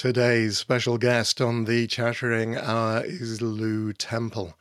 Today's 0.00 0.56
special 0.56 0.96
guest 0.96 1.42
on 1.42 1.66
the 1.66 1.86
Chattering 1.86 2.56
Hour 2.56 3.02
is 3.04 3.42
Lew 3.42 3.92
Temple. 3.92 4.56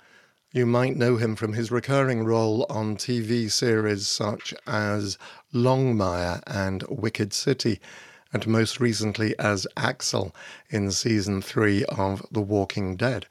You 0.51 0.65
might 0.65 0.97
know 0.97 1.15
him 1.15 1.37
from 1.37 1.53
his 1.53 1.71
recurring 1.71 2.25
role 2.25 2.65
on 2.69 2.97
TV 2.97 3.49
series 3.49 4.05
such 4.05 4.53
as 4.67 5.17
Longmire 5.53 6.43
and 6.45 6.83
Wicked 6.89 7.31
City, 7.31 7.79
and 8.33 8.47
most 8.47 8.81
recently 8.81 9.33
as 9.39 9.65
Axel 9.77 10.35
in 10.69 10.91
season 10.91 11.41
three 11.41 11.85
of 11.85 12.21
The 12.29 12.41
Walking 12.41 12.97
Dead. 12.97 13.25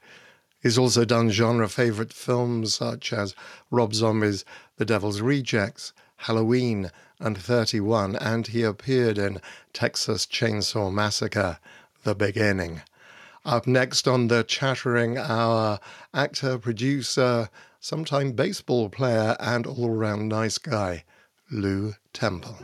He's 0.63 0.79
also 0.79 1.05
done 1.05 1.29
genre 1.29 1.69
favourite 1.69 2.11
films 2.11 2.73
such 2.73 3.13
as 3.13 3.35
Rob 3.69 3.93
Zombie's 3.93 4.43
The 4.77 4.85
Devil's 4.85 5.21
Rejects, 5.21 5.93
Halloween, 6.15 6.89
and 7.19 7.37
31, 7.37 8.15
and 8.15 8.47
he 8.47 8.63
appeared 8.63 9.19
in 9.19 9.41
Texas 9.73 10.25
Chainsaw 10.25 10.91
Massacre 10.91 11.59
The 12.03 12.15
Beginning. 12.15 12.81
Up 13.45 13.67
next 13.67 14.07
on 14.07 14.27
the 14.27 14.43
Chattering 14.43 15.17
Hour, 15.17 15.79
actor, 16.13 16.57
producer, 16.57 17.49
sometime 17.79 18.33
baseball 18.33 18.89
player, 18.89 19.35
and 19.39 19.65
all 19.65 19.89
round 19.89 20.29
nice 20.29 20.57
guy, 20.57 21.03
Lew 21.51 21.93
Temple. 22.13 22.57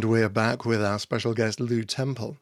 And 0.00 0.08
we're 0.08 0.30
back 0.30 0.64
with 0.64 0.82
our 0.82 0.98
special 0.98 1.34
guest, 1.34 1.60
Lew 1.60 1.84
Temple. 1.84 2.38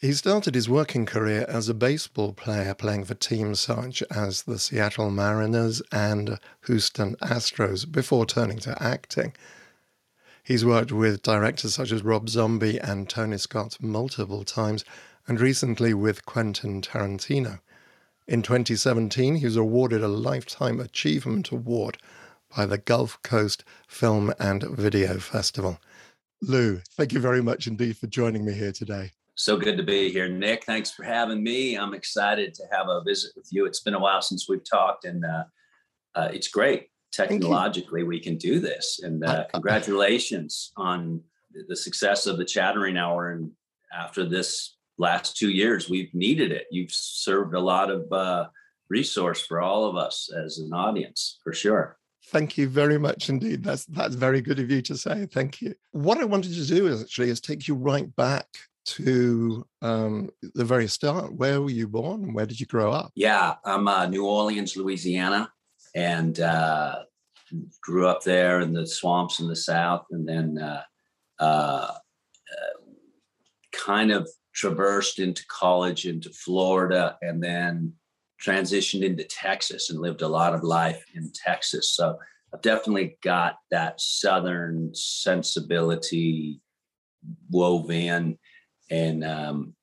He 0.00 0.12
started 0.12 0.56
his 0.56 0.68
working 0.68 1.06
career 1.06 1.46
as 1.48 1.68
a 1.68 1.72
baseball 1.72 2.32
player, 2.32 2.74
playing 2.74 3.04
for 3.04 3.14
teams 3.14 3.60
such 3.60 4.02
as 4.10 4.42
the 4.42 4.58
Seattle 4.58 5.12
Mariners 5.12 5.80
and 5.92 6.40
Houston 6.66 7.14
Astros 7.22 7.84
before 7.84 8.26
turning 8.26 8.58
to 8.58 8.82
acting. 8.82 9.34
He's 10.42 10.64
worked 10.64 10.90
with 10.90 11.22
directors 11.22 11.76
such 11.76 11.92
as 11.92 12.02
Rob 12.02 12.28
Zombie 12.28 12.80
and 12.80 13.08
Tony 13.08 13.38
Scott 13.38 13.76
multiple 13.80 14.42
times, 14.42 14.84
and 15.28 15.40
recently 15.40 15.94
with 15.94 16.26
Quentin 16.26 16.82
Tarantino. 16.82 17.60
In 18.26 18.42
2017, 18.42 19.36
he 19.36 19.44
was 19.44 19.54
awarded 19.54 20.02
a 20.02 20.08
Lifetime 20.08 20.80
Achievement 20.80 21.52
Award 21.52 21.98
by 22.56 22.66
the 22.66 22.78
Gulf 22.78 23.22
Coast 23.22 23.62
Film 23.86 24.34
and 24.40 24.64
Video 24.64 25.20
Festival. 25.20 25.78
Lew, 26.42 26.80
thank 26.96 27.12
you 27.12 27.20
very 27.20 27.42
much 27.42 27.66
indeed 27.66 27.96
for 27.96 28.06
joining 28.06 28.44
me 28.44 28.52
here 28.52 28.72
today. 28.72 29.10
So 29.34 29.56
good 29.56 29.76
to 29.76 29.82
be 29.82 30.10
here, 30.10 30.28
Nick. 30.28 30.64
Thanks 30.64 30.90
for 30.90 31.02
having 31.02 31.42
me. 31.42 31.76
I'm 31.76 31.92
excited 31.92 32.54
to 32.54 32.62
have 32.72 32.88
a 32.88 33.02
visit 33.02 33.32
with 33.36 33.48
you. 33.50 33.66
It's 33.66 33.80
been 33.80 33.94
a 33.94 33.98
while 33.98 34.22
since 34.22 34.48
we've 34.48 34.64
talked, 34.68 35.04
and 35.04 35.24
uh, 35.24 35.44
uh, 36.14 36.28
it's 36.32 36.48
great. 36.48 36.88
Technologically, 37.12 38.02
we 38.02 38.18
can 38.18 38.36
do 38.36 38.60
this. 38.60 39.00
And 39.02 39.24
uh, 39.24 39.44
congratulations 39.52 40.72
on 40.76 41.22
the 41.68 41.76
success 41.76 42.26
of 42.26 42.38
the 42.38 42.44
Chattering 42.44 42.96
Hour. 42.96 43.32
And 43.32 43.50
after 43.94 44.24
this 44.24 44.76
last 44.98 45.36
two 45.36 45.50
years, 45.50 45.88
we've 45.88 46.14
needed 46.14 46.50
it. 46.52 46.66
You've 46.70 46.92
served 46.92 47.54
a 47.54 47.60
lot 47.60 47.90
of 47.90 48.10
uh, 48.12 48.46
resource 48.88 49.40
for 49.40 49.60
all 49.60 49.84
of 49.84 49.96
us 49.96 50.30
as 50.32 50.58
an 50.58 50.72
audience, 50.72 51.38
for 51.42 51.52
sure. 51.52 51.98
Thank 52.28 52.58
you 52.58 52.68
very 52.68 52.98
much 52.98 53.28
indeed. 53.28 53.62
That's 53.62 53.84
that's 53.86 54.16
very 54.16 54.40
good 54.40 54.58
of 54.58 54.70
you 54.70 54.82
to 54.82 54.96
say. 54.96 55.26
Thank 55.26 55.62
you. 55.62 55.74
What 55.92 56.18
I 56.18 56.24
wanted 56.24 56.54
to 56.54 56.66
do 56.66 56.88
is 56.88 57.02
actually 57.02 57.30
is 57.30 57.40
take 57.40 57.68
you 57.68 57.76
right 57.76 58.14
back 58.16 58.46
to 58.86 59.64
um, 59.80 60.30
the 60.54 60.64
very 60.64 60.88
start. 60.88 61.34
Where 61.34 61.60
were 61.60 61.70
you 61.70 61.86
born? 61.86 62.32
Where 62.32 62.46
did 62.46 62.58
you 62.58 62.66
grow 62.66 62.90
up? 62.92 63.12
Yeah, 63.14 63.54
I'm 63.64 63.86
uh, 63.86 64.06
New 64.06 64.26
Orleans, 64.26 64.76
Louisiana, 64.76 65.52
and 65.94 66.40
uh, 66.40 67.00
grew 67.80 68.08
up 68.08 68.22
there 68.24 68.60
in 68.60 68.72
the 68.72 68.86
swamps 68.86 69.38
in 69.38 69.46
the 69.46 69.56
south, 69.56 70.06
and 70.10 70.28
then 70.28 70.58
uh, 70.58 70.82
uh 71.38 71.92
kind 73.72 74.10
of 74.10 74.28
traversed 74.52 75.20
into 75.20 75.44
college 75.46 76.06
into 76.06 76.30
Florida, 76.30 77.16
and 77.22 77.42
then 77.42 77.92
transitioned 78.42 79.02
into 79.02 79.24
Texas 79.24 79.90
and 79.90 80.00
lived 80.00 80.22
a 80.22 80.28
lot 80.28 80.54
of 80.54 80.62
life 80.62 81.04
in 81.14 81.30
Texas. 81.32 81.92
So 81.92 82.18
I've 82.52 82.62
definitely 82.62 83.18
got 83.22 83.56
that 83.70 84.00
Southern 84.00 84.94
sensibility 84.94 86.60
woven 87.50 88.38
and 88.90 89.24
um, 89.24 89.74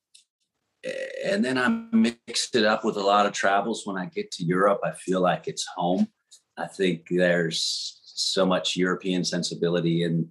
and 1.26 1.44
then 1.44 1.58
I 1.58 1.70
mixed 1.96 2.56
it 2.56 2.66
up 2.66 2.84
with 2.84 2.98
a 2.98 3.02
lot 3.02 3.26
of 3.26 3.32
travels. 3.32 3.86
When 3.86 3.98
I 3.98 4.06
get 4.06 4.32
to 4.32 4.44
Europe, 4.44 4.82
I 4.84 4.92
feel 4.92 5.22
like 5.22 5.48
it's 5.48 5.66
home. 5.76 6.08
I 6.58 6.68
think 6.68 7.08
there's 7.10 8.02
so 8.04 8.46
much 8.46 8.76
European 8.76 9.24
sensibility 9.24 10.04
in 10.04 10.30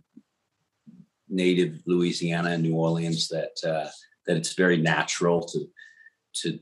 native 1.29 1.83
Louisiana 1.87 2.51
and 2.51 2.63
New 2.63 2.75
Orleans 2.75 3.29
that 3.29 3.57
uh, 3.67 3.89
that 4.27 4.37
it's 4.37 4.53
very 4.53 4.77
natural 4.77 5.43
to 5.43 5.67
to 6.35 6.59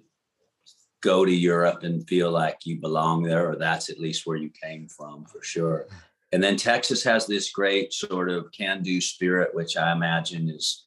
go 1.03 1.25
to 1.25 1.35
Europe 1.35 1.83
and 1.83 2.07
feel 2.09 2.31
like 2.31 2.59
you 2.65 2.81
belong 2.81 3.23
there, 3.23 3.51
or 3.51 3.57
that's 3.57 3.91
at 3.91 3.99
least 3.99 4.27
where 4.27 4.37
you 4.37 4.51
came 4.51 4.89
from 4.89 5.25
for 5.25 5.43
sure. 5.43 5.87
And 6.33 6.43
then 6.43 6.57
Texas 6.57 7.03
has 7.05 7.27
this 7.27 7.51
great 7.51 7.93
sort 7.93 8.31
of 8.31 8.53
can 8.53 8.83
do 8.83 9.01
spirit, 9.01 9.55
which 9.55 9.77
I 9.77 9.93
imagine 9.93 10.49
is, 10.49 10.87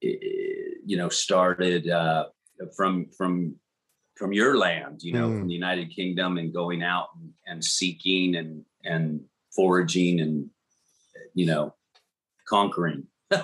you 0.00 0.96
know, 0.96 1.08
started 1.08 1.88
uh, 1.88 2.26
from 2.76 3.06
from 3.16 3.56
from 4.16 4.32
your 4.32 4.56
land, 4.56 5.02
you 5.02 5.12
know, 5.12 5.28
mm. 5.28 5.38
from 5.38 5.48
the 5.48 5.54
United 5.54 5.90
Kingdom, 5.94 6.38
and 6.38 6.52
going 6.52 6.82
out 6.82 7.08
and, 7.16 7.32
and 7.46 7.64
seeking 7.64 8.36
and 8.36 8.64
and 8.84 9.20
foraging 9.54 10.20
and 10.20 10.50
you 11.34 11.46
know 11.46 11.74
conquering. 12.48 13.06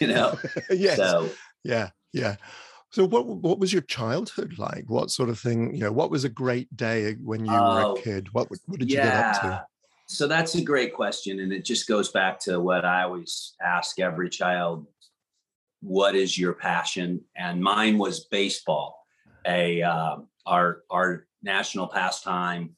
you 0.00 0.06
know, 0.06 0.38
yes, 0.70 0.96
so, 0.96 1.28
yeah, 1.64 1.90
yeah. 2.12 2.36
So 2.96 3.04
what 3.04 3.26
what 3.26 3.58
was 3.58 3.74
your 3.74 3.82
childhood 3.82 4.54
like? 4.56 4.84
What 4.86 5.10
sort 5.10 5.28
of 5.28 5.38
thing, 5.38 5.74
you 5.74 5.82
know, 5.82 5.92
what 5.92 6.10
was 6.10 6.24
a 6.24 6.30
great 6.30 6.74
day 6.74 7.12
when 7.22 7.44
you 7.44 7.52
were 7.52 7.58
a 7.58 7.88
oh, 7.88 7.94
kid? 8.02 8.32
What 8.32 8.48
what 8.48 8.78
did 8.78 8.90
you 8.90 8.96
get 8.96 9.14
up 9.14 9.42
to? 9.42 9.66
So 10.06 10.26
that's 10.26 10.54
a 10.54 10.62
great 10.62 10.94
question 10.94 11.40
and 11.40 11.52
it 11.52 11.62
just 11.66 11.86
goes 11.86 12.10
back 12.10 12.40
to 12.44 12.58
what 12.58 12.86
I 12.86 13.02
always 13.02 13.52
ask 13.62 14.00
every 14.00 14.30
child, 14.30 14.86
what 15.82 16.16
is 16.16 16.38
your 16.38 16.54
passion? 16.54 17.20
And 17.36 17.62
mine 17.62 17.98
was 17.98 18.24
baseball. 18.30 19.04
A 19.46 19.82
uh, 19.82 20.16
our 20.46 20.80
our 20.90 21.26
national 21.42 21.88
pastime 21.88 22.76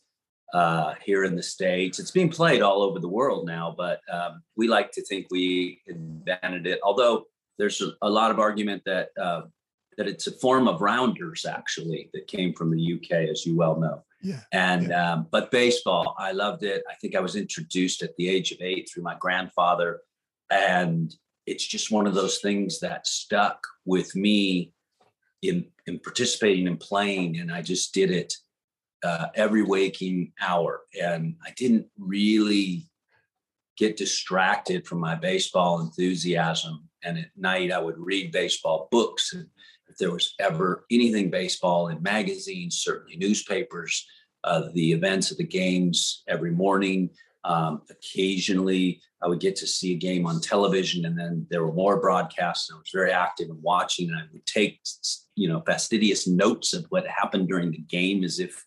uh, 0.53 0.95
here 1.01 1.23
in 1.23 1.37
the 1.37 1.45
states. 1.45 2.01
It's 2.01 2.11
being 2.11 2.29
played 2.29 2.61
all 2.61 2.83
over 2.83 2.99
the 2.99 3.09
world 3.09 3.47
now, 3.47 3.73
but 3.79 4.01
um, 4.13 4.43
we 4.57 4.67
like 4.67 4.91
to 4.95 5.05
think 5.05 5.29
we 5.31 5.81
invented 5.87 6.67
it. 6.67 6.81
Although 6.83 7.27
there's 7.57 7.81
a, 7.81 7.93
a 8.03 8.11
lot 8.11 8.33
of 8.33 8.41
argument 8.41 8.83
that 8.85 9.11
uh, 9.17 9.43
that 9.99 10.07
it's 10.07 10.29
a 10.29 10.33
form 10.33 10.69
of 10.69 10.81
rounders 10.81 11.45
actually 11.45 12.09
that 12.15 12.29
came 12.29 12.55
from 12.55 12.71
the 12.71 12.95
UK, 12.95 13.29
as 13.29 13.45
you 13.45 13.57
well 13.57 13.79
know. 13.79 14.05
Yeah. 14.23 14.41
And 14.53 14.89
yeah. 14.89 15.13
Um, 15.13 15.27
but 15.31 15.51
baseball, 15.51 16.15
I 16.19 16.33
loved 16.33 16.63
it. 16.63 16.85
I 16.89 16.95
think 16.95 17.15
I 17.15 17.21
was 17.21 17.37
introduced 17.37 18.03
at 18.03 18.17
the 18.17 18.29
age 18.29 18.53
of 18.53 18.59
eight 18.61 18.89
through 18.89 19.03
my 19.03 19.17
grandfather, 19.19 20.01
and 20.51 21.15
it's 21.47 21.67
just 21.67 21.91
one 21.91 22.07
of 22.07 22.15
those 22.15 22.39
things 22.39 22.79
that 22.81 23.07
stuck 23.07 23.63
with 23.85 24.15
me 24.15 24.73
in 25.43 25.67
in 25.87 25.99
participating 25.99 26.69
and 26.69 26.81
playing, 26.81 27.39
and 27.39 27.53
I 27.53 27.61
just 27.61 27.93
did 27.93 28.13
it 28.13 28.35
uh, 29.03 29.27
every 29.35 29.63
waking 29.63 30.33
hour, 30.41 30.83
and 31.01 31.35
I 31.45 31.53
didn't 31.57 31.87
really 31.99 32.87
get 33.77 33.97
distracted 33.97 34.87
from 34.87 35.01
my 35.01 35.17
baseball 35.17 35.81
enthusiasm. 35.81 36.89
And 37.05 37.19
at 37.19 37.31
night, 37.37 37.71
I 37.71 37.79
would 37.79 37.97
read 37.97 38.33
baseball 38.33 38.89
books 38.91 39.33
and 39.33 39.47
there 39.99 40.11
was 40.11 40.35
ever 40.39 40.85
anything 40.91 41.31
baseball 41.31 41.89
in 41.89 42.03
magazines, 42.03 42.79
certainly 42.79 43.17
newspapers, 43.17 44.07
uh, 44.45 44.69
the 44.75 44.93
events 44.93 45.31
of 45.31 45.39
the 45.39 45.47
games 45.47 46.23
every 46.29 46.51
morning. 46.51 47.11
Um, 47.45 47.83
occasionally, 47.91 49.01
I 49.23 49.29
would 49.29 49.41
get 49.41 49.57
to 49.57 49.67
see 49.67 49.93
a 49.93 49.99
game 49.99 50.27
on 50.27 50.41
television, 50.41 51.05
and 51.07 51.19
then 51.19 51.47
there 51.51 51.65
were 51.65 51.73
more 51.73 52.01
broadcasts. 52.01 52.69
And 52.69 52.77
I 52.77 52.79
was 52.79 52.91
very 52.93 53.11
active 53.11 53.49
in 53.49 53.61
watching, 53.63 54.11
and 54.11 54.19
I 54.19 54.23
would 54.33 54.47
take, 54.47 54.81
you 55.35 55.49
know, 55.49 55.63
fastidious 55.67 56.27
notes 56.27 56.75
of 56.75 56.87
what 56.91 57.07
happened 57.07 57.49
during 57.49 57.71
the 57.71 57.79
game, 57.79 58.23
as 58.23 58.39
if, 58.39 58.65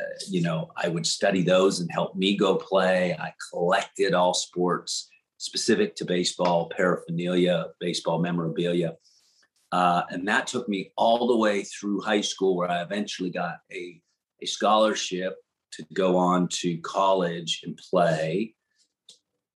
uh, 0.00 0.04
you 0.28 0.40
know, 0.40 0.70
I 0.76 0.88
would 0.88 1.06
study 1.06 1.42
those 1.42 1.80
and 1.80 1.90
help 1.92 2.16
me 2.16 2.36
go 2.36 2.56
play. 2.56 3.14
I 3.14 3.32
collected 3.52 4.14
all 4.14 4.34
sports 4.34 5.08
specific 5.36 5.96
to 5.96 6.04
baseball 6.04 6.70
paraphernalia, 6.76 7.66
baseball 7.80 8.20
memorabilia. 8.20 8.96
Uh, 9.72 10.02
and 10.10 10.26
that 10.26 10.46
took 10.46 10.68
me 10.68 10.92
all 10.96 11.28
the 11.28 11.36
way 11.36 11.62
through 11.62 12.00
high 12.00 12.20
school, 12.20 12.56
where 12.56 12.70
I 12.70 12.82
eventually 12.82 13.30
got 13.30 13.58
a 13.72 14.00
a 14.42 14.46
scholarship 14.46 15.36
to 15.72 15.86
go 15.94 16.16
on 16.16 16.48
to 16.48 16.78
college 16.78 17.60
and 17.64 17.78
play 17.90 18.54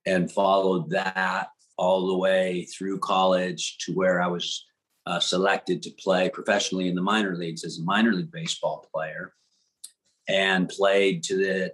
and 0.06 0.32
followed 0.32 0.90
that 0.90 1.48
all 1.78 2.08
the 2.08 2.18
way 2.18 2.66
through 2.66 3.00
college 3.00 3.78
to 3.80 3.94
where 3.94 4.22
I 4.22 4.28
was 4.28 4.66
uh, 5.06 5.20
selected 5.20 5.82
to 5.84 5.92
play 5.92 6.30
professionally 6.30 6.88
in 6.88 6.96
the 6.96 7.02
minor 7.02 7.36
leagues 7.36 7.64
as 7.64 7.80
a 7.80 7.84
minor 7.84 8.14
league 8.14 8.32
baseball 8.32 8.88
player 8.94 9.34
and 10.28 10.70
played 10.70 11.24
to 11.24 11.38
the 11.38 11.74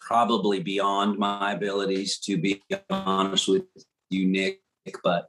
probably 0.00 0.60
beyond 0.60 1.18
my 1.18 1.52
abilities 1.52 2.18
to 2.18 2.36
be 2.38 2.62
honest 2.88 3.48
with 3.48 3.64
you 4.08 4.26
nick 4.26 4.60
but 5.04 5.28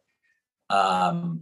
um, 0.71 1.41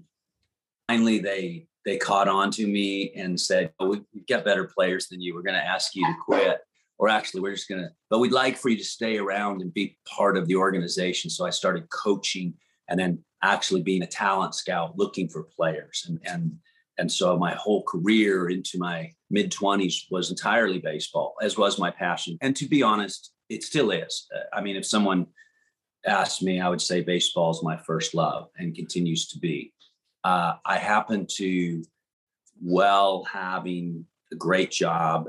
finally 0.88 1.20
they 1.20 1.68
they 1.86 1.98
caught 1.98 2.28
on 2.28 2.52
to 2.52 2.68
me 2.68 3.14
and 3.16 3.40
said 3.40 3.72
oh, 3.80 3.90
we've 3.90 4.28
got 4.28 4.44
better 4.44 4.66
players 4.66 5.08
than 5.08 5.22
you. 5.22 5.34
We're 5.34 5.44
going 5.44 5.60
to 5.60 5.66
ask 5.66 5.96
you 5.96 6.06
to 6.06 6.14
quit. 6.24 6.60
Or 6.98 7.08
actually 7.08 7.40
we're 7.40 7.56
just 7.56 7.70
going 7.70 7.82
to 7.82 7.90
but 8.10 8.20
we'd 8.20 8.34
like 8.34 8.58
for 8.58 8.68
you 8.68 8.78
to 8.78 8.84
stay 8.84 9.18
around 9.18 9.62
and 9.62 9.74
be 9.74 9.98
part 10.06 10.36
of 10.36 10.48
the 10.48 10.58
organization. 10.58 11.30
So 11.30 11.46
i 11.46 11.50
started 11.50 11.90
coaching 11.90 12.54
and 12.90 13.00
then 13.00 13.24
actually 13.42 13.82
being 13.82 14.04
a 14.04 14.08
talent 14.08 14.54
scout 14.54 14.98
looking 14.98 15.30
for 15.30 15.44
players. 15.44 16.06
And 16.08 16.20
and 16.26 16.58
and 16.98 17.10
so 17.10 17.38
my 17.38 17.54
whole 17.54 17.84
career 17.84 18.50
into 18.50 18.78
my 18.78 19.12
mid 19.30 19.50
20s 19.50 20.12
was 20.12 20.30
entirely 20.30 20.80
baseball 20.80 21.36
as 21.42 21.58
was 21.58 21.80
my 21.80 21.92
passion. 21.92 22.38
And 22.42 22.56
to 22.58 22.68
be 22.68 22.84
honest 22.84 23.32
it 23.48 23.64
still 23.64 23.92
is. 23.92 24.28
Uh, 24.36 24.58
i 24.58 24.62
mean 24.62 24.76
if 24.76 24.86
someone 24.86 25.26
asked 26.10 26.42
me 26.44 26.60
i 26.60 26.70
would 26.70 26.82
say 26.82 27.02
baseball 27.02 27.52
is 27.52 27.64
my 27.64 27.78
first 27.78 28.14
love 28.14 28.50
and 28.58 28.76
continues 28.76 29.28
to 29.28 29.40
be. 29.40 29.74
Uh, 30.24 30.54
i 30.66 30.78
happen 30.78 31.26
to 31.30 31.84
well 32.62 33.24
having 33.24 34.06
a 34.34 34.36
great 34.36 34.72
job 34.72 35.28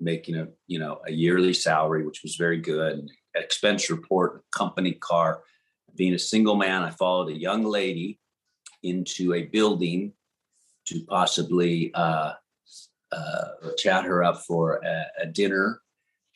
making 0.00 0.36
a 0.36 0.48
you 0.66 0.78
know 0.78 1.00
a 1.06 1.12
yearly 1.12 1.52
salary 1.52 2.04
which 2.06 2.22
was 2.22 2.36
very 2.36 2.58
good 2.58 3.08
expense 3.34 3.90
report 3.90 4.42
company 4.52 4.92
car. 4.92 5.42
Being 5.96 6.14
a 6.14 6.18
single 6.18 6.56
man 6.56 6.82
i 6.82 6.90
followed 6.90 7.30
a 7.30 7.38
young 7.38 7.64
lady 7.64 8.18
into 8.82 9.34
a 9.34 9.42
building 9.42 10.12
to 10.86 11.04
possibly 11.08 11.92
uh, 11.94 12.32
uh, 13.12 13.44
chat 13.78 14.04
her 14.04 14.22
up 14.22 14.42
for 14.42 14.80
a, 14.84 15.22
a, 15.22 15.26
dinner. 15.26 15.80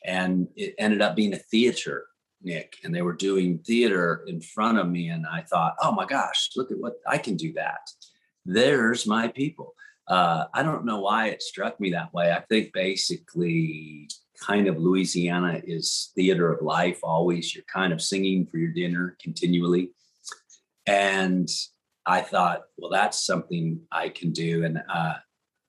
And 0.05 0.47
it 0.55 0.75
ended 0.77 1.01
up 1.01 1.15
being 1.15 1.33
a 1.33 1.37
theater, 1.37 2.05
Nick, 2.41 2.77
and 2.83 2.93
they 2.93 3.01
were 3.01 3.13
doing 3.13 3.59
theater 3.59 4.23
in 4.27 4.41
front 4.41 4.77
of 4.77 4.89
me. 4.89 5.09
And 5.09 5.25
I 5.25 5.41
thought, 5.41 5.75
oh 5.81 5.91
my 5.91 6.05
gosh, 6.05 6.49
look 6.55 6.71
at 6.71 6.79
what 6.79 6.95
I 7.07 7.17
can 7.17 7.35
do 7.35 7.53
that. 7.53 7.89
There's 8.45 9.05
my 9.05 9.27
people. 9.27 9.73
Uh, 10.07 10.45
I 10.53 10.63
don't 10.63 10.85
know 10.85 11.01
why 11.01 11.27
it 11.27 11.43
struck 11.43 11.79
me 11.79 11.91
that 11.91 12.13
way. 12.13 12.31
I 12.31 12.41
think 12.49 12.73
basically, 12.73 14.09
kind 14.39 14.67
of 14.67 14.77
Louisiana 14.77 15.61
is 15.63 16.11
theater 16.15 16.51
of 16.51 16.63
life. 16.63 16.99
Always, 17.03 17.53
you're 17.53 17.65
kind 17.71 17.93
of 17.93 18.01
singing 18.01 18.47
for 18.47 18.57
your 18.57 18.71
dinner 18.71 19.17
continually. 19.21 19.91
And 20.87 21.47
I 22.05 22.21
thought, 22.21 22.61
well, 22.77 22.89
that's 22.89 23.23
something 23.23 23.81
I 23.91 24.09
can 24.09 24.31
do, 24.31 24.63
and 24.65 24.81
uh, 24.89 25.15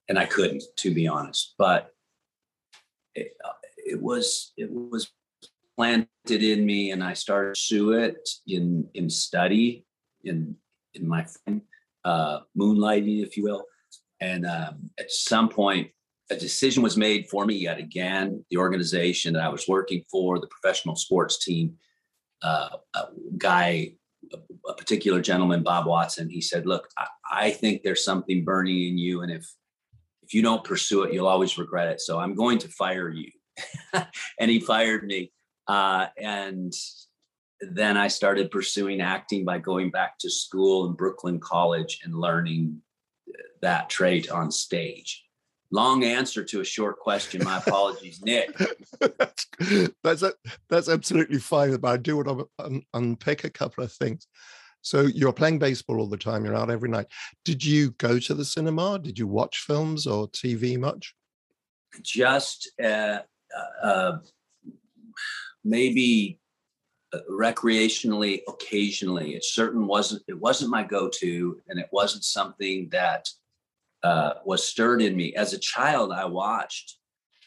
and 0.08 0.18
I 0.18 0.24
couldn't, 0.24 0.62
to 0.76 0.94
be 0.94 1.06
honest. 1.06 1.54
But 1.58 1.90
it, 3.14 3.32
it 3.76 4.00
was 4.00 4.52
it 4.56 4.70
was 4.70 5.10
planted 5.80 6.42
in 6.42 6.66
me, 6.66 6.90
and 6.90 7.02
I 7.02 7.14
started 7.14 7.56
to 7.68 7.92
it 7.92 8.28
in 8.46 8.86
in 8.92 9.08
study, 9.08 9.86
in 10.24 10.54
in 10.92 11.08
my 11.08 11.24
uh, 12.04 12.40
moonlighting, 12.54 13.24
if 13.24 13.34
you 13.38 13.44
will. 13.44 13.64
And 14.20 14.44
um, 14.44 14.90
at 14.98 15.10
some 15.10 15.48
point, 15.48 15.88
a 16.30 16.36
decision 16.36 16.82
was 16.82 16.98
made 16.98 17.28
for 17.30 17.46
me 17.46 17.54
yet 17.54 17.78
again. 17.78 18.44
The 18.50 18.58
organization 18.58 19.32
that 19.32 19.42
I 19.42 19.48
was 19.48 19.66
working 19.68 20.04
for, 20.10 20.38
the 20.38 20.48
professional 20.48 20.96
sports 20.96 21.42
team, 21.42 21.76
uh, 22.42 22.76
a 22.94 23.04
guy 23.38 23.92
a 24.68 24.74
particular 24.74 25.22
gentleman, 25.22 25.62
Bob 25.62 25.86
Watson, 25.86 26.28
he 26.28 26.42
said, 26.42 26.66
"Look, 26.66 26.88
I, 26.98 27.06
I, 27.32 27.50
think 27.52 27.82
there's 27.82 28.04
something 28.04 28.44
burning 28.44 28.88
in 28.88 28.98
you, 28.98 29.22
and 29.22 29.32
if 29.32 29.46
if 30.22 30.34
you 30.34 30.42
don't 30.42 30.62
pursue 30.62 31.04
it, 31.04 31.14
you'll 31.14 31.34
always 31.34 31.56
regret 31.56 31.88
it. 31.88 32.02
So 32.02 32.18
I'm 32.18 32.34
going 32.34 32.58
to 32.58 32.68
fire 32.68 33.08
you." 33.08 33.30
and 34.38 34.50
he 34.50 34.60
fired 34.60 35.04
me, 35.04 35.32
uh, 35.70 36.08
and 36.16 36.74
then 37.60 37.96
I 37.96 38.08
started 38.08 38.50
pursuing 38.50 39.00
acting 39.00 39.44
by 39.44 39.58
going 39.58 39.90
back 39.90 40.18
to 40.18 40.28
school 40.28 40.88
in 40.88 40.94
Brooklyn 40.94 41.38
College 41.38 42.00
and 42.02 42.12
learning 42.12 42.82
that 43.62 43.88
trait 43.88 44.28
on 44.32 44.50
stage. 44.50 45.24
Long 45.70 46.02
answer 46.02 46.42
to 46.42 46.60
a 46.60 46.64
short 46.64 46.98
question. 46.98 47.44
My 47.44 47.58
apologies, 47.58 48.20
Nick. 48.24 48.50
that's 50.02 50.22
a, 50.24 50.32
that's 50.68 50.88
absolutely 50.88 51.38
fine. 51.38 51.76
But 51.76 51.88
I 51.88 51.96
do 51.98 52.16
want 52.16 52.28
to 52.28 52.48
un- 52.58 52.82
unpick 52.92 53.44
a 53.44 53.50
couple 53.50 53.84
of 53.84 53.92
things. 53.92 54.26
So 54.82 55.02
you're 55.02 55.32
playing 55.32 55.60
baseball 55.60 56.00
all 56.00 56.08
the 56.08 56.16
time. 56.16 56.44
You're 56.44 56.56
out 56.56 56.70
every 56.70 56.88
night. 56.88 57.06
Did 57.44 57.64
you 57.64 57.92
go 57.92 58.18
to 58.18 58.34
the 58.34 58.44
cinema? 58.44 58.98
Did 58.98 59.20
you 59.20 59.28
watch 59.28 59.58
films 59.58 60.08
or 60.08 60.26
TV 60.30 60.76
much? 60.76 61.14
Just 62.02 62.72
uh, 62.82 63.20
uh, 63.80 64.16
maybe 65.64 66.38
uh, 67.12 67.18
recreationally, 67.30 68.40
occasionally. 68.48 69.34
It 69.34 69.44
certain 69.44 69.86
wasn't. 69.86 70.22
It 70.28 70.38
wasn't 70.38 70.70
my 70.70 70.84
go-to, 70.84 71.60
and 71.68 71.78
it 71.78 71.88
wasn't 71.92 72.24
something 72.24 72.88
that 72.90 73.28
uh, 74.02 74.34
was 74.44 74.66
stirred 74.66 75.02
in 75.02 75.16
me 75.16 75.34
as 75.34 75.52
a 75.52 75.58
child. 75.58 76.12
I 76.12 76.24
watched, 76.24 76.98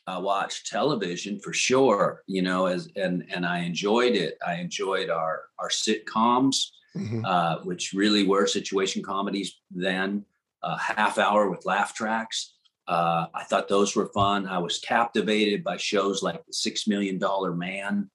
I 0.06 0.18
watched 0.18 0.68
television 0.68 1.39
for 1.39 1.54
sure, 1.54 2.24
you 2.27 2.42
know, 2.42 2.65
as 2.65 2.89
and 2.95 3.25
and 3.33 3.45
I 3.45 3.60
enjoyed 3.60 4.16
it. 4.16 4.38
I 4.45 4.56
enjoyed 4.56 5.09
our 5.09 5.44
our 5.59 5.69
sitcoms, 5.69 6.68
mm-hmm. 6.95 7.24
uh, 7.25 7.57
which 7.63 7.94
really 7.94 8.27
were 8.27 8.48
situation 8.48 9.01
comedies 9.01 9.62
then. 9.71 10.25
A 10.66 10.77
half 10.77 11.18
hour 11.18 11.50
with 11.50 11.66
laugh 11.66 11.94
tracks. 11.94 12.53
Uh, 12.88 13.27
I 13.33 13.44
thought 13.44 13.68
those 13.68 13.95
were 13.95 14.07
fun. 14.07 14.47
I 14.47 14.57
was 14.57 14.80
captivated 14.80 15.63
by 15.63 15.77
shows 15.77 16.21
like 16.21 16.45
The 16.45 16.53
Six 16.53 16.88
Million 16.88 17.18
Dollar 17.18 17.53
Man, 17.53 18.09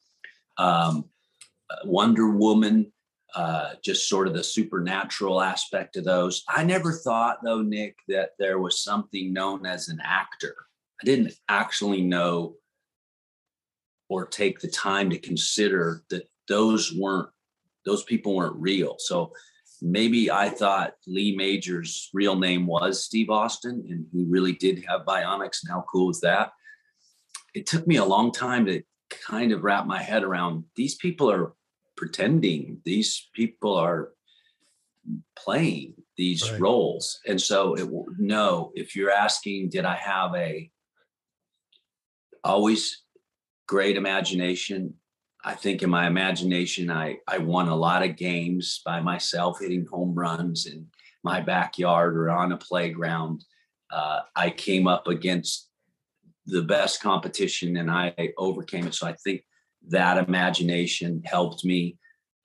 um, 0.59 1.07
uh, 1.71 1.77
Wonder 1.85 2.31
Woman, 2.31 2.93
uh, 3.35 3.75
just 3.83 4.09
sort 4.09 4.27
of 4.27 4.35
the 4.35 4.45
supernatural 4.45 5.41
aspect 5.41 5.97
of 5.97 6.05
those. 6.05 6.45
I 6.49 6.65
never 6.65 6.93
thought, 6.93 7.39
though, 7.43 7.63
Nick, 7.63 7.97
that 8.09 8.31
there 8.39 8.59
was 8.59 8.83
something 8.83 9.33
known 9.33 9.67
as 9.67 9.89
an 9.89 10.01
actor. 10.03 10.55
I 11.01 11.05
didn't 11.05 11.35
actually 11.49 12.03
know 12.03 12.57
or 14.09 14.27
take 14.27 14.61
the 14.61 14.69
time 14.69 15.11
to 15.11 15.19
consider 15.19 16.03
that 16.11 16.29
those 16.49 16.93
weren't 16.95 17.29
those 17.85 18.05
people 18.05 18.35
weren't 18.35 18.57
real. 18.57 18.97
So 18.99 19.33
maybe 19.81 20.31
I 20.31 20.49
thought 20.49 20.95
Lee 21.07 21.37
Majors' 21.37 22.11
real 22.13 22.37
name 22.37 22.67
was 22.67 23.05
Steve 23.05 23.31
Austin, 23.31 23.85
and 23.89 24.07
he 24.13 24.25
really 24.29 24.53
did 24.53 24.85
have 24.89 25.07
bionics. 25.07 25.63
And 25.63 25.71
how 25.71 25.85
cool 25.91 26.11
is 26.11 26.21
that? 26.21 26.53
It 27.55 27.67
took 27.67 27.87
me 27.87 27.97
a 27.97 28.05
long 28.05 28.33
time 28.33 28.67
to 28.67 28.83
kind 29.11 29.53
of 29.53 29.65
wrap 29.65 29.87
my 29.87 30.03
head 30.03 30.23
around 30.23 30.65
these 30.77 30.97
people 30.97 31.31
are 31.31 31.53
pretending 31.97 32.81
these 32.85 33.29
people 33.35 33.75
are 33.75 34.11
playing 35.37 35.95
these 36.17 36.51
right. 36.51 36.61
roles 36.61 37.19
and 37.27 37.41
so 37.41 37.75
it 37.75 37.89
no 38.19 38.71
if 38.75 38.95
you're 38.95 39.11
asking 39.11 39.69
did 39.69 39.85
i 39.85 39.95
have 39.95 40.35
a 40.35 40.71
always 42.45 43.03
great 43.67 43.97
imagination 43.97 44.95
i 45.45 45.55
think 45.55 45.83
in 45.83 45.91
my 45.91 46.07
imagination 46.07 46.91
i 46.91 47.17
i 47.27 47.39
won 47.39 47.69
a 47.69 47.77
lot 47.77 48.03
of 48.03 48.17
games 48.17 48.81
by 48.85 49.01
myself 49.01 49.61
hitting 49.61 49.87
home 49.87 50.15
runs 50.15 50.67
in 50.67 50.87
my 51.25 51.41
backyard 51.41 52.17
or 52.17 52.31
on 52.31 52.53
a 52.53 52.57
playground 52.57 53.45
uh, 53.91 54.21
i 54.37 54.51
came 54.51 54.87
up 54.87 55.07
against 55.07 55.71
the 56.47 56.63
best 56.63 57.03
competition 57.03 57.77
and 57.77 57.91
i 57.91 58.15
overcame 58.37 58.87
it 58.87 58.95
so 58.95 59.07
i 59.07 59.13
think 59.25 59.43
that 59.87 60.19
imagination 60.29 61.23
helped 61.25 61.65
me 61.65 61.97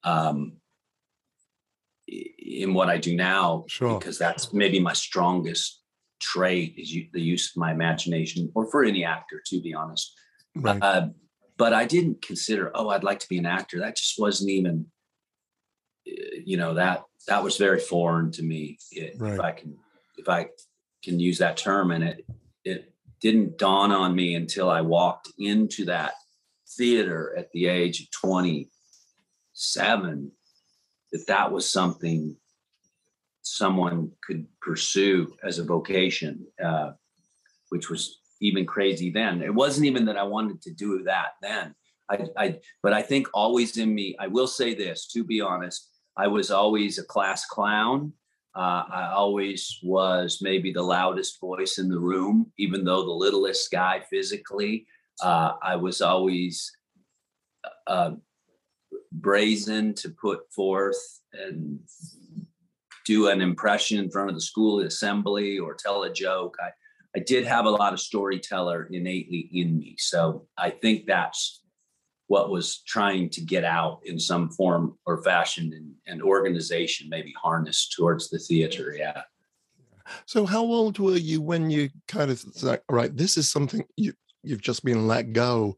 um, 0.03 0.53
in 2.07 2.73
what 2.73 2.89
I 2.89 2.97
do 2.97 3.15
now 3.15 3.65
sure. 3.67 3.99
because 3.99 4.17
that's 4.17 4.53
maybe 4.53 4.79
my 4.79 4.93
strongest 4.93 5.81
trait 6.19 6.75
is 6.77 6.95
the 7.11 7.21
use 7.21 7.51
of 7.51 7.59
my 7.59 7.71
imagination 7.71 8.51
or 8.55 8.69
for 8.69 8.83
any 8.83 9.03
actor 9.03 9.41
to 9.45 9.61
be 9.61 9.73
honest 9.73 10.13
right. 10.55 10.81
uh, 10.81 11.07
but 11.57 11.73
I 11.73 11.85
didn't 11.85 12.21
consider 12.21 12.71
oh 12.75 12.89
I'd 12.89 13.03
like 13.03 13.19
to 13.19 13.29
be 13.29 13.37
an 13.37 13.45
actor 13.45 13.79
that 13.79 13.97
just 13.97 14.19
wasn't 14.19 14.49
even 14.49 14.85
uh, 16.07 16.11
you 16.45 16.57
know 16.57 16.73
that 16.75 17.03
that 17.27 17.43
was 17.43 17.57
very 17.57 17.79
foreign 17.79 18.31
to 18.31 18.43
me 18.43 18.77
right. 19.17 19.33
if 19.33 19.39
I 19.39 19.51
can 19.51 19.77
if 20.17 20.29
I 20.29 20.47
can 21.03 21.19
use 21.19 21.39
that 21.39 21.57
term 21.57 21.91
and 21.91 22.03
it 22.03 22.25
it 22.63 22.93
didn't 23.21 23.57
dawn 23.57 23.91
on 23.91 24.15
me 24.15 24.35
until 24.35 24.69
I 24.69 24.81
walked 24.81 25.29
into 25.37 25.85
that 25.85 26.13
theater 26.77 27.35
at 27.37 27.51
the 27.51 27.67
age 27.67 28.01
of 28.01 28.11
27 28.11 30.31
that 31.11 31.27
that 31.27 31.51
was 31.51 31.69
something 31.69 32.35
someone 33.43 34.11
could 34.25 34.47
pursue 34.61 35.35
as 35.43 35.59
a 35.59 35.63
vocation 35.63 36.47
uh, 36.63 36.91
which 37.69 37.89
was 37.89 38.19
even 38.43 38.65
crazy 38.65 39.09
then. 39.09 39.41
It 39.41 39.53
wasn't 39.53 39.87
even 39.87 40.05
that 40.05 40.17
I 40.17 40.23
wanted 40.23 40.61
to 40.63 40.71
do 40.71 41.03
that 41.03 41.29
then. 41.41 41.73
I, 42.11 42.27
I, 42.37 42.59
but 42.83 42.93
I 42.93 43.01
think 43.01 43.27
always 43.33 43.77
in 43.77 43.95
me, 43.95 44.15
I 44.19 44.27
will 44.27 44.47
say 44.47 44.73
this 44.75 45.07
to 45.13 45.23
be 45.23 45.39
honest, 45.39 45.89
I 46.17 46.27
was 46.27 46.51
always 46.51 46.99
a 46.99 47.03
class 47.03 47.45
clown. 47.45 48.13
Uh, 48.55 48.83
I 48.91 49.11
always 49.15 49.79
was 49.81 50.39
maybe 50.41 50.71
the 50.71 50.83
loudest 50.83 51.39
voice 51.39 51.79
in 51.79 51.89
the 51.89 51.97
room, 51.97 52.51
even 52.59 52.83
though 52.83 53.03
the 53.03 53.11
littlest 53.11 53.71
guy 53.71 54.01
physically. 54.09 54.85
Uh, 55.21 55.53
I 55.61 55.75
was 55.75 56.01
always 56.01 56.71
uh, 57.87 58.11
brazen 59.11 59.93
to 59.95 60.09
put 60.09 60.51
forth 60.53 61.01
and 61.33 61.79
do 63.05 63.29
an 63.29 63.41
impression 63.41 63.99
in 63.99 64.11
front 64.11 64.29
of 64.29 64.35
the 64.35 64.41
school 64.41 64.81
assembly 64.81 65.57
or 65.57 65.73
tell 65.73 66.03
a 66.03 66.13
joke. 66.13 66.55
I, 66.61 66.69
I 67.15 67.19
did 67.19 67.45
have 67.45 67.65
a 67.65 67.69
lot 67.69 67.93
of 67.93 67.99
storyteller 67.99 68.89
innately 68.91 69.49
in 69.53 69.77
me. 69.77 69.95
So 69.99 70.47
I 70.57 70.71
think 70.71 71.05
that's 71.05 71.61
what 72.27 72.49
was 72.49 72.81
trying 72.87 73.29
to 73.29 73.41
get 73.41 73.63
out 73.63 73.99
in 74.05 74.19
some 74.19 74.49
form 74.49 74.97
or 75.05 75.21
fashion 75.23 75.71
and, 75.75 75.93
and 76.07 76.23
organization, 76.23 77.09
maybe 77.09 77.33
harnessed 77.41 77.93
towards 77.95 78.29
the 78.29 78.39
theater. 78.39 78.95
Yeah. 78.97 79.21
So 80.25 80.45
how 80.45 80.63
old 80.63 80.97
were 80.99 81.17
you 81.17 81.41
when 81.41 81.69
you 81.69 81.89
kind 82.07 82.31
of 82.31 82.43
like, 82.63 82.81
right, 82.89 83.15
this 83.15 83.37
is 83.37 83.51
something 83.51 83.85
you, 83.95 84.13
you've 84.41 84.61
just 84.61 84.83
been 84.83 85.07
let 85.07 85.33
go. 85.33 85.77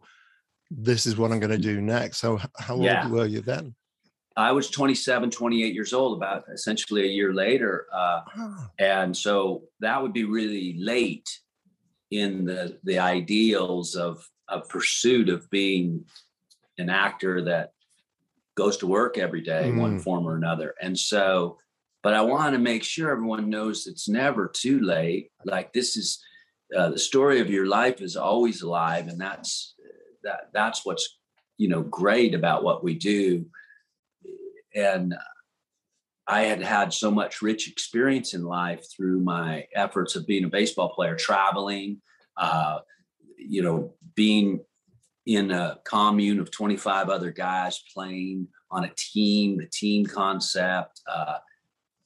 This 0.71 1.05
is 1.05 1.17
what 1.17 1.31
I'm 1.31 1.39
going 1.39 1.51
to 1.51 1.57
mm. 1.57 1.73
do 1.73 1.81
next. 1.81 2.17
So 2.19 2.39
how 2.57 2.75
old 2.75 2.85
yeah. 2.85 3.09
were 3.09 3.25
you 3.25 3.41
then? 3.41 3.75
I 4.37 4.51
was 4.51 4.69
27, 4.69 5.31
28 5.31 5.73
years 5.73 5.93
old, 5.93 6.17
about 6.17 6.43
essentially 6.53 7.03
a 7.03 7.11
year 7.11 7.33
later. 7.33 7.87
Uh, 7.93 8.21
oh. 8.37 8.67
And 8.79 9.15
so 9.15 9.63
that 9.79 10.01
would 10.01 10.13
be 10.13 10.25
really 10.25 10.75
late 10.77 11.29
in 12.11 12.45
the, 12.45 12.77
the 12.83 12.99
ideals 12.99 13.95
of, 13.95 14.27
of 14.49 14.67
pursuit 14.67 15.29
of 15.29 15.49
being 15.49 16.05
an 16.77 16.89
actor 16.89 17.43
that 17.43 17.71
goes 18.55 18.77
to 18.77 18.87
work 18.87 19.17
every 19.17 19.41
day, 19.41 19.71
mm. 19.71 19.79
one 19.79 19.99
form 19.99 20.25
or 20.25 20.35
another. 20.35 20.73
And 20.81 20.97
so, 20.97 21.57
but 22.03 22.13
I 22.13 22.21
want 22.21 22.53
to 22.53 22.59
make 22.59 22.83
sure 22.83 23.11
everyone 23.11 23.49
knows 23.49 23.87
it's 23.87 24.07
never 24.07 24.47
too 24.47 24.81
late. 24.81 25.31
Like 25.43 25.73
this 25.73 25.97
is 25.97 26.21
uh, 26.75 26.89
the 26.89 26.99
story 26.99 27.39
of 27.39 27.49
your 27.49 27.67
life 27.67 28.01
is 28.01 28.15
always 28.15 28.61
alive, 28.61 29.07
and 29.07 29.19
that's 29.19 29.75
that. 30.23 30.49
That's 30.53 30.85
what's 30.85 31.17
you 31.57 31.67
know 31.67 31.81
great 31.81 32.35
about 32.35 32.63
what 32.63 32.83
we 32.83 32.93
do 32.95 33.45
and 34.75 35.15
I 36.27 36.41
had 36.44 36.62
had 36.62 36.94
so 36.94 37.12
much 37.12 37.41
rich 37.41 37.70
experience 37.70 38.34
in 38.34 38.44
life 38.44 38.86
through 38.91 39.22
my 39.22 39.67
efforts 39.74 40.15
of 40.15 40.27
being 40.27 40.44
a 40.44 40.50
baseball 40.50 40.89
player, 40.89 41.15
traveling, 41.15 42.01
uh, 42.38 42.79
you 43.38 43.62
know, 43.62 43.94
being 44.15 44.60
in 45.25 45.51
a 45.51 45.79
commune 45.86 46.39
of 46.39 46.51
25 46.51 47.10
other 47.10 47.32
guys 47.32 47.84
playing 47.94 48.48
on 48.72 48.84
a 48.84 48.91
team, 48.96 49.58
the 49.58 49.67
team 49.67 50.05
concept, 50.05 51.01
uh, 51.08 51.38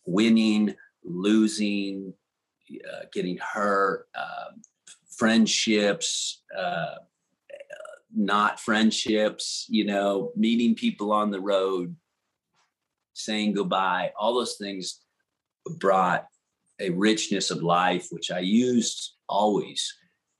winning, 0.05 0.75
losing, 1.03 2.13
uh, 2.71 3.05
getting 3.13 3.37
hurt, 3.37 4.07
um, 4.15 4.61
friendships, 5.17 6.43
uh, 6.57 6.95
not 8.15 8.59
friendships, 8.59 9.65
you 9.69 9.85
know, 9.85 10.31
meeting 10.35 10.75
people 10.75 11.11
on 11.11 11.31
the 11.31 11.39
road, 11.39 11.95
saying 13.19 13.53
goodbye, 13.53 14.11
all 14.17 14.33
those 14.33 14.57
things 14.57 14.99
brought 15.77 16.25
a 16.79 16.89
richness 16.91 17.51
of 17.51 17.61
life, 17.61 18.07
which 18.11 18.31
I 18.31 18.39
used 18.39 19.15
always 19.27 19.93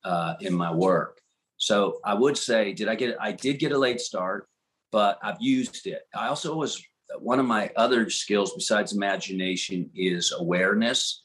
uh, 0.04 0.36
in 0.40 0.54
my 0.54 0.72
work. 0.72 1.20
So 1.58 2.00
I 2.06 2.14
would 2.14 2.38
say, 2.38 2.74
did 2.74 2.88
I 2.88 2.96
get? 2.96 3.18
I 3.20 3.34
did 3.34 3.60
get 3.60 3.74
a 3.74 3.78
late 3.78 4.00
start, 4.00 4.48
but 4.92 5.20
I've 5.22 5.42
used 5.42 5.88
it. 5.88 6.04
I 6.16 6.28
also 6.28 6.56
was 6.56 6.82
one 7.20 7.40
of 7.40 7.46
my 7.46 7.70
other 7.76 8.10
skills 8.10 8.54
besides 8.54 8.94
imagination 8.94 9.90
is 9.94 10.34
awareness, 10.38 11.22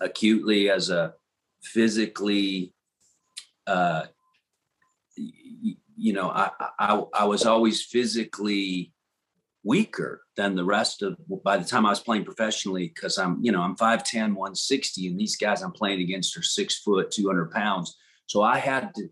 acutely 0.00 0.70
as 0.70 0.88
a 0.88 1.12
physically. 1.62 2.72
Uh, 3.66 4.04
you 5.96 6.12
know, 6.12 6.30
I, 6.30 6.50
I 6.78 7.02
I 7.12 7.24
was 7.24 7.44
always 7.44 7.82
physically 7.82 8.93
weaker 9.64 10.22
than 10.36 10.54
the 10.54 10.64
rest 10.64 11.02
of 11.02 11.16
by 11.42 11.56
the 11.56 11.64
time 11.64 11.86
I 11.86 11.90
was 11.90 12.00
playing 12.00 12.24
professionally 12.24 12.92
because 12.94 13.18
I'm 13.18 13.38
you 13.42 13.50
know 13.50 13.62
I'm 13.62 13.76
5'10 13.76 14.34
160 14.34 15.08
and 15.08 15.18
these 15.18 15.36
guys 15.36 15.62
I'm 15.62 15.72
playing 15.72 16.00
against 16.02 16.36
are 16.36 16.42
six 16.42 16.78
foot 16.78 17.10
200 17.10 17.50
pounds. 17.50 17.96
So 18.26 18.42
I 18.42 18.58
had 18.58 18.94
to 18.94 19.08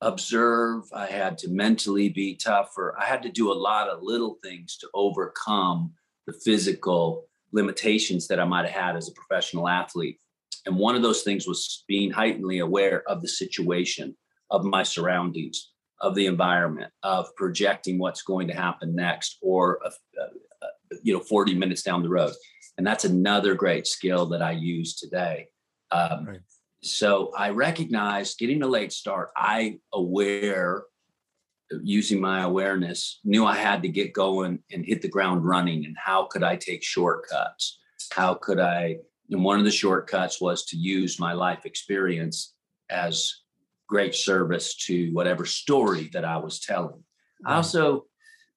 observe 0.00 0.84
I 0.92 1.06
had 1.06 1.38
to 1.38 1.48
mentally 1.48 2.08
be 2.08 2.36
tougher. 2.36 2.94
I 2.98 3.04
had 3.04 3.22
to 3.22 3.30
do 3.30 3.50
a 3.50 3.54
lot 3.54 3.88
of 3.88 4.02
little 4.02 4.38
things 4.42 4.76
to 4.78 4.88
overcome 4.94 5.92
the 6.26 6.32
physical 6.32 7.28
limitations 7.52 8.28
that 8.28 8.40
I 8.40 8.44
might 8.44 8.66
have 8.66 8.84
had 8.84 8.96
as 8.96 9.08
a 9.08 9.12
professional 9.12 9.68
athlete. 9.68 10.18
And 10.66 10.76
one 10.76 10.94
of 10.94 11.02
those 11.02 11.22
things 11.22 11.46
was 11.46 11.84
being 11.88 12.10
heightenedly 12.10 12.58
aware 12.58 13.08
of 13.08 13.22
the 13.22 13.28
situation 13.28 14.16
of 14.50 14.64
my 14.64 14.82
surroundings 14.82 15.70
of 16.00 16.14
the 16.14 16.26
environment 16.26 16.92
of 17.02 17.34
projecting 17.36 17.98
what's 17.98 18.22
going 18.22 18.48
to 18.48 18.54
happen 18.54 18.94
next 18.94 19.38
or 19.42 19.80
uh, 19.84 19.90
uh, 20.22 20.66
you 21.02 21.12
know 21.12 21.20
40 21.20 21.54
minutes 21.54 21.82
down 21.82 22.02
the 22.02 22.08
road. 22.08 22.32
And 22.76 22.86
that's 22.86 23.04
another 23.04 23.54
great 23.54 23.86
skill 23.86 24.26
that 24.26 24.42
i 24.42 24.52
use 24.52 24.96
today. 24.96 25.48
Um, 25.90 26.26
right. 26.26 26.40
so 26.82 27.32
i 27.36 27.48
recognize 27.48 28.34
getting 28.34 28.62
a 28.62 28.66
late 28.66 28.92
start 28.92 29.30
i 29.38 29.78
aware 29.94 30.84
using 31.82 32.20
my 32.20 32.42
awareness 32.42 33.20
knew 33.24 33.46
i 33.46 33.56
had 33.56 33.80
to 33.82 33.88
get 33.88 34.12
going 34.12 34.58
and 34.70 34.84
hit 34.84 35.00
the 35.00 35.08
ground 35.08 35.46
running 35.46 35.86
and 35.86 35.96
how 35.98 36.24
could 36.24 36.42
i 36.42 36.56
take 36.56 36.82
shortcuts? 36.84 37.78
How 38.12 38.34
could 38.34 38.60
i 38.60 38.98
and 39.30 39.42
one 39.42 39.58
of 39.58 39.64
the 39.64 39.70
shortcuts 39.70 40.40
was 40.40 40.64
to 40.66 40.76
use 40.76 41.18
my 41.18 41.32
life 41.32 41.64
experience 41.64 42.54
as 42.90 43.32
great 43.88 44.14
service 44.14 44.76
to 44.76 45.10
whatever 45.12 45.44
story 45.44 46.10
that 46.12 46.24
I 46.24 46.36
was 46.36 46.60
telling. 46.60 47.02
I 47.44 47.56
also 47.56 48.04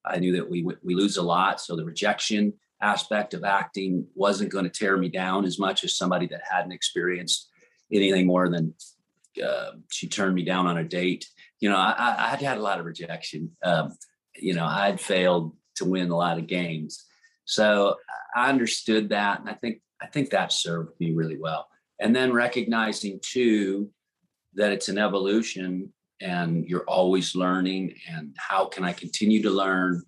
I 0.04 0.18
knew 0.18 0.36
that 0.36 0.48
we 0.48 0.62
we 0.82 0.94
lose 0.94 1.16
a 1.16 1.22
lot, 1.22 1.60
so 1.60 1.74
the 1.74 1.84
rejection 1.84 2.52
aspect 2.80 3.34
of 3.34 3.44
acting 3.44 4.06
wasn't 4.14 4.50
going 4.50 4.64
to 4.64 4.70
tear 4.70 4.96
me 4.96 5.08
down 5.08 5.44
as 5.44 5.58
much 5.58 5.84
as 5.84 5.96
somebody 5.96 6.26
that 6.26 6.42
hadn't 6.48 6.72
experienced 6.72 7.48
anything 7.92 8.26
more 8.26 8.48
than 8.48 8.74
uh, 9.44 9.70
she 9.90 10.08
turned 10.08 10.34
me 10.34 10.44
down 10.44 10.66
on 10.66 10.78
a 10.78 10.84
date. 10.84 11.28
You 11.60 11.70
know, 11.70 11.76
I, 11.76 12.16
I 12.18 12.28
had 12.28 12.42
had 12.42 12.58
a 12.58 12.62
lot 12.62 12.80
of 12.80 12.86
rejection. 12.86 13.52
Um, 13.62 13.96
you 14.36 14.54
know, 14.54 14.66
I'd 14.66 15.00
failed 15.00 15.54
to 15.76 15.84
win 15.84 16.10
a 16.10 16.16
lot 16.16 16.38
of 16.38 16.46
games, 16.46 17.04
so 17.44 17.96
I 18.34 18.48
understood 18.50 19.10
that, 19.10 19.40
and 19.40 19.48
I 19.48 19.54
think 19.54 19.80
I 20.00 20.06
think 20.06 20.30
that 20.30 20.52
served 20.52 20.98
me 21.00 21.12
really 21.12 21.38
well. 21.38 21.68
And 22.00 22.16
then 22.16 22.32
recognizing 22.32 23.20
too 23.22 23.90
that 24.54 24.72
it's 24.72 24.88
an 24.88 24.98
evolution 24.98 25.92
and 26.20 26.68
you're 26.68 26.84
always 26.84 27.34
learning 27.34 27.94
and 28.08 28.34
how 28.38 28.64
can 28.66 28.84
i 28.84 28.92
continue 28.92 29.42
to 29.42 29.50
learn? 29.50 30.02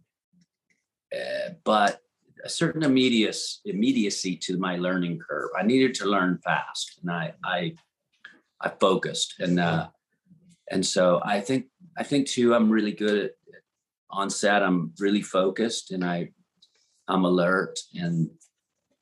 Uh, 1.15 1.51
but 1.65 2.01
a 2.45 2.49
certain 2.49 2.83
immediacy, 2.83 3.61
immediacy 3.65 4.37
to 4.37 4.59
my 4.59 4.77
learning 4.77 5.19
curve. 5.19 5.49
I 5.59 5.63
needed 5.63 5.95
to 5.97 6.07
learn 6.07 6.39
fast 6.45 6.99
and 7.03 7.11
i 7.11 7.33
i 7.45 7.75
i 8.61 8.69
focused 8.69 9.35
and 9.41 9.61
uh 9.61 9.89
and 10.71 10.85
so 10.85 11.21
i 11.25 11.41
think 11.41 11.67
i 11.97 12.03
think 12.03 12.27
too 12.29 12.55
i'm 12.55 12.71
really 12.71 12.93
good 12.93 13.25
at 13.25 13.33
on 14.11 14.31
set 14.31 14.63
i'm 14.63 14.93
really 14.99 15.23
focused 15.23 15.91
and 15.91 16.05
i 16.05 16.31
i'm 17.09 17.25
alert 17.25 17.79
and 17.95 18.31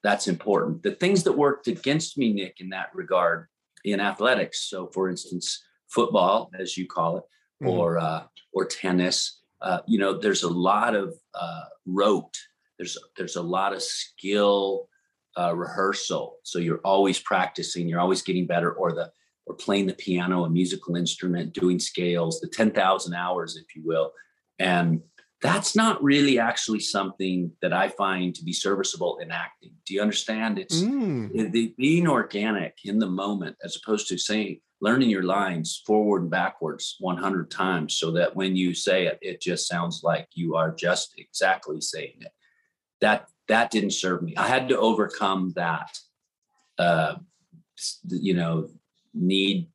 that's 0.03 0.29
important. 0.29 0.83
The 0.83 0.93
things 0.93 1.23
that 1.25 1.33
worked 1.33 1.69
against 1.69 2.19
me 2.19 2.33
nick 2.33 2.57
in 2.61 2.71
that 2.71 2.91
regard 2.95 3.47
in 3.85 4.01
athletics. 4.01 4.69
So, 4.69 4.89
for 4.89 5.09
instance, 5.09 5.62
football, 5.89 6.51
as 6.59 6.77
you 6.77 6.87
call 6.87 7.19
it, 7.19 7.25
mm-hmm. 7.62 7.69
or 7.69 7.99
uh, 7.99 8.25
or 8.53 8.65
tennis. 8.65 9.41
Uh, 9.61 9.79
you 9.87 9.99
know, 9.99 10.19
there's 10.19 10.43
a 10.43 10.49
lot 10.49 10.95
of 10.95 11.15
uh, 11.35 11.65
rote. 11.87 12.37
There's 12.79 12.99
there's 13.17 13.37
a 13.37 13.43
lot 13.43 13.73
of 13.73 13.83
skill 13.83 14.89
uh, 15.39 15.55
rehearsal. 15.55 16.37
So 16.43 16.59
you're 16.59 16.81
always 16.85 17.19
practicing. 17.21 17.89
You're 17.89 18.01
always 18.01 18.23
getting 18.23 18.47
better. 18.47 18.73
Or 18.73 18.93
the 18.93 19.11
or 19.47 19.55
playing 19.55 19.87
the 19.87 19.95
piano, 19.95 20.45
a 20.45 20.51
musical 20.51 20.97
instrument, 20.97 21.53
doing 21.53 21.79
scales, 21.79 22.41
the 22.41 22.49
ten 22.49 22.71
thousand 22.71 23.15
hours, 23.15 23.57
if 23.57 23.75
you 23.75 23.83
will, 23.85 24.12
and 24.59 25.01
that's 25.43 25.75
not 25.75 26.03
really 26.03 26.39
actually 26.39 26.79
something 26.79 27.51
that 27.61 27.73
I 27.73 27.89
find 27.89 28.33
to 28.37 28.45
be 28.45 28.53
serviceable 28.53 29.19
in 29.19 29.33
acting. 29.33 29.73
Do 29.85 29.93
you 29.93 30.01
understand? 30.01 30.59
It's 30.59 30.81
mm. 30.81 31.53
the, 31.53 31.75
being 31.77 32.07
organic 32.07 32.79
in 32.85 33.01
the 33.01 33.09
moment 33.09 33.57
as 33.65 33.77
opposed 33.77 34.07
to 34.09 34.19
saying, 34.19 34.61
learning 34.81 35.11
your 35.11 35.25
lines 35.25 35.83
forward 35.85 36.23
and 36.23 36.31
backwards 36.31 36.97
100 37.01 37.51
times 37.51 37.97
so 37.97 38.13
that 38.13 38.35
when 38.37 38.55
you 38.55 38.73
say 38.73 39.07
it, 39.07 39.19
it 39.21 39.41
just 39.41 39.67
sounds 39.67 40.03
like 40.05 40.29
you 40.33 40.55
are 40.55 40.73
just 40.73 41.15
exactly 41.19 41.81
saying 41.81 42.17
it. 42.21 42.33
That 43.01 43.27
that 43.49 43.73
didn't 43.73 43.93
serve 43.93 44.23
me. 44.23 44.37
I 44.37 44.47
had 44.47 44.69
to 44.69 44.79
overcome 44.79 45.53
that, 45.57 45.91
uh, 46.79 47.17
you 48.09 48.35
know, 48.35 48.69
need 49.13 49.69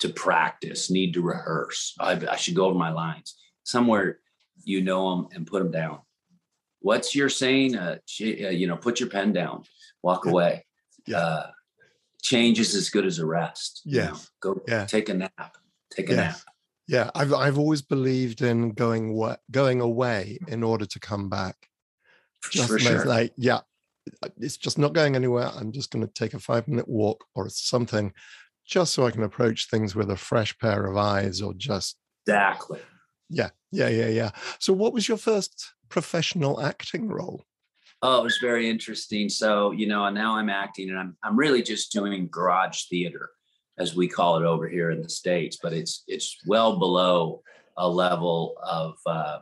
to 0.00 0.08
practice, 0.08 0.90
need 0.90 1.14
to 1.14 1.22
rehearse. 1.22 1.94
I, 2.00 2.12
I 2.30 2.36
should 2.36 2.54
go 2.54 2.66
over 2.66 2.78
my 2.78 2.90
lines 2.90 3.36
somewhere. 3.62 4.18
You 4.64 4.82
know 4.82 5.16
them 5.16 5.28
and 5.34 5.46
put 5.46 5.62
them 5.62 5.70
down. 5.70 6.00
What's 6.80 7.14
your 7.14 7.28
saying? 7.28 7.76
Uh, 7.76 7.98
uh, 8.20 8.24
you 8.24 8.66
know, 8.66 8.76
put 8.76 9.00
your 9.00 9.08
pen 9.08 9.32
down, 9.32 9.64
walk 10.02 10.26
away. 10.26 10.64
Yeah. 11.06 11.18
Uh, 11.18 11.50
change 12.22 12.58
is 12.60 12.74
as 12.74 12.90
good 12.90 13.06
as 13.06 13.18
a 13.18 13.26
rest. 13.26 13.82
Yeah. 13.84 14.02
You 14.02 14.10
know, 14.10 14.18
go 14.40 14.60
yeah. 14.68 14.86
take 14.86 15.08
a 15.08 15.14
nap. 15.14 15.56
Take 15.90 16.10
a 16.10 16.14
yeah. 16.14 16.20
nap. 16.20 16.36
Yeah, 16.88 17.10
I've 17.14 17.32
I've 17.32 17.58
always 17.58 17.80
believed 17.80 18.42
in 18.42 18.72
going 18.72 19.14
wa- 19.14 19.36
going 19.50 19.80
away 19.80 20.38
in 20.48 20.62
order 20.62 20.84
to 20.84 21.00
come 21.00 21.28
back. 21.28 21.56
Just 22.50 22.68
For 22.68 22.78
sure. 22.78 23.04
like, 23.04 23.32
yeah, 23.36 23.60
it's 24.38 24.56
just 24.56 24.78
not 24.78 24.92
going 24.92 25.14
anywhere. 25.14 25.48
I'm 25.54 25.70
just 25.70 25.92
going 25.92 26.04
to 26.04 26.12
take 26.12 26.34
a 26.34 26.40
five 26.40 26.66
minute 26.66 26.88
walk 26.88 27.24
or 27.34 27.48
something, 27.48 28.12
just 28.66 28.94
so 28.94 29.06
I 29.06 29.12
can 29.12 29.22
approach 29.22 29.68
things 29.70 29.94
with 29.94 30.10
a 30.10 30.16
fresh 30.16 30.58
pair 30.58 30.86
of 30.86 30.96
eyes, 30.96 31.40
or 31.40 31.54
just 31.54 31.98
exactly. 32.26 32.80
Yeah, 33.32 33.50
yeah, 33.70 33.88
yeah, 33.88 34.08
yeah. 34.08 34.30
So, 34.58 34.72
what 34.74 34.92
was 34.92 35.08
your 35.08 35.16
first 35.16 35.72
professional 35.88 36.60
acting 36.60 37.08
role? 37.08 37.46
Oh, 38.02 38.20
it 38.20 38.24
was 38.24 38.38
very 38.38 38.68
interesting. 38.68 39.28
So, 39.28 39.70
you 39.70 39.86
know, 39.86 40.08
now 40.10 40.36
I'm 40.36 40.50
acting, 40.50 40.90
and 40.90 40.98
I'm 40.98 41.16
I'm 41.22 41.36
really 41.36 41.62
just 41.62 41.92
doing 41.92 42.28
garage 42.30 42.84
theater 42.84 43.30
as 43.78 43.96
we 43.96 44.06
call 44.06 44.36
it 44.36 44.44
over 44.44 44.68
here 44.68 44.90
in 44.90 45.00
the 45.00 45.08
states, 45.08 45.58
but 45.62 45.72
it's 45.72 46.04
it's 46.06 46.36
well 46.46 46.78
below 46.78 47.42
a 47.78 47.88
level 47.88 48.54
of 48.62 48.94
uh, 49.06 49.38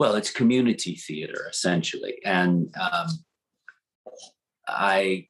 well, 0.00 0.16
it's 0.16 0.30
community 0.30 0.96
theater 0.96 1.46
essentially, 1.48 2.18
and 2.24 2.74
um, 2.76 3.08
I 4.66 5.28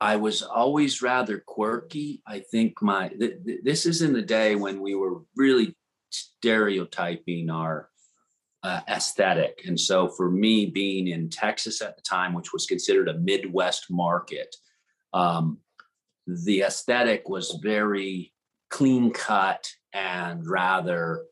I 0.00 0.16
was 0.16 0.42
always 0.42 1.00
rather 1.00 1.42
quirky. 1.46 2.22
I 2.26 2.40
think 2.40 2.82
my 2.82 3.08
th- 3.08 3.44
th- 3.44 3.60
this 3.62 3.86
is 3.86 4.02
in 4.02 4.12
the 4.12 4.22
day 4.22 4.56
when 4.56 4.80
we 4.80 4.94
were 4.94 5.22
really 5.36 5.75
stereotyping 6.16 7.50
our 7.50 7.88
uh, 8.62 8.80
aesthetic, 8.88 9.62
and 9.66 9.78
so 9.78 10.08
for 10.08 10.30
me, 10.30 10.66
being 10.66 11.08
in 11.08 11.30
Texas 11.30 11.80
at 11.82 11.96
the 11.96 12.02
time, 12.02 12.34
which 12.34 12.52
was 12.52 12.66
considered 12.66 13.08
a 13.08 13.18
Midwest 13.18 13.86
market. 13.90 14.54
Um, 15.12 15.58
the 16.26 16.62
aesthetic 16.62 17.28
was 17.28 17.58
very 17.62 18.32
clean 18.70 19.12
cut 19.12 19.70
and 19.92 20.46
rather 20.46 21.24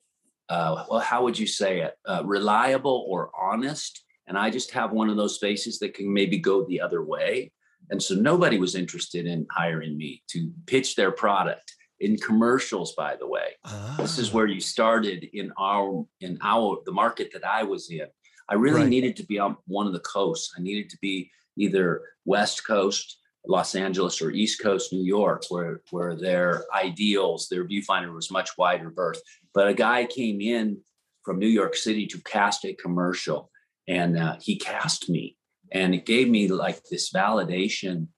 uh, 0.48 0.84
well 0.88 1.00
how 1.00 1.24
would 1.24 1.38
you 1.38 1.46
say 1.46 1.80
it? 1.80 1.94
Uh, 2.06 2.22
reliable 2.24 3.06
or 3.08 3.30
honest. 3.38 4.04
And 4.26 4.38
i 4.38 4.50
just 4.50 4.70
have 4.70 4.92
one 4.92 5.10
of 5.10 5.16
those 5.16 5.38
faces 5.38 5.78
that 5.80 5.94
can 5.94 6.12
maybe 6.12 6.38
go 6.38 6.64
the 6.64 6.80
other 6.80 7.02
way. 7.02 7.52
And 7.90 8.02
so 8.02 8.14
nobody 8.14 8.58
was 8.58 8.74
interested 8.74 9.26
in 9.26 9.46
hiring 9.50 9.96
me 9.96 10.22
to 10.28 10.50
pitch 10.66 10.96
their 10.96 11.10
product 11.10 11.73
in 12.04 12.16
commercials 12.18 12.94
by 12.94 13.16
the 13.16 13.26
way 13.26 13.48
ah. 13.64 13.96
this 13.98 14.18
is 14.18 14.30
ah. 14.30 14.34
where 14.34 14.46
you 14.46 14.60
started 14.60 15.26
in 15.32 15.52
our 15.58 16.04
in 16.20 16.38
our 16.42 16.78
the 16.86 16.92
market 16.92 17.30
that 17.32 17.46
i 17.46 17.62
was 17.62 17.90
in 17.90 18.06
i 18.48 18.54
really 18.54 18.82
right. 18.82 18.88
needed 18.88 19.16
to 19.16 19.24
be 19.24 19.38
on 19.38 19.56
one 19.66 19.86
of 19.86 19.92
the 19.92 20.00
coasts 20.00 20.52
i 20.58 20.60
needed 20.60 20.88
to 20.90 20.98
be 21.00 21.30
either 21.56 22.02
west 22.24 22.66
coast 22.66 23.18
Los 23.46 23.74
Angeles 23.74 24.22
or 24.22 24.30
East 24.30 24.62
Coast 24.62 24.92
New 24.92 25.04
York, 25.04 25.44
where 25.50 25.80
where 25.90 26.16
their 26.16 26.64
ideals, 26.74 27.48
their 27.48 27.66
viewfinder 27.66 28.14
was 28.14 28.30
much 28.30 28.50
wider 28.56 28.90
berth. 28.90 29.20
But 29.52 29.68
a 29.68 29.74
guy 29.74 30.06
came 30.06 30.40
in 30.40 30.78
from 31.24 31.38
New 31.38 31.48
York 31.48 31.76
City 31.76 32.06
to 32.08 32.22
cast 32.22 32.64
a 32.64 32.74
commercial, 32.74 33.50
and 33.86 34.18
uh, 34.18 34.36
he 34.40 34.56
cast 34.56 35.10
me, 35.10 35.36
and 35.72 35.94
it 35.94 36.06
gave 36.06 36.28
me 36.28 36.48
like 36.48 36.82
this 36.90 37.12
validation. 37.12 38.08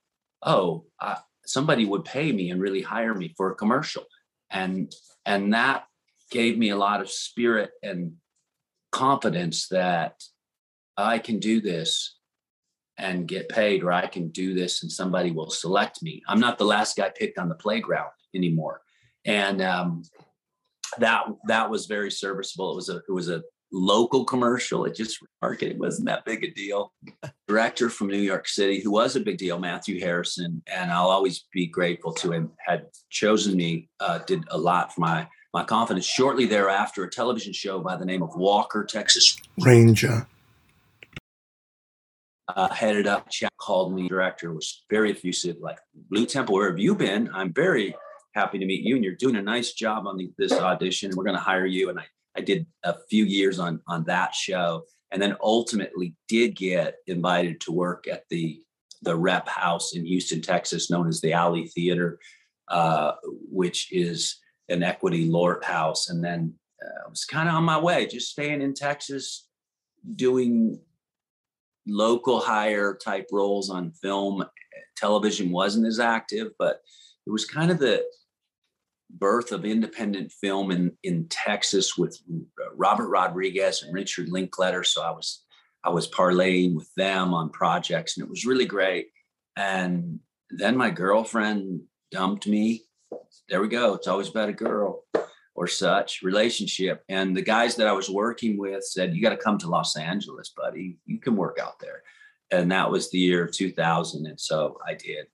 Oh, 0.43 0.85
uh, 1.01 1.17
somebody 1.47 1.85
would 1.85 2.05
pay 2.05 2.33
me 2.33 2.51
and 2.51 2.61
really 2.61 2.83
hire 2.83 3.15
me 3.15 3.35
for 3.37 3.51
a 3.51 3.55
commercial, 3.55 4.05
and 4.51 4.93
and 5.25 5.55
that 5.55 5.85
gave 6.31 6.59
me 6.59 6.71
a 6.71 6.77
lot 6.77 7.01
of 7.01 7.11
spirit 7.11 7.71
and 7.83 8.15
confidence 8.93 9.69
that 9.69 10.23
I 10.97 11.19
can 11.19 11.39
do 11.39 11.61
this 11.61 12.17
and 12.99 13.29
get 13.29 13.49
paid 13.49 13.83
or 13.83 13.93
I 13.93 14.07
can 14.07 14.29
do 14.29 14.55
this 14.55 14.83
and 14.83 14.91
somebody 14.91 15.31
will 15.31 15.51
select 15.51 16.03
me. 16.03 16.23
I'm 16.27 16.41
not 16.41 16.59
the 16.59 16.65
last 16.65 16.97
guy 16.97 17.11
picked 17.15 17.39
on 17.39 17.49
the 17.49 17.55
playground 17.55 18.11
anymore. 18.35 18.81
And 19.25 19.61
um, 19.61 20.03
that 20.99 21.25
that 21.47 21.69
was 21.71 21.87
very 21.87 22.11
serviceable. 22.11 22.73
It 22.73 22.77
was 22.77 22.89
a 22.89 22.97
it 22.97 23.13
was 23.13 23.29
a 23.29 23.43
local 23.77 24.25
commercial. 24.25 24.85
It 24.85 24.95
just 24.95 25.19
marketing 25.43 25.79
wasn't 25.79 26.07
that 26.07 26.25
big 26.25 26.43
a 26.45 26.51
deal. 26.51 26.93
Director 27.47 27.91
from 27.91 28.09
New 28.09 28.19
York 28.19 28.49
City, 28.49 28.81
who 28.81 28.91
was 28.91 29.17
a 29.17 29.21
big 29.21 29.39
deal, 29.39 29.59
Matthew 29.59 30.01
Harrison, 30.01 30.63
and 30.67 30.91
I'll 30.91 31.11
always 31.11 31.45
be 31.53 31.67
grateful 31.67 32.13
to 32.15 32.33
him, 32.33 32.53
had 32.59 32.87
chosen 33.11 33.57
me, 33.57 33.89
uh, 34.01 34.19
did 34.19 34.45
a 34.51 34.59
lot 34.59 34.95
for 34.95 35.01
my 35.03 35.29
my 35.53 35.65
confidence. 35.65 36.05
Shortly 36.05 36.47
thereafter, 36.47 37.05
a 37.05 37.11
television 37.11 37.53
show 37.53 37.81
by 37.81 37.97
the 37.97 38.05
name 38.05 38.23
of 38.23 38.35
Walker, 38.37 38.85
Texas 38.85 39.37
Ranger 39.61 40.27
uh, 42.49 42.73
headed 42.73 43.07
up. 43.07 43.29
Chad 43.31 43.51
called 43.59 43.95
me. 43.95 44.09
Director 44.09 44.53
was 44.53 44.85
very 44.91 45.11
effusive, 45.11 45.57
like 45.61 45.79
Lew 46.11 46.27
Temple, 46.27 46.55
where 46.55 46.71
have 46.71 46.79
you 46.79 46.95
been? 46.95 47.31
I'm 47.33 47.53
very 47.53 47.95
happy 48.35 48.59
to 48.59 48.67
meet 48.67 48.83
you, 48.83 48.97
and 48.97 49.05
you're 49.05 49.15
doing 49.15 49.37
a 49.37 49.43
nice 49.43 49.73
job 49.73 50.07
on 50.07 50.17
the, 50.17 50.31
this 50.39 50.53
audition. 50.53 51.11
And 51.11 51.17
we're 51.17 51.25
going 51.25 51.37
to 51.37 51.43
hire 51.43 51.67
you. 51.67 51.91
And 51.91 51.99
I, 51.99 52.05
I 52.37 52.41
did 52.41 52.67
a 52.85 52.95
few 53.09 53.25
years 53.25 53.59
on 53.59 53.81
on 53.87 54.05
that 54.05 54.35
show, 54.35 54.85
and 55.11 55.21
then 55.21 55.37
ultimately 55.41 56.15
did 56.29 56.57
get 56.57 56.97
invited 57.07 57.61
to 57.63 57.73
work 57.73 58.07
at 58.07 58.25
the 58.31 58.61
the 59.03 59.17
Rep 59.17 59.49
House 59.49 59.95
in 59.95 60.05
Houston, 60.05 60.41
Texas, 60.41 60.91
known 60.91 61.09
as 61.09 61.21
the 61.21 61.33
Alley 61.33 61.67
Theater, 61.69 62.19
uh, 62.69 63.13
which 63.51 63.93
is 63.93 64.39
an 64.69 64.83
equity 64.83 65.27
Lort 65.27 65.65
house. 65.65 66.09
And 66.09 66.25
then 66.25 66.55
uh, 66.85 67.07
I 67.07 67.09
was 67.09 67.25
kind 67.25 67.49
of 67.49 67.55
on 67.55 67.65
my 67.65 67.79
way, 67.79 68.07
just 68.07 68.31
staying 68.31 68.63
in 68.63 68.75
Texas, 68.75 69.49
doing 70.17 70.81
local 71.87 72.41
hire 72.41 72.95
type 72.97 73.29
roles 73.33 73.71
on 73.71 73.93
film. 73.93 74.45
Television 74.97 75.51
wasn't 75.51 75.87
as 75.87 76.01
active, 76.01 76.49
but 76.59 76.81
it 77.27 77.31
was 77.31 77.45
kind 77.45 77.71
of 77.71 77.79
the 77.79 78.05
birth 79.11 79.53
of 79.53 79.65
independent 79.65 80.33
film 80.33 80.71
in 80.71 80.93
in 81.03 81.27
Texas 81.29 81.97
with 81.97 82.21
Robert 82.75 83.09
Rodriguez 83.09 83.83
and 83.83 83.95
Richard 83.95 84.29
Linklater. 84.29 84.85
So 84.85 85.03
I 85.03 85.11
was 85.11 85.45
I 85.85 85.91
was 85.91 86.11
parlaying 86.11 86.75
with 86.75 86.93
them 86.97 87.33
on 87.33 87.51
projects, 87.51 88.17
and 88.17 88.25
it 88.25 88.31
was 88.31 88.47
really 88.47 88.67
great. 88.67 89.09
And 89.57 90.21
then 90.51 90.77
my 90.77 90.91
girlfriend 90.91 91.83
dumped 92.11 92.47
me. 92.47 92.83
There 93.49 93.61
we 93.61 93.69
go. 93.69 93.95
It's 93.95 94.09
always 94.09 94.29
about 94.29 94.49
a 94.49 94.53
girl 94.53 95.05
or 95.57 95.67
such 95.67 96.23
relationship. 96.23 97.03
And 97.09 97.37
the 97.37 97.43
guys 97.43 97.77
that 97.77 97.87
I 97.87 97.93
was 97.93 98.11
working 98.11 98.59
with 98.59 98.85
said, 98.85 99.15
You 99.15 99.23
got 99.23 99.31
to 99.31 99.37
come 99.37 99.59
to 99.59 99.69
Los 99.69 99.97
Angeles, 99.97 100.53
buddy. 100.57 100.99
You 101.07 101.19
can 101.19 101.37
work 101.37 101.59
out 101.61 101.81
there. 101.81 102.03
And 102.51 102.71
that 102.71 102.91
was 102.91 103.11
the 103.11 103.19
year 103.19 103.47
2000. 103.49 104.27
And 104.27 104.41
so 104.41 104.79
I 104.87 104.95
did. 104.95 105.27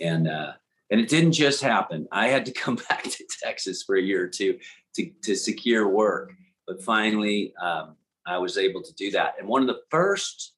And, 0.00 0.26
uh, 0.26 0.52
and 0.90 1.00
it 1.00 1.08
didn't 1.08 1.32
just 1.32 1.62
happen. 1.62 2.06
I 2.12 2.28
had 2.28 2.46
to 2.46 2.52
come 2.62 2.76
back 2.88 3.04
to 3.04 3.24
Texas 3.42 3.82
for 3.82 3.96
a 3.96 4.02
year 4.02 4.24
or 4.24 4.28
two 4.28 4.58
to, 4.96 5.10
to 5.24 5.34
secure 5.34 5.88
work. 5.88 6.32
But 6.66 6.82
finally, 6.82 7.52
um, 7.60 7.96
I 8.26 8.38
was 8.38 8.56
able 8.56 8.82
to 8.82 8.94
do 8.94 9.10
that. 9.12 9.34
And 9.38 9.48
one 9.48 9.62
of 9.62 9.68
the 9.68 9.80
first, 9.90 10.54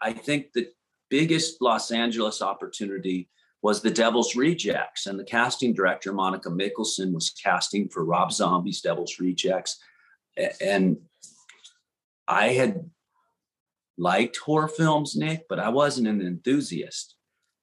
I 0.00 0.12
think 0.12 0.52
the 0.52 0.68
biggest 1.08 1.62
Los 1.62 1.90
Angeles 1.90 2.42
opportunity 2.42 3.28
was 3.62 3.80
The 3.80 3.90
Devil's 3.90 4.36
Rejects. 4.36 5.06
And 5.06 5.18
the 5.18 5.24
casting 5.24 5.72
director, 5.72 6.12
Monika 6.12 6.46
Mikkelsen, 6.46 7.12
was 7.12 7.30
casting 7.30 7.88
for 7.88 8.04
Rob 8.04 8.32
Zombie's 8.32 8.80
Devil's 8.80 9.18
Rejects. 9.18 9.78
And 10.60 10.98
I 12.28 12.48
had 12.48 12.88
liked 13.96 14.36
horror 14.36 14.68
films, 14.68 15.16
Nick, 15.16 15.46
but 15.48 15.58
I 15.58 15.70
wasn't 15.70 16.08
an 16.08 16.20
enthusiast. 16.20 17.16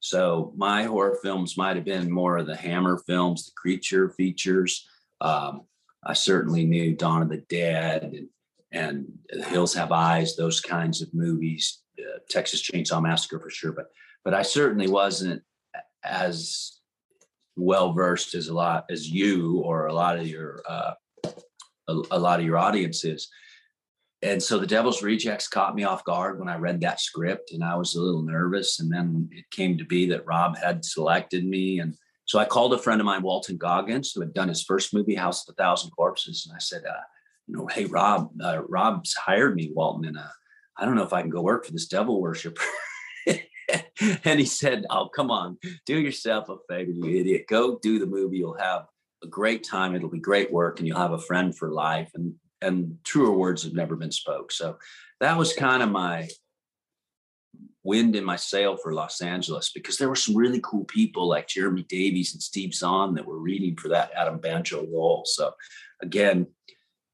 So 0.05 0.53
my 0.55 0.83
horror 0.83 1.17
films 1.23 1.57
might 1.57 1.75
have 1.77 1.85
been 1.85 2.11
more 2.11 2.37
of 2.37 2.45
the 2.45 2.55
Hammer 2.55 2.99
films, 3.07 3.47
the 3.47 3.53
creature 3.55 4.11
features. 4.11 4.87
Um, 5.19 5.63
I 6.05 6.13
certainly 6.13 6.63
knew 6.63 6.95
Dawn 6.95 7.23
of 7.23 7.29
the 7.29 7.43
Dead 7.49 8.03
and, 8.03 8.27
and 8.71 9.07
The 9.29 9.43
Hills 9.43 9.73
Have 9.73 9.91
Eyes, 9.91 10.35
those 10.35 10.61
kinds 10.61 11.01
of 11.01 11.11
movies, 11.11 11.81
uh, 11.97 12.19
Texas 12.29 12.61
Chainsaw 12.61 13.01
Massacre 13.01 13.39
for 13.39 13.49
sure. 13.49 13.71
But 13.71 13.87
but 14.23 14.35
I 14.35 14.43
certainly 14.43 14.87
wasn't 14.87 15.41
as 16.03 16.81
well 17.55 17.91
versed 17.91 18.35
as 18.35 18.49
a 18.49 18.53
lot 18.53 18.85
as 18.91 19.09
you 19.09 19.61
or 19.61 19.87
a 19.87 19.93
lot 19.93 20.19
of 20.19 20.27
your 20.27 20.61
uh, 20.69 20.93
a, 21.87 21.93
a, 22.11 22.19
lot 22.19 22.39
of 22.39 22.45
your 22.45 22.57
audiences. 22.57 23.27
And 24.21 24.41
so 24.41 24.57
the 24.57 24.67
Devil's 24.67 25.03
Rejects 25.03 25.47
caught 25.47 25.75
me 25.75 25.83
off 25.83 26.03
guard 26.03 26.39
when 26.39 26.49
I 26.49 26.57
read 26.57 26.81
that 26.81 26.99
script, 26.99 27.51
and 27.51 27.63
I 27.63 27.75
was 27.75 27.95
a 27.95 28.01
little 28.01 28.23
nervous. 28.23 28.79
And 28.79 28.91
then 28.91 29.29
it 29.31 29.45
came 29.51 29.77
to 29.77 29.85
be 29.85 30.07
that 30.07 30.25
Rob 30.25 30.57
had 30.57 30.83
selected 30.83 31.45
me, 31.45 31.79
and 31.79 31.95
so 32.25 32.39
I 32.39 32.45
called 32.45 32.73
a 32.73 32.79
friend 32.79 32.99
of 32.99 33.05
mine, 33.05 33.21
Walton 33.21 33.57
Goggins, 33.57 34.11
who 34.11 34.21
had 34.21 34.33
done 34.33 34.47
his 34.47 34.63
first 34.63 34.93
movie, 34.93 35.15
House 35.15 35.47
of 35.47 35.53
a 35.53 35.55
Thousand 35.55 35.91
Corpses, 35.91 36.45
and 36.45 36.55
I 36.55 36.59
said, 36.59 36.83
uh, 36.85 37.01
"You 37.47 37.55
know, 37.55 37.67
hey 37.67 37.85
Rob, 37.85 38.31
uh, 38.43 38.63
Rob's 38.67 39.13
hired 39.13 39.55
me, 39.55 39.71
Walton, 39.73 40.05
and 40.05 40.17
uh, 40.17 40.27
I 40.77 40.85
don't 40.85 40.95
know 40.95 41.03
if 41.03 41.13
I 41.13 41.21
can 41.21 41.29
go 41.29 41.41
work 41.41 41.65
for 41.65 41.71
this 41.71 41.87
devil 41.87 42.19
worshiper." 42.19 42.61
and 43.27 44.39
he 44.39 44.45
said, 44.45 44.85
"Oh, 44.89 45.07
come 45.07 45.29
on, 45.29 45.57
do 45.85 45.99
yourself 45.99 46.49
a 46.49 46.57
favor, 46.67 46.91
you 46.91 47.19
idiot. 47.19 47.45
Go 47.47 47.77
do 47.79 47.99
the 47.99 48.07
movie. 48.07 48.37
You'll 48.37 48.57
have 48.57 48.87
a 49.23 49.27
great 49.27 49.63
time. 49.63 49.93
It'll 49.95 50.09
be 50.09 50.19
great 50.19 50.51
work, 50.51 50.79
and 50.79 50.87
you'll 50.87 50.97
have 50.97 51.13
a 51.13 51.19
friend 51.19 51.55
for 51.55 51.71
life." 51.71 52.09
And 52.15 52.33
and 52.65 52.97
truer 53.03 53.31
words 53.31 53.63
have 53.63 53.73
never 53.73 53.95
been 53.95 54.11
spoke. 54.11 54.51
So 54.51 54.77
that 55.19 55.37
was 55.37 55.53
kind 55.53 55.83
of 55.83 55.89
my 55.89 56.27
wind 57.83 58.15
in 58.15 58.25
my 58.25 58.35
sail 58.35 58.75
for 58.75 58.93
Los 58.93 59.21
Angeles 59.21 59.71
because 59.73 59.97
there 59.97 60.09
were 60.09 60.15
some 60.15 60.35
really 60.35 60.59
cool 60.63 60.85
people 60.85 61.27
like 61.29 61.47
Jeremy 61.47 61.83
Davies 61.83 62.33
and 62.33 62.41
Steve 62.41 62.73
Zahn 62.73 63.13
that 63.13 63.25
were 63.25 63.39
reading 63.39 63.77
for 63.77 63.89
that 63.89 64.11
Adam 64.15 64.39
Banjo 64.39 64.87
role. 64.91 65.23
So 65.25 65.51
again, 66.01 66.47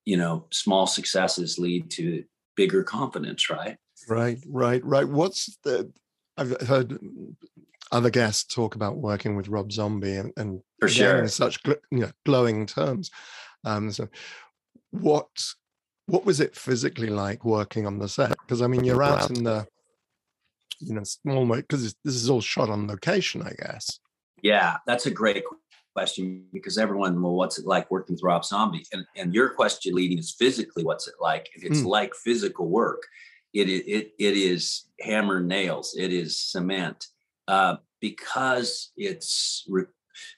you 0.05 0.17
know, 0.17 0.47
small 0.51 0.87
successes 0.87 1.59
lead 1.59 1.91
to 1.91 2.23
bigger 2.55 2.83
confidence, 2.83 3.49
right? 3.49 3.77
Right, 4.09 4.39
right, 4.47 4.83
right. 4.83 5.07
What's 5.07 5.57
the 5.63 5.91
I've 6.37 6.59
heard 6.61 6.97
other 7.91 8.09
guests 8.09 8.53
talk 8.53 8.75
about 8.75 8.97
working 8.97 9.35
with 9.35 9.49
Rob 9.49 9.71
Zombie 9.71 10.15
and, 10.15 10.31
and 10.37 10.61
for 10.79 10.87
sure 10.87 11.19
in 11.19 11.27
such 11.27 11.61
gl- 11.63 11.75
you 11.91 11.99
know, 11.99 12.11
glowing 12.25 12.65
terms. 12.65 13.11
Um, 13.65 13.91
so 13.91 14.07
what 14.91 15.27
what 16.05 16.25
was 16.25 16.39
it 16.39 16.55
physically 16.55 17.07
like 17.07 17.45
working 17.45 17.85
on 17.87 17.99
the 17.99 18.09
set? 18.09 18.29
Because 18.29 18.61
I 18.61 18.67
mean, 18.67 18.83
you're 18.83 19.03
out 19.03 19.29
in 19.29 19.43
the 19.43 19.65
you 20.79 20.93
know 20.93 21.03
small 21.03 21.45
because 21.47 21.95
this 22.03 22.15
is 22.15 22.29
all 22.29 22.41
shot 22.41 22.69
on 22.69 22.87
location, 22.87 23.41
I 23.41 23.53
guess. 23.53 23.99
Yeah, 24.41 24.77
that's 24.85 25.05
a 25.05 25.11
great 25.11 25.43
question 25.93 26.45
because 26.53 26.77
everyone, 26.77 27.21
well, 27.21 27.35
what's 27.35 27.59
it 27.59 27.65
like 27.65 27.89
working 27.91 28.15
with 28.15 28.23
Rob 28.23 28.45
Zombie? 28.45 28.85
And 28.91 29.05
and 29.15 29.33
your 29.33 29.49
question 29.49 29.93
leading 29.93 30.17
is 30.17 30.35
physically, 30.37 30.83
what's 30.83 31.07
it 31.07 31.15
like? 31.21 31.49
It's 31.55 31.81
mm. 31.81 31.85
like 31.85 32.13
physical 32.15 32.67
work. 32.67 33.03
It 33.53 33.69
it 33.69 34.11
it 34.19 34.37
is 34.37 34.85
hammer 34.99 35.39
nails. 35.39 35.95
It 35.97 36.11
is 36.11 36.39
cement 36.39 37.07
uh, 37.47 37.77
because 37.99 38.91
it's 38.97 39.65
re- 39.69 39.85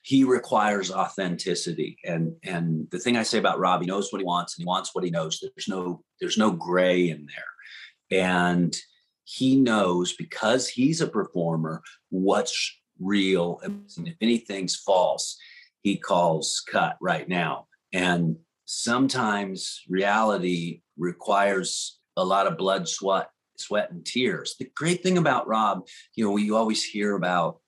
he 0.03 0.23
requires 0.23 0.91
authenticity. 0.91 1.97
And 2.05 2.35
and 2.43 2.87
the 2.91 2.99
thing 2.99 3.17
i 3.17 3.23
say 3.23 3.37
about 3.37 3.59
rob 3.59 3.81
he 3.81 3.87
knows 3.87 4.11
what 4.11 4.19
he 4.19 4.25
wants 4.25 4.55
and 4.55 4.63
he 4.63 4.67
wants 4.67 4.93
what 4.93 5.03
he 5.03 5.09
knows. 5.09 5.39
There's 5.41 5.67
no 5.67 6.03
there's 6.19 6.37
no 6.37 6.51
gray 6.51 7.09
in 7.09 7.27
there. 7.27 8.19
And 8.19 8.75
he 9.23 9.55
knows 9.55 10.13
because 10.13 10.67
he's 10.67 11.01
a 11.01 11.07
performer 11.07 11.81
what's 12.09 12.79
real 12.99 13.59
and 13.63 13.85
if 14.05 14.15
anything's 14.21 14.75
false 14.75 15.37
he 15.81 15.97
calls 15.97 16.63
cut 16.69 16.97
right 17.01 17.27
now. 17.27 17.67
And 17.91 18.37
sometimes 18.65 19.81
reality 19.89 20.81
requires 20.97 21.99
a 22.15 22.23
lot 22.23 22.47
of 22.47 22.57
blood 22.57 22.87
sweat 22.87 23.29
sweat 23.57 23.91
and 23.91 24.05
tears. 24.05 24.55
The 24.57 24.69
great 24.75 25.03
thing 25.03 25.17
about 25.17 25.47
rob 25.47 25.87
you 26.15 26.25
know 26.25 26.31
we 26.31 26.51
always 26.51 26.83
hear 26.83 27.15
about 27.15 27.59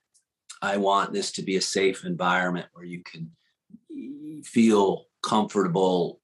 I 0.66 0.78
want 0.78 1.14
this 1.14 1.32
to 1.34 1.44
be 1.44 1.58
a 1.58 1.62
safe 1.62 2.06
environment 2.06 2.68
where 2.74 2.86
you 2.86 3.04
can 3.04 3.32
feel 4.44 5.06
comfortable 5.22 6.22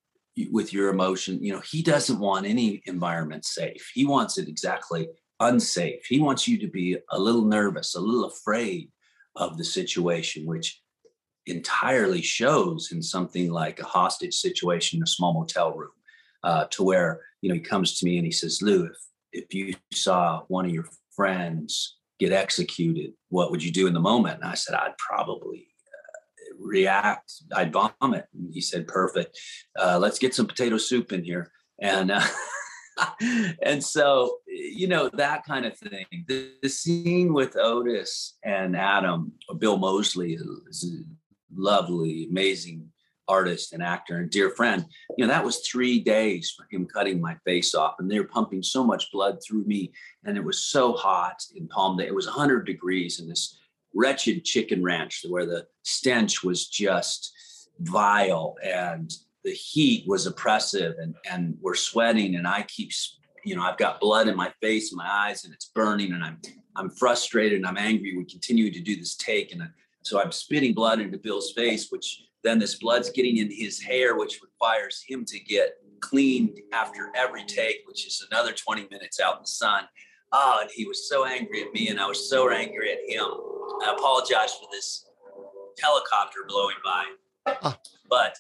with 0.52 0.74
your 0.74 0.90
emotion. 0.90 1.44
You 1.44 1.54
know, 1.54 1.60
he 1.62 1.84
doesn't 1.84 2.20
want 2.20 2.46
any 2.46 2.82
environment 2.86 3.46
safe. 3.46 3.92
He 3.94 4.06
wants 4.06 4.38
it 4.38 4.48
exactly 4.48 5.08
unsafe. 5.40 6.06
He 6.08 6.20
wants 6.20 6.48
you 6.48 6.58
to 6.60 6.68
be 6.68 6.98
a 7.10 7.20
little 7.20 7.46
nervous, 7.46 7.96
a 7.96 8.00
little 8.00 8.26
afraid 8.26 8.90
of 9.36 9.58
the 9.58 9.64
situation, 9.64 10.46
which 10.46 10.82
entirely 11.46 12.22
shows 12.22 12.92
in 12.92 13.02
something 13.02 13.52
like 13.52 13.80
a 13.80 13.86
hostage 13.86 14.36
situation 14.36 14.98
in 14.98 15.04
a 15.04 15.08
small 15.08 15.34
motel 15.34 15.74
room, 15.74 15.92
uh, 16.44 16.66
to 16.72 16.84
where 16.84 17.22
you 17.42 17.50
know 17.50 17.56
he 17.56 17.62
comes 17.62 17.98
to 17.98 18.06
me 18.06 18.18
and 18.18 18.26
he 18.26 18.32
says, 18.32 18.62
"Lew, 18.62 18.86
if 18.86 18.98
if 19.34 19.54
you 19.54 19.74
saw 19.94 20.44
one 20.48 20.66
of 20.66 20.72
your 20.72 20.88
friends 21.16 21.98
get 22.22 22.32
executed, 22.32 23.14
what 23.30 23.50
would 23.50 23.64
you 23.64 23.72
do 23.72 23.88
in 23.88 23.94
the 23.94 24.00
moment? 24.00 24.36
And 24.36 24.46
I 24.50 24.54
said, 24.54 24.76
I'd 24.76 24.98
probably 25.00 25.66
uh, 25.88 26.56
react. 26.60 27.34
I'd 27.56 27.74
vomit. 27.74 28.28
And 28.34 28.54
he 28.54 28.62
said, 28.62 28.88
perfect. 28.88 29.40
Uh, 29.78 29.98
let's 30.00 30.20
get 30.20 30.36
some 30.36 30.46
potato 30.46 30.78
soup 30.78 31.12
in 31.12 31.24
here. 31.24 31.52
And, 31.82 32.12
uh, 32.12 32.22
and 33.64 33.84
so, 33.84 34.38
you 34.48 34.88
know, 34.88 35.10
that 35.14 35.44
kind 35.46 35.66
of 35.66 35.76
thing. 35.76 36.06
The, 36.28 36.52
the, 36.62 36.70
scene 36.70 37.34
with 37.34 37.58
Otis 37.58 38.38
and 38.46 38.78
Adam, 38.78 39.32
Bill 39.58 39.78
Moseley 39.78 40.34
is 40.34 40.94
lovely, 41.52 42.28
amazing 42.30 42.88
artist 43.32 43.74
and 43.74 43.82
actor 43.82 44.18
and 44.18 44.30
dear 44.30 44.50
friend. 44.50 44.86
You 45.18 45.26
know, 45.26 45.34
that 45.34 45.46
was 45.46 45.60
three 45.60 46.00
days 46.00 46.54
for 46.56 46.66
him 46.70 46.86
cutting 46.86 47.22
my 47.22 47.36
face 47.46 47.74
off, 47.74 47.96
and 48.00 48.10
they 48.10 48.20
were 48.20 48.36
pumping 48.38 48.62
so 48.62 48.84
much 48.84 49.12
blood 49.12 49.40
through 49.44 49.64
me, 49.64 49.92
and 50.26 50.38
it 50.38 50.44
was 50.44 50.60
so 50.60 50.94
hot 50.94 51.38
in 51.56 51.68
Palmdale. 51.68 52.08
It 52.08 52.16
was 52.16 52.28
100 52.28 52.66
degrees 52.66 53.20
in 53.20 53.28
this 53.28 53.58
wretched 53.94 54.44
chicken 54.44 54.84
ranch 54.84 55.26
where 55.28 55.46
the 55.46 55.66
stench 55.84 56.44
was 56.44 56.68
just 56.68 57.34
vile 57.80 58.56
and 58.64 59.12
the 59.44 59.52
heat 59.52 60.08
was 60.08 60.28
oppressive, 60.28 60.96
and 61.00 61.16
and 61.30 61.58
we're 61.62 61.76
sweating, 61.90 62.36
and 62.36 62.48
I 62.48 62.62
keep, 62.64 62.92
you 63.44 63.56
know, 63.56 63.64
I've 63.64 63.84
got 63.86 64.00
blood 64.00 64.28
in 64.28 64.36
my 64.36 64.52
face, 64.62 64.92
and 64.92 64.98
my 64.98 65.10
eyes, 65.10 65.46
and 65.46 65.54
it's 65.54 65.72
burning, 65.74 66.12
and 66.14 66.24
I'm 66.24 66.38
I'm 66.76 66.90
frustrated 66.90 67.58
and 67.58 67.66
I'm 67.66 67.78
angry. 67.78 68.16
We 68.16 68.26
continue 68.26 68.72
to 68.72 68.80
do 68.80 68.96
this 68.96 69.16
take, 69.16 69.52
and 69.52 69.62
uh, 69.64 69.72
so 70.04 70.22
I'm 70.22 70.32
spitting 70.32 70.74
blood 70.74 71.00
into 71.00 71.18
Bill's 71.18 71.54
face, 71.54 71.88
which 71.90 72.24
then 72.44 72.60
this 72.60 72.76
blood's 72.76 73.10
getting 73.12 73.38
in 73.38 73.52
his 73.52 73.82
hair, 73.82 74.18
which 74.18 74.40
requires 74.42 75.04
him 75.08 75.26
to 75.26 75.40
get 75.40 75.76
cleaned 76.00 76.60
after 76.74 77.12
every 77.16 77.44
take, 77.46 77.78
which 77.86 78.08
is 78.08 78.26
another 78.32 78.52
20 78.52 78.88
minutes 78.90 79.20
out 79.20 79.36
in 79.36 79.44
the 79.44 79.48
sun. 79.48 79.84
Oh, 80.32 80.60
and 80.62 80.70
he 80.74 80.86
was 80.86 81.08
so 81.08 81.26
angry 81.26 81.62
at 81.64 81.74
me, 81.74 81.90
and 81.90 82.00
I 82.00 82.08
was 82.08 82.30
so 82.30 82.50
angry 82.50 82.92
at 82.92 83.00
him. 83.08 83.26
I 83.84 83.94
apologize 83.98 84.54
for 84.54 84.68
this 84.72 85.06
helicopter 85.82 86.40
blowing 86.48 86.78
by. 86.84 87.06
Ah. 87.48 87.78
But 88.10 88.36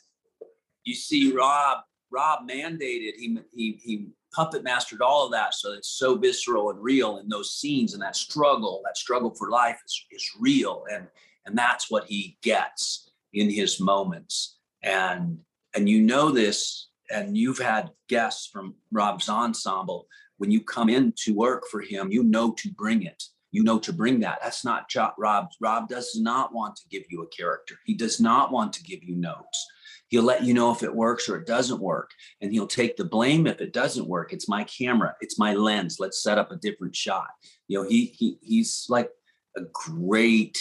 you 0.83 0.95
see, 0.95 1.33
Rob, 1.33 1.79
Rob 2.11 2.47
mandated 2.49 3.13
he 3.17 3.37
he 3.53 3.79
he 3.83 4.07
puppet 4.33 4.63
mastered 4.63 5.01
all 5.01 5.25
of 5.25 5.31
that, 5.31 5.53
so 5.53 5.73
it's 5.73 5.89
so 5.89 6.17
visceral 6.17 6.69
and 6.69 6.81
real 6.81 7.17
in 7.17 7.27
those 7.29 7.51
scenes, 7.51 7.93
and 7.93 8.01
that 8.01 8.15
struggle, 8.15 8.81
that 8.85 8.97
struggle 8.97 9.33
for 9.35 9.49
life 9.49 9.79
is 9.85 10.05
is 10.11 10.29
real, 10.39 10.85
and 10.91 11.07
and 11.45 11.57
that's 11.57 11.91
what 11.91 12.05
he 12.05 12.37
gets 12.41 13.10
in 13.33 13.49
his 13.49 13.79
moments. 13.79 14.57
And 14.83 15.39
and 15.75 15.87
you 15.87 16.01
know 16.01 16.31
this, 16.31 16.89
and 17.09 17.37
you've 17.37 17.59
had 17.59 17.91
guests 18.09 18.47
from 18.51 18.75
Rob's 18.91 19.29
ensemble. 19.29 20.07
When 20.37 20.51
you 20.51 20.61
come 20.61 20.89
in 20.89 21.13
to 21.23 21.35
work 21.35 21.63
for 21.69 21.81
him, 21.81 22.11
you 22.11 22.23
know 22.23 22.51
to 22.53 22.71
bring 22.71 23.03
it. 23.03 23.23
You 23.51 23.63
know 23.63 23.79
to 23.79 23.93
bring 23.93 24.21
that. 24.21 24.39
That's 24.41 24.65
not 24.65 24.89
Rob. 25.17 25.49
Rob 25.59 25.89
does 25.89 26.15
not 26.15 26.53
want 26.53 26.75
to 26.77 26.87
give 26.89 27.03
you 27.09 27.21
a 27.21 27.27
character. 27.27 27.75
He 27.85 27.93
does 27.93 28.19
not 28.19 28.51
want 28.51 28.73
to 28.73 28.83
give 28.83 29.03
you 29.03 29.15
notes. 29.15 29.67
He'll 30.07 30.23
let 30.23 30.43
you 30.43 30.53
know 30.53 30.71
if 30.71 30.83
it 30.83 30.93
works 30.93 31.29
or 31.29 31.37
it 31.37 31.47
doesn't 31.47 31.79
work. 31.79 32.11
And 32.41 32.51
he'll 32.51 32.67
take 32.67 32.97
the 32.97 33.05
blame 33.05 33.47
if 33.47 33.61
it 33.61 33.71
doesn't 33.71 34.07
work. 34.07 34.33
It's 34.33 34.49
my 34.49 34.65
camera, 34.65 35.15
it's 35.21 35.39
my 35.39 35.53
lens. 35.53 35.97
Let's 35.99 36.23
set 36.23 36.37
up 36.37 36.51
a 36.51 36.57
different 36.57 36.95
shot. 36.95 37.27
You 37.67 37.79
know, 37.81 37.87
he 37.87 38.05
he 38.17 38.37
he's 38.41 38.85
like 38.89 39.09
a 39.55 39.61
great 39.73 40.57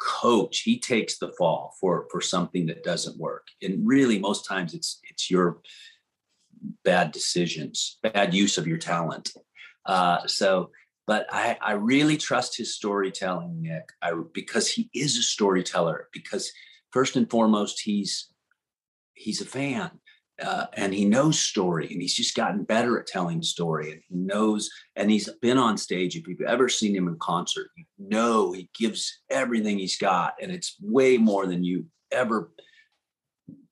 coach 0.00 0.60
he 0.60 0.78
takes 0.78 1.18
the 1.18 1.32
fall 1.38 1.74
for 1.80 2.06
for 2.10 2.20
something 2.20 2.66
that 2.66 2.82
doesn't 2.82 3.18
work. 3.18 3.48
And 3.62 3.86
really 3.86 4.18
most 4.18 4.46
times 4.46 4.74
it's 4.74 4.98
it's 5.10 5.30
your 5.30 5.60
bad 6.84 7.12
decisions 7.12 7.98
bad 8.02 8.34
use 8.34 8.58
of 8.58 8.66
your 8.66 8.78
talent. 8.78 9.32
Uh, 9.86 10.26
so 10.26 10.70
but 11.06 11.26
I, 11.30 11.58
I 11.60 11.72
really 11.72 12.16
trust 12.16 12.56
his 12.56 12.74
storytelling 12.74 13.62
nick. 13.62 13.88
I, 14.00 14.12
because 14.32 14.70
he 14.70 14.88
is 14.94 15.18
a 15.18 15.22
storyteller 15.22 16.08
because 16.12 16.52
first 16.92 17.16
and 17.16 17.28
foremost 17.28 17.80
he's 17.80 18.30
he's 19.14 19.40
a 19.40 19.46
fan 19.46 19.90
uh, 20.42 20.66
and 20.74 20.94
he 20.94 21.04
knows 21.04 21.38
story 21.38 21.88
and 21.90 22.00
he's 22.00 22.14
just 22.14 22.34
gotten 22.34 22.64
better 22.64 22.98
at 22.98 23.06
telling 23.06 23.42
story 23.42 23.92
and 23.92 24.00
he 24.08 24.16
knows 24.16 24.70
and 24.96 25.10
he's 25.10 25.28
been 25.40 25.58
on 25.58 25.76
stage 25.76 26.16
if 26.16 26.26
you've 26.26 26.40
ever 26.42 26.68
seen 26.68 26.94
him 26.94 27.08
in 27.08 27.16
concert 27.18 27.68
you 27.76 27.84
know 27.98 28.52
he 28.52 28.68
gives 28.78 29.20
everything 29.30 29.78
he's 29.78 29.98
got 29.98 30.34
and 30.40 30.50
it's 30.50 30.76
way 30.80 31.16
more 31.16 31.46
than 31.46 31.62
you 31.64 31.84
ever 32.10 32.50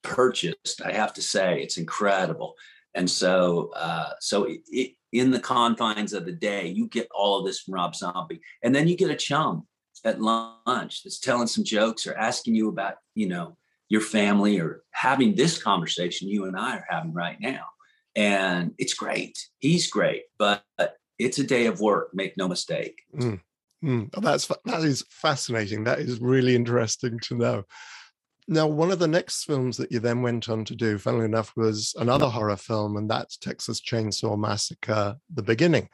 purchased 0.02 0.82
i 0.84 0.92
have 0.92 1.12
to 1.12 1.22
say 1.22 1.62
it's 1.62 1.76
incredible. 1.76 2.54
And 2.94 3.08
so 3.08 3.70
uh, 3.76 4.10
so 4.18 4.44
it, 4.44 4.60
it, 4.68 4.92
in 5.12 5.30
the 5.30 5.38
confines 5.38 6.12
of 6.12 6.24
the 6.24 6.32
day 6.32 6.68
you 6.68 6.88
get 6.88 7.06
all 7.14 7.38
of 7.38 7.46
this 7.46 7.60
from 7.60 7.74
rob 7.74 7.94
zombie 7.94 8.40
and 8.62 8.74
then 8.74 8.88
you 8.88 8.96
get 8.96 9.10
a 9.10 9.16
chum 9.16 9.66
at 10.04 10.20
lunch 10.20 11.02
that's 11.02 11.18
telling 11.18 11.46
some 11.46 11.64
jokes 11.64 12.06
or 12.06 12.14
asking 12.14 12.54
you 12.54 12.68
about 12.68 12.94
you 13.14 13.28
know 13.28 13.56
your 13.88 14.00
family 14.00 14.60
or 14.60 14.82
having 14.90 15.34
this 15.34 15.62
conversation 15.62 16.28
you 16.28 16.44
and 16.44 16.56
I 16.56 16.76
are 16.76 16.86
having 16.88 17.12
right 17.12 17.38
now. 17.40 17.64
And 18.14 18.74
it's 18.78 18.94
great. 18.94 19.38
He's 19.58 19.88
great, 19.88 20.24
but 20.38 20.64
it's 21.18 21.38
a 21.38 21.44
day 21.44 21.66
of 21.66 21.80
work. 21.80 22.10
Make 22.12 22.36
no 22.36 22.48
mistake. 22.48 23.00
Mm. 23.14 23.40
Mm. 23.84 24.10
Oh, 24.14 24.20
that's 24.20 24.46
that 24.64 24.82
is 24.82 25.04
fascinating. 25.08 25.84
That 25.84 26.00
is 26.00 26.20
really 26.20 26.56
interesting 26.56 27.18
to 27.20 27.36
know. 27.36 27.64
Now, 28.48 28.66
one 28.66 28.90
of 28.90 28.98
the 28.98 29.06
next 29.06 29.44
films 29.44 29.76
that 29.76 29.92
you 29.92 30.00
then 30.00 30.22
went 30.22 30.48
on 30.48 30.64
to 30.64 30.74
do, 30.74 30.98
funnily 30.98 31.26
enough, 31.26 31.52
was 31.54 31.94
another 31.98 32.26
horror 32.26 32.56
film, 32.56 32.96
and 32.96 33.08
that's 33.08 33.36
Texas 33.36 33.80
Chainsaw 33.80 34.38
Massacre: 34.38 35.16
The 35.32 35.42
Beginning. 35.42 35.88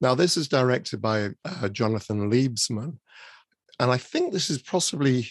Now, 0.00 0.14
this 0.14 0.36
is 0.36 0.48
directed 0.48 1.00
by 1.00 1.30
uh, 1.44 1.68
Jonathan 1.68 2.30
Liebesman, 2.30 2.98
and 3.78 3.90
I 3.90 3.98
think 3.98 4.32
this 4.32 4.50
is 4.50 4.62
possibly 4.62 5.30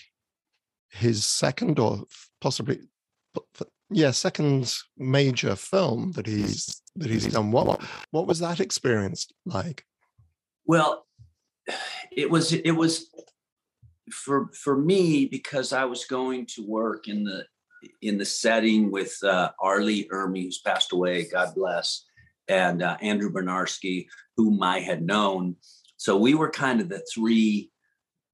his 0.90 1.26
second 1.26 1.80
or 1.80 2.04
possibly, 2.42 2.80
yeah, 3.90 4.12
second 4.12 4.74
major 4.98 5.56
film 5.56 6.12
that 6.14 6.28
he's 6.28 6.82
that 6.96 7.10
he's 7.10 7.28
done. 7.28 7.52
What 7.52 7.82
what 8.12 8.28
was 8.28 8.40
that 8.40 8.60
experience 8.60 9.28
like? 9.46 9.86
Well, 10.66 11.06
it 12.12 12.30
was 12.30 12.54
it 12.54 12.72
was 12.72 13.10
for 14.12 14.50
for 14.54 14.78
me 14.78 15.26
because 15.26 15.74
I 15.74 15.86
was 15.86 16.06
going 16.06 16.46
to 16.48 16.66
work 16.66 17.08
in 17.08 17.24
the 17.24 17.46
in 18.02 18.18
the 18.18 18.26
setting 18.26 18.92
with 18.92 19.18
uh, 19.24 19.52
R. 19.62 19.82
Lee 19.82 20.08
Ermey, 20.10 20.44
who's 20.44 20.60
passed 20.60 20.92
away, 20.92 21.28
God 21.30 21.54
bless, 21.56 22.06
and 22.48 22.82
uh, 22.82 22.98
Andrew 23.02 23.32
Bryniarski, 23.32 24.08
whom 24.36 24.62
I 24.62 24.80
had 24.80 25.02
known. 25.02 25.56
So 25.98 26.18
we 26.18 26.34
were 26.34 26.50
kind 26.50 26.82
of 26.82 26.90
the 26.90 27.06
three 27.14 27.72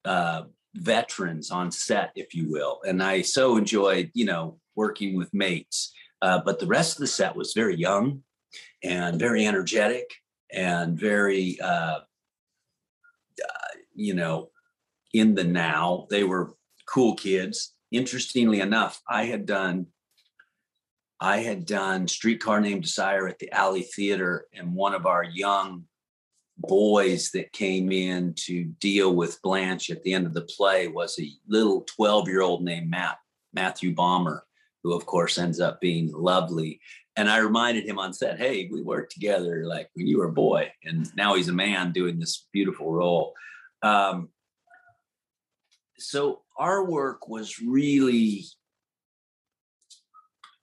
uh, 0.04 0.44
veterans 0.76 1.52
on 1.52 1.72
set, 1.72 2.12
if 2.16 2.34
you 2.34 2.50
will. 2.50 2.82
And 2.88 3.02
I 3.02 3.22
so 3.22 3.58
enjoyed, 3.58 4.12
you 4.14 4.26
know, 4.26 4.60
working 4.76 5.16
with 5.16 5.34
mates. 5.34 5.94
Uh, 6.22 6.42
but 6.44 6.60
the 6.60 6.68
rest 6.68 6.96
of 6.96 7.00
the 7.00 7.08
set 7.08 7.36
was 7.36 7.54
very 7.54 7.76
young 7.76 8.24
and 8.84 9.20
very 9.20 9.46
energetic 9.46 10.10
and 10.52 11.00
very, 11.00 11.60
uh, 11.62 12.00
you 13.94 14.14
know, 14.14 14.50
in 15.14 15.36
the 15.36 15.44
now. 15.44 16.08
They 16.10 16.24
were 16.24 16.56
cool 16.88 17.16
kids. 17.16 17.74
Interestingly 17.92 18.60
enough, 18.60 19.02
I 19.08 19.26
had 19.26 19.46
done 19.46 19.88
I 21.22 21.38
had 21.38 21.66
done 21.66 22.10
Streetcar 22.10 22.60
Named 22.60 22.84
Desire 22.84 23.26
at 23.28 23.40
the 23.40 23.50
Alley 23.52 23.84
Theater, 23.84 24.48
and 24.54 24.76
one 24.76 24.94
of 24.94 25.06
our 25.06 25.24
young 25.24 25.86
boys 26.58 27.32
that 27.32 27.52
came 27.52 27.92
in 27.92 28.34
to 28.46 28.66
deal 28.80 29.16
with 29.16 29.42
Blanche 29.42 29.90
at 29.90 30.04
the 30.04 30.14
end 30.14 30.26
of 30.26 30.34
the 30.34 30.48
play 30.58 30.88
was 30.88 31.18
a 31.20 31.30
little 31.48 31.82
12 31.82 32.28
year 32.28 32.42
old 32.42 32.64
named 32.64 32.90
Matt, 32.90 33.18
Matthew 33.54 33.94
Bomer, 33.94 34.42
who 34.84 34.94
of 34.94 35.06
course 35.06 35.38
ends 35.38 35.60
up 35.60 35.82
being 35.82 36.12
lovely. 36.14 36.80
And 37.18 37.30
I 37.30 37.38
reminded 37.38 37.86
him 37.86 37.98
on 37.98 38.14
set, 38.14 38.38
hey, 38.38 38.70
we 38.72 38.82
worked 38.82 39.14
together 39.14 39.66
like 39.66 39.90
when 39.94 40.08
you 40.08 40.18
were 40.18 40.28
a 40.28 40.34
boy, 40.34 40.72
and 40.84 41.10
now 41.16 41.36
he's 41.36 41.48
a 41.48 41.54
man 41.54 41.94
doing 41.94 42.20
this 42.20 42.48
beautiful 42.52 42.92
role. 42.92 43.34
Um, 43.82 44.30
so 45.98 46.42
our 46.58 46.84
work 46.84 47.30
was 47.30 47.60
really 47.60 48.46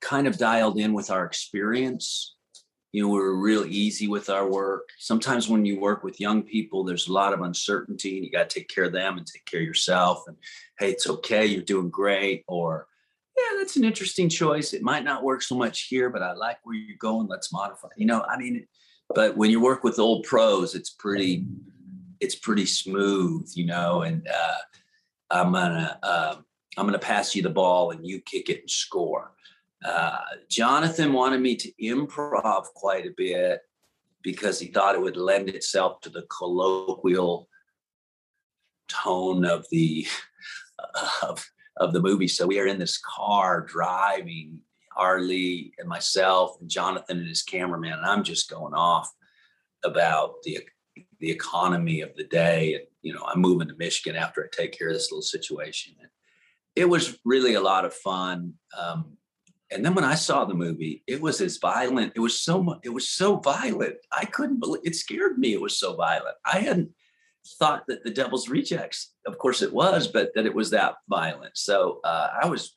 kind 0.03 0.27
of 0.27 0.37
dialed 0.37 0.79
in 0.79 0.93
with 0.93 1.11
our 1.11 1.25
experience. 1.25 2.37
You 2.93 3.03
know, 3.03 3.09
we're 3.09 3.35
real 3.35 3.65
easy 3.65 4.07
with 4.07 4.29
our 4.29 4.49
work. 4.49 4.91
Sometimes 4.99 5.49
when 5.49 5.65
you 5.65 5.81
work 5.81 6.05
with 6.05 6.21
young 6.21 6.43
people, 6.43 6.85
there's 6.85 7.09
a 7.09 7.13
lot 7.13 7.33
of 7.33 7.41
uncertainty 7.41 8.17
and 8.17 8.25
you 8.25 8.31
got 8.31 8.51
to 8.51 8.59
take 8.59 8.69
care 8.69 8.85
of 8.85 8.93
them 8.93 9.17
and 9.17 9.27
take 9.27 9.47
care 9.47 9.61
of 9.61 9.67
yourself. 9.67 10.25
And 10.27 10.37
hey, 10.79 10.91
it's 10.91 11.09
okay, 11.09 11.47
you're 11.47 11.63
doing 11.63 11.89
great. 11.89 12.45
Or, 12.47 12.87
yeah, 13.37 13.59
that's 13.59 13.77
an 13.77 13.85
interesting 13.85 14.29
choice. 14.29 14.75
It 14.75 14.83
might 14.83 15.05
not 15.05 15.25
work 15.25 15.41
so 15.43 15.55
much 15.55 15.85
here, 15.89 16.11
but 16.11 16.23
I 16.23 16.35
like 16.35 16.59
where 16.65 16.77
you're 16.77 16.99
going. 16.99 17.29
Let's 17.29 17.51
modify. 17.53 17.89
You 17.97 18.07
know, 18.07 18.23
I 18.29 18.37
mean, 18.37 18.67
but 19.15 19.37
when 19.39 19.51
you 19.51 19.61
work 19.61 19.85
with 19.85 19.99
old 19.99 20.25
pros, 20.25 20.75
it's 20.75 20.91
pretty, 20.91 21.47
it's 22.21 22.35
pretty 22.35 22.67
smooth, 22.67 23.51
you 23.55 23.67
know, 23.67 24.03
and 24.03 24.29
uh, 24.29 24.55
I'm 25.31 25.53
gonna 25.53 25.99
uh, 26.03 26.37
I'm 26.77 26.87
gonna 26.87 26.99
pass 26.99 27.35
you 27.35 27.43
the 27.43 27.51
ball 27.51 27.91
and 27.91 28.07
you 28.07 28.21
kick 28.21 28.49
it 28.51 28.61
and 28.61 28.71
score. 28.71 29.33
Uh, 29.85 30.19
Jonathan 30.49 31.13
wanted 31.13 31.41
me 31.41 31.57
to 31.57 31.73
improv 31.83 32.65
quite 32.75 33.07
a 33.07 33.15
bit 33.17 33.61
because 34.23 34.61
he 34.61 34.69
thought 34.69 34.95
it 34.95 35.01
would 35.01 35.17
lend 35.17 35.49
itself 35.49 36.01
to 36.01 36.09
the 36.09 36.27
colloquial 36.37 37.49
tone 38.89 39.45
of 39.45 39.67
the 39.71 40.07
of, 41.23 41.45
of 41.77 41.93
the 41.93 42.01
movie. 42.01 42.29
So 42.29 42.47
we 42.47 42.61
are 42.61 42.67
in 42.67 42.79
this 42.79 42.99
car 42.99 43.61
driving, 43.61 44.61
R. 44.97 45.21
Lee 45.21 45.73
and 45.79 45.89
myself 45.89 46.57
and 46.61 46.69
Jonathan 46.69 47.19
and 47.19 47.29
his 47.29 47.43
cameraman, 47.43 47.93
and 47.93 48.07
I'm 48.07 48.23
just 48.23 48.51
going 48.51 48.75
off 48.75 49.11
about 49.85 50.43
the 50.45 50.61
the 51.21 51.31
economy 51.31 52.03
of 52.03 52.15
the 52.17 52.25
day. 52.25 52.75
And 52.75 52.85
you 53.01 53.13
know, 53.13 53.25
I'm 53.27 53.41
moving 53.41 53.69
to 53.69 53.75
Michigan 53.75 54.21
after 54.21 54.45
I 54.45 54.55
take 54.55 54.77
care 54.77 54.89
of 54.89 54.95
this 54.95 55.11
little 55.11 55.23
situation. 55.23 55.95
And 56.01 56.11
it 56.77 56.89
was 56.89 57.19
really 57.25 57.55
a 57.55 57.61
lot 57.61 57.85
of 57.85 57.95
fun. 57.95 58.55
Um, 58.79 59.17
and 59.73 59.85
then 59.85 59.95
when 59.95 60.05
I 60.05 60.15
saw 60.15 60.45
the 60.45 60.55
movie, 60.55 61.03
it 61.07 61.21
was 61.21 61.41
as 61.41 61.59
violent. 61.59 62.13
It 62.15 62.21
was 62.21 62.41
so 62.41 62.63
much. 62.63 62.81
It 62.85 62.91
was 62.91 63.09
so 63.09 63.37
violent. 63.37 63.97
I 64.11 64.25
couldn't 64.25 64.61
believe. 64.61 64.83
It 64.85 64.97
scared 64.97 65.39
me. 65.39 65.53
It 65.53 65.61
was 65.61 65.79
so 65.79 65.95
violent. 65.97 66.37
I 66.45 66.59
hadn't 66.59 66.91
thought 67.59 67.85
that 67.89 68.05
the 68.05 68.11
Devil's 68.11 68.49
Rejects. 68.49 69.15
Of 69.27 69.39
course, 69.39 69.63
it 69.63 69.73
was, 69.73 70.09
but 70.09 70.33
that 70.35 70.47
it 70.47 70.55
was 70.55 70.71
that 70.71 70.97
violent. 71.09 71.57
So 71.57 72.01
uh, 72.05 72.29
I 72.43 72.47
was. 72.47 72.75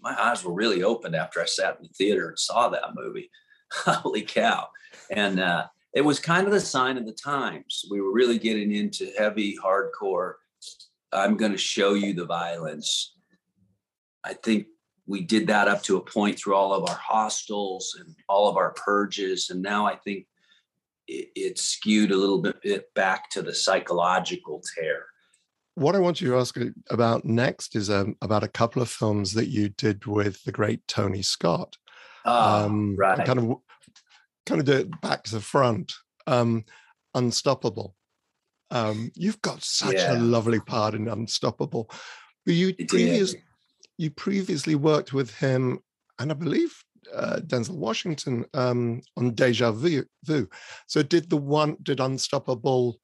My 0.00 0.16
eyes 0.20 0.44
were 0.44 0.54
really 0.54 0.84
opened 0.84 1.16
after 1.16 1.40
I 1.40 1.44
sat 1.44 1.76
in 1.76 1.82
the 1.82 1.88
theater 1.88 2.28
and 2.28 2.38
saw 2.38 2.68
that 2.68 2.94
movie. 2.94 3.30
Holy 3.72 4.22
cow! 4.22 4.68
And 5.10 5.40
uh, 5.40 5.66
it 5.92 6.02
was 6.02 6.20
kind 6.20 6.46
of 6.46 6.52
the 6.52 6.60
sign 6.60 6.96
of 6.96 7.06
the 7.06 7.12
times. 7.12 7.84
We 7.90 8.00
were 8.00 8.12
really 8.12 8.38
getting 8.38 8.72
into 8.72 9.10
heavy, 9.18 9.56
hardcore. 9.62 10.34
I'm 11.12 11.36
going 11.36 11.52
to 11.52 11.58
show 11.58 11.94
you 11.94 12.12
the 12.12 12.26
violence. 12.26 13.14
I 14.24 14.34
think 14.34 14.66
we 15.08 15.22
did 15.22 15.46
that 15.46 15.68
up 15.68 15.82
to 15.84 15.96
a 15.96 16.02
point 16.02 16.38
through 16.38 16.54
all 16.54 16.74
of 16.74 16.88
our 16.88 17.00
hostels 17.02 17.96
and 17.98 18.14
all 18.28 18.46
of 18.46 18.56
our 18.56 18.72
purges. 18.72 19.48
And 19.48 19.62
now 19.62 19.86
I 19.86 19.96
think 19.96 20.26
it, 21.08 21.30
it 21.34 21.58
skewed 21.58 22.10
a 22.10 22.16
little 22.16 22.42
bit 22.42 22.94
back 22.94 23.30
to 23.30 23.42
the 23.42 23.54
psychological 23.54 24.62
tear. 24.76 25.06
What 25.76 25.96
I 25.96 25.98
want 25.98 26.20
you 26.20 26.30
to 26.30 26.38
ask 26.38 26.56
about 26.90 27.24
next 27.24 27.74
is 27.74 27.88
um, 27.88 28.16
about 28.20 28.44
a 28.44 28.48
couple 28.48 28.82
of 28.82 28.90
films 28.90 29.32
that 29.32 29.48
you 29.48 29.70
did 29.70 30.04
with 30.04 30.44
the 30.44 30.52
great 30.52 30.86
Tony 30.86 31.22
Scott. 31.22 31.76
Oh, 32.26 32.66
um, 32.66 32.94
right. 32.96 33.24
Kind 33.24 33.38
of, 33.38 33.56
kind 34.44 34.60
of 34.60 34.66
do 34.66 34.72
it 34.72 35.00
back 35.00 35.22
to 35.24 35.36
the 35.36 35.40
front. 35.40 35.94
Um, 36.26 36.64
Unstoppable. 37.14 37.94
Um, 38.70 39.10
you've 39.14 39.40
got 39.40 39.62
such 39.62 39.94
yeah. 39.94 40.18
a 40.18 40.18
lovely 40.18 40.60
part 40.60 40.94
in 40.94 41.08
Unstoppable. 41.08 41.90
But 42.44 42.54
you 42.54 42.74
previous, 42.74 43.34
you 43.98 44.10
previously 44.10 44.76
worked 44.76 45.12
with 45.12 45.34
him, 45.34 45.80
and 46.18 46.30
I 46.30 46.34
believe 46.34 46.72
uh, 47.14 47.40
Denzel 47.46 47.76
Washington 47.76 48.44
um, 48.54 49.02
on 49.16 49.34
Deja 49.34 49.72
Vu. 49.72 50.04
So 50.86 51.02
did 51.02 51.28
the 51.28 51.36
one 51.36 51.76
did 51.82 52.00
Unstoppable 52.00 52.98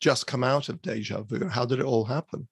just 0.00 0.26
come 0.26 0.44
out 0.44 0.68
of 0.68 0.82
Deja 0.82 1.22
Vu? 1.22 1.48
How 1.48 1.64
did 1.64 1.78
it 1.78 1.84
all 1.84 2.04
happen? 2.04 2.48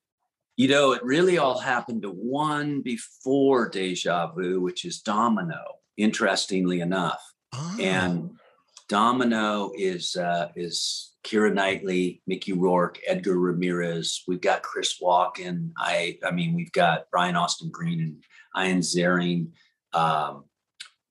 You 0.57 0.69
know, 0.69 0.93
it 0.93 1.03
really 1.03 1.39
all 1.39 1.59
happened 1.59 2.03
to 2.03 2.11
one 2.11 2.83
before 2.83 3.69
Deja 3.69 4.33
Vu, 4.33 4.61
which 4.61 4.85
is 4.85 5.01
Domino. 5.01 5.61
Interestingly 5.97 6.81
enough, 6.81 7.23
oh. 7.53 7.77
and 7.79 8.31
Domino 8.89 9.73
is 9.77 10.17
uh, 10.17 10.49
is 10.57 11.10
Keira 11.25 11.53
Knightley, 11.53 12.23
Mickey 12.27 12.53
Rourke, 12.53 12.99
Edgar 13.07 13.39
Ramirez. 13.39 14.23
We've 14.27 14.41
got 14.41 14.63
Chris 14.63 15.01
Walken. 15.01 15.73
I 15.77 16.19
I 16.25 16.31
mean, 16.31 16.55
we've 16.55 16.73
got 16.73 17.11
Brian 17.11 17.37
Austin 17.37 17.71
Green 17.71 18.01
and 18.55 18.67
Ian 18.67 18.81
Ziering. 18.81 19.51
Um, 19.93 20.45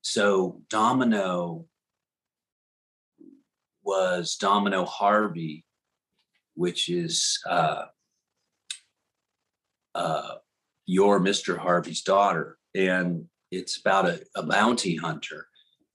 so 0.02 0.62
Domino 0.70 1.66
was 3.84 4.36
Domino 4.36 4.86
Harvey, 4.86 5.66
which 6.56 6.90
is 6.90 7.40
uh, 7.48 7.86
uh, 9.94 10.36
your 10.86 11.20
Mr. 11.20 11.58
Harvey's 11.58 12.02
daughter, 12.02 12.58
and 12.76 13.26
it's 13.52 13.78
about 13.80 14.08
a, 14.08 14.22
a 14.36 14.44
bounty 14.44 14.96
hunter 14.96 15.49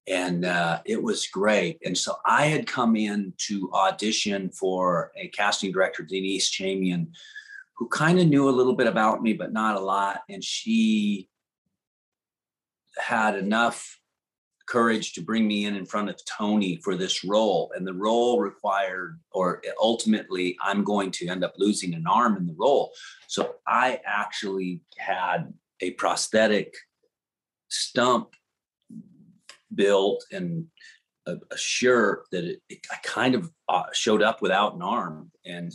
and 0.06 0.44
uh, 0.44 0.80
it 0.84 1.02
was 1.02 1.26
great. 1.26 1.78
And 1.84 1.96
so 1.96 2.16
I 2.26 2.46
had 2.46 2.66
come 2.66 2.96
in 2.96 3.32
to 3.46 3.70
audition 3.72 4.50
for 4.50 5.12
a 5.16 5.28
casting 5.28 5.72
director, 5.72 6.02
Denise 6.02 6.50
Chamian, 6.50 7.08
who 7.76 7.88
kind 7.88 8.20
of 8.20 8.28
knew 8.28 8.48
a 8.48 8.50
little 8.50 8.74
bit 8.74 8.86
about 8.86 9.22
me, 9.22 9.32
but 9.32 9.52
not 9.52 9.76
a 9.76 9.80
lot. 9.80 10.20
And 10.28 10.44
she 10.44 11.28
had 12.98 13.36
enough 13.36 13.98
courage 14.66 15.12
to 15.12 15.20
bring 15.20 15.46
me 15.46 15.66
in 15.66 15.76
in 15.76 15.84
front 15.84 16.08
of 16.08 16.18
Tony 16.24 16.76
for 16.76 16.96
this 16.96 17.24
role. 17.24 17.72
And 17.74 17.86
the 17.86 17.92
role 17.94 18.40
required, 18.40 19.20
or 19.32 19.62
ultimately, 19.80 20.56
I'm 20.62 20.84
going 20.84 21.10
to 21.12 21.28
end 21.28 21.44
up 21.44 21.54
losing 21.58 21.94
an 21.94 22.06
arm 22.06 22.36
in 22.36 22.46
the 22.46 22.54
role. 22.56 22.92
So 23.26 23.56
I 23.66 24.00
actually 24.06 24.80
had 24.96 25.52
a 25.80 25.92
prosthetic 25.92 26.74
stump 27.68 28.34
built 29.74 30.24
and 30.30 30.66
a, 31.26 31.37
a 31.50 31.56
shirt 31.56 32.24
that 32.32 32.44
it, 32.44 32.60
it, 32.68 32.78
I 32.90 32.96
kind 33.02 33.34
of 33.34 33.50
uh, 33.68 33.84
showed 33.92 34.22
up 34.22 34.42
without 34.42 34.74
an 34.74 34.82
arm. 34.82 35.30
And 35.44 35.72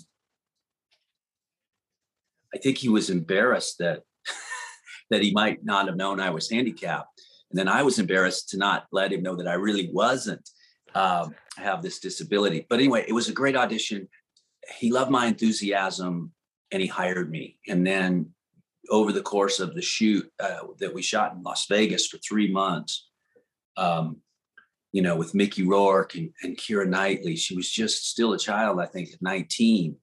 I 2.53 2.57
think 2.57 2.77
he 2.77 2.89
was 2.89 3.09
embarrassed 3.09 3.77
that 3.79 4.03
that 5.09 5.21
he 5.21 5.31
might 5.31 5.63
not 5.63 5.88
have 5.88 5.95
known 5.95 6.19
I 6.19 6.29
was 6.29 6.49
handicapped. 6.49 7.21
And 7.51 7.57
then 7.57 7.67
I 7.67 7.81
was 7.83 7.97
embarrassed 7.97 8.49
to 8.49 8.57
not 8.57 8.85
let 8.91 9.12
him 9.12 9.23
know 9.23 9.35
that 9.35 9.47
I 9.47 9.53
really 9.53 9.89
wasn't. 9.91 10.47
Um, 10.95 11.35
have 11.59 11.81
this 11.81 11.99
disability. 11.99 12.65
But 12.69 12.79
anyway, 12.79 13.05
it 13.07 13.13
was 13.13 13.29
a 13.29 13.33
great 13.33 13.55
audition. 13.55 14.07
He 14.77 14.91
loved 14.91 15.12
my 15.12 15.27
enthusiasm 15.27 16.31
and 16.71 16.81
he 16.81 16.88
hired 16.88 17.29
me. 17.29 17.59
And 17.67 17.85
then 17.85 18.31
over 18.89 19.12
the 19.12 19.21
course 19.21 19.59
of 19.59 19.75
the 19.75 19.81
shoot 19.81 20.29
uh, 20.39 20.59
that 20.79 20.93
we 20.93 21.01
shot 21.01 21.33
in 21.33 21.43
Las 21.43 21.67
Vegas 21.67 22.07
for 22.07 22.17
three 22.17 22.51
months, 22.51 23.08
um, 23.79 24.17
you 24.91 25.01
know, 25.01 25.15
with 25.15 25.35
Mickey 25.35 25.63
Rourke 25.63 26.15
and, 26.15 26.31
and 26.43 26.57
Keira 26.57 26.87
Knightley, 26.87 27.35
she 27.35 27.55
was 27.55 27.69
just 27.69 28.09
still 28.09 28.33
a 28.33 28.39
child, 28.39 28.79
I 28.79 28.85
think, 28.85 29.09
at 29.13 29.21
19. 29.21 29.95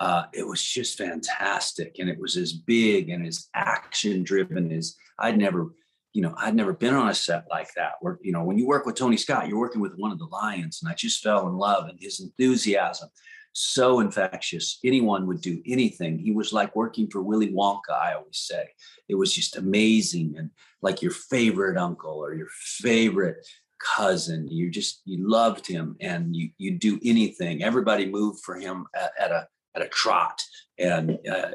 Uh, 0.00 0.24
it 0.32 0.46
was 0.46 0.62
just 0.62 0.98
fantastic. 0.98 1.96
And 1.98 2.08
it 2.08 2.18
was 2.18 2.36
as 2.36 2.52
big 2.52 3.08
and 3.08 3.26
as 3.26 3.48
action 3.54 4.24
driven 4.24 4.72
as 4.72 4.96
I'd 5.18 5.38
never 5.38 5.70
you 6.12 6.20
know, 6.20 6.34
I'd 6.36 6.54
never 6.54 6.74
been 6.74 6.94
on 6.94 7.08
a 7.08 7.14
set 7.14 7.46
like 7.48 7.72
that. 7.74 7.92
Where, 8.00 8.18
you 8.22 8.32
know, 8.32 8.44
when 8.44 8.58
you 8.58 8.66
work 8.66 8.84
with 8.84 8.96
Tony 8.96 9.16
Scott, 9.16 9.48
you're 9.48 9.58
working 9.58 9.80
with 9.80 9.94
one 9.96 10.12
of 10.12 10.18
the 10.18 10.26
lions, 10.26 10.80
and 10.82 10.92
I 10.92 10.94
just 10.94 11.22
fell 11.22 11.48
in 11.48 11.56
love 11.56 11.88
and 11.88 11.98
his 11.98 12.20
enthusiasm, 12.20 13.08
so 13.52 14.00
infectious. 14.00 14.78
Anyone 14.84 15.26
would 15.26 15.40
do 15.40 15.60
anything. 15.66 16.18
He 16.18 16.32
was 16.32 16.52
like 16.52 16.74
working 16.74 17.08
for 17.10 17.22
Willy 17.22 17.52
Wonka, 17.52 17.92
I 17.92 18.14
always 18.14 18.38
say. 18.38 18.68
It 19.08 19.14
was 19.14 19.32
just 19.32 19.56
amazing. 19.56 20.34
And 20.38 20.50
like 20.80 21.02
your 21.02 21.12
favorite 21.12 21.76
uncle 21.76 22.18
or 22.18 22.34
your 22.34 22.48
favorite 22.50 23.46
cousin, 23.78 24.48
you 24.48 24.70
just 24.70 25.02
you 25.04 25.28
loved 25.28 25.66
him 25.66 25.96
and 26.00 26.34
you 26.34 26.50
you 26.58 26.78
do 26.78 26.98
anything. 27.04 27.62
Everybody 27.62 28.06
moved 28.06 28.40
for 28.44 28.56
him 28.56 28.86
at, 28.94 29.12
at 29.18 29.30
a 29.30 29.48
at 29.74 29.82
a 29.82 29.88
trot. 29.88 30.42
And 30.78 31.18
uh, 31.30 31.52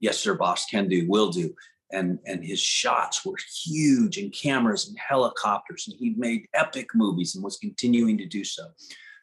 yes, 0.00 0.18
sir, 0.18 0.34
boss 0.34 0.66
can 0.66 0.88
do, 0.88 1.08
will 1.08 1.30
do 1.30 1.54
and 1.92 2.18
and 2.26 2.44
his 2.44 2.60
shots 2.60 3.24
were 3.24 3.36
huge 3.64 4.16
and 4.18 4.32
cameras 4.32 4.88
and 4.88 4.98
helicopters 4.98 5.86
and 5.88 5.96
he'd 5.98 6.18
made 6.18 6.46
epic 6.54 6.88
movies 6.94 7.34
and 7.34 7.44
was 7.44 7.56
continuing 7.58 8.16
to 8.18 8.26
do 8.26 8.44
so 8.44 8.68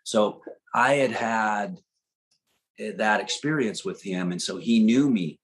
so 0.03 0.41
i 0.73 0.95
had 0.95 1.11
had 1.11 1.79
Eh, 2.79 2.91
that 2.97 3.21
experience 3.21 3.83
with 3.83 4.01
him 4.01 4.31
and 4.31 4.41
so 4.41 4.57
he 4.57 4.79
knew 4.79 5.09
me 5.09 5.39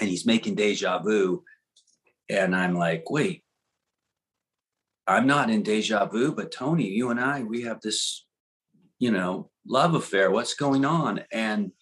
and 0.00 0.08
he's 0.08 0.26
making 0.26 0.54
deja 0.54 0.98
vu 0.98 1.42
and 2.28 2.54
i'm 2.54 2.74
like 2.74 3.10
wait 3.10 3.42
i'm 5.06 5.26
not 5.26 5.50
in 5.50 5.62
deja 5.62 6.04
vu 6.06 6.32
but 6.32 6.52
tony 6.52 6.88
you 6.88 7.10
and 7.10 7.20
i 7.20 7.42
we 7.42 7.62
have 7.62 7.80
this 7.80 8.26
you 8.98 9.10
know 9.10 9.50
love 9.66 9.94
affair 9.94 10.30
what's 10.30 10.54
going 10.54 10.84
on 10.84 11.22
and 11.32 11.72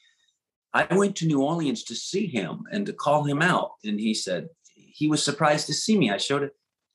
I 0.72 0.86
went 0.94 1.16
to 1.16 1.26
New 1.26 1.42
Orleans 1.42 1.82
to 1.84 1.94
see 1.94 2.26
him 2.26 2.62
and 2.70 2.86
to 2.86 2.92
call 2.92 3.24
him 3.24 3.42
out. 3.42 3.72
And 3.84 3.98
he 3.98 4.14
said, 4.14 4.48
he 4.74 5.08
was 5.08 5.22
surprised 5.22 5.66
to 5.66 5.74
see 5.74 5.98
me. 5.98 6.10
I 6.10 6.16
showed 6.16 6.42
it. 6.42 6.52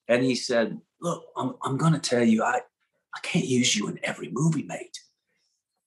And 0.07 0.23
he 0.23 0.35
said, 0.35 0.79
Look, 1.01 1.25
I'm, 1.35 1.55
I'm 1.63 1.77
going 1.77 1.93
to 1.93 1.99
tell 1.99 2.23
you, 2.23 2.43
I, 2.43 2.61
I 3.13 3.19
can't 3.21 3.45
use 3.45 3.75
you 3.75 3.87
in 3.89 3.99
every 4.03 4.29
movie, 4.31 4.63
mate, 4.63 4.97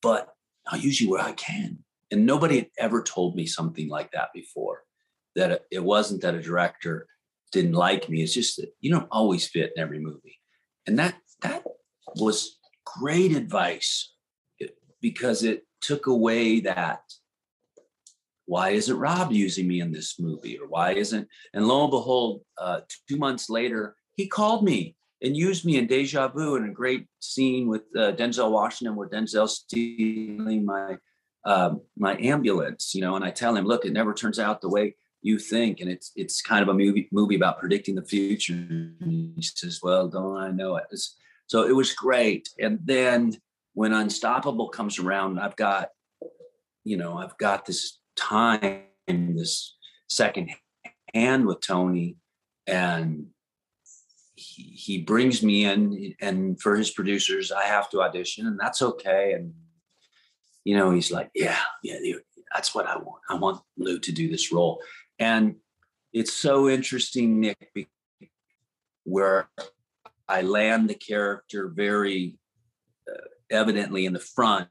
but 0.03 0.35
I'll 0.69 0.79
use 0.79 1.01
you 1.01 1.11
where 1.11 1.23
I 1.23 1.33
can. 1.33 1.79
And 2.11 2.25
nobody 2.25 2.57
had 2.57 2.71
ever 2.79 3.03
told 3.03 3.35
me 3.35 3.47
something 3.47 3.89
like 3.89 4.13
that 4.13 4.29
before. 4.35 4.83
That 5.35 5.63
it 5.71 5.83
wasn't 5.83 6.23
that 6.23 6.35
a 6.35 6.43
director 6.43 7.07
didn't 7.53 7.73
like 7.73 8.09
me. 8.09 8.23
It's 8.23 8.35
just 8.35 8.57
that 8.57 8.75
you 8.81 8.91
don't 8.91 9.09
always 9.11 9.47
fit 9.47 9.73
in 9.77 9.83
every 9.83 9.99
movie. 9.99 10.39
And 10.87 10.99
that 10.99 11.15
that 11.43 11.63
was 12.17 12.59
great 12.85 13.37
advice 13.37 14.15
because 15.01 15.43
it 15.45 15.65
took 15.81 16.07
away 16.07 16.61
that 16.61 17.03
why 18.47 18.71
isn't 18.71 18.99
Rob 18.99 19.31
using 19.31 19.69
me 19.69 19.81
in 19.81 19.93
this 19.93 20.19
movie? 20.19 20.59
Or 20.59 20.67
why 20.67 20.93
isn't, 20.93 21.29
and 21.53 21.69
lo 21.69 21.83
and 21.83 21.91
behold, 21.91 22.41
uh, 22.57 22.81
two 23.07 23.19
months 23.19 23.51
later, 23.51 23.95
he 24.17 24.27
called 24.27 24.65
me 24.65 24.97
and 25.23 25.37
used 25.37 25.65
me 25.65 25.77
in 25.77 25.87
Deja 25.87 26.29
Vu 26.29 26.57
in 26.57 26.65
a 26.65 26.73
great 26.73 27.07
scene 27.21 27.69
with 27.69 27.83
uh, 27.97 28.13
Denzel 28.13 28.53
Washington 28.53 28.97
where 28.97 29.09
Denzel's 29.09 29.57
stealing 29.57 30.65
my 30.65 30.99
um, 31.45 31.81
my 31.97 32.17
ambulance, 32.19 32.95
you 32.95 33.01
know, 33.01 33.17
and 33.17 33.25
I 33.25 33.31
tell 33.31 33.57
him, 33.57 33.65
look, 33.65 33.85
it 33.85 33.93
never 33.93 34.13
turns 34.13 34.39
out 34.39 34.61
the 34.61 34.69
way 34.69 34.97
you 35.23 35.39
think, 35.39 35.81
and 35.81 35.91
it's 35.91 36.13
it's 36.15 36.43
kind 36.43 36.63
of 36.63 36.69
a 36.69 36.75
movie 36.75 37.09
movie 37.11 37.37
about 37.37 37.59
predicting 37.59 37.95
the 37.95 38.05
future. 38.05 38.53
And 38.53 39.33
he 39.37 39.43
says, 39.43 39.81
well, 39.83 40.09
don't 40.09 40.37
I 40.37 40.51
know 40.51 40.77
it? 40.77 40.85
It's, 40.91 41.17
so 41.47 41.67
it 41.67 41.75
was 41.75 41.95
great. 41.95 42.49
And 42.59 42.79
then 42.85 43.37
when 43.75 43.93
Unstoppable 43.93 44.69
comes 44.69 44.99
around, 44.99 45.39
I've 45.39 45.57
got, 45.57 45.91
you 46.85 46.97
know, 46.97 47.17
I've 47.17 47.39
got 47.39 47.65
this 47.65 47.99
time 48.17 48.83
this 49.07 49.77
second 50.09 50.51
hand 51.15 51.47
with 51.47 51.61
Tony, 51.61 52.17
and 52.67 53.29
he, 54.39 54.99
brings 54.99 55.43
me 55.43 55.65
in, 55.65 56.15
and 56.21 56.61
for 56.61 56.77
his 56.77 56.91
producers, 56.91 57.51
I 57.51 57.65
have 57.65 57.91
to 57.91 58.03
audition, 58.03 58.47
and 58.47 58.59
that's 58.59 58.83
okay. 58.83 59.33
And 59.33 59.53
you 60.65 60.77
know, 60.77 60.91
he's 60.91 61.11
like, 61.11 61.31
"Yeah, 61.35 61.59
yeah, 61.83 61.97
that's 62.55 62.75
what 62.75 62.87
I 62.87 62.97
want. 62.97 63.23
I 63.29 63.35
want 63.35 63.61
Lew 63.77 63.99
to 63.99 64.13
do 64.13 64.31
this 64.31 64.53
role." 64.53 64.83
And 65.19 65.57
it's 66.13 66.33
so 66.33 66.69
interesting, 66.69 67.41
Nick, 67.41 67.89
where 69.05 69.49
I 70.29 70.43
land 70.43 70.89
the 70.89 70.95
character 70.95 71.69
very 71.69 72.39
uh, 73.11 73.29
evidently 73.51 74.07
in 74.07 74.13
the 74.13 74.21
front 74.21 74.69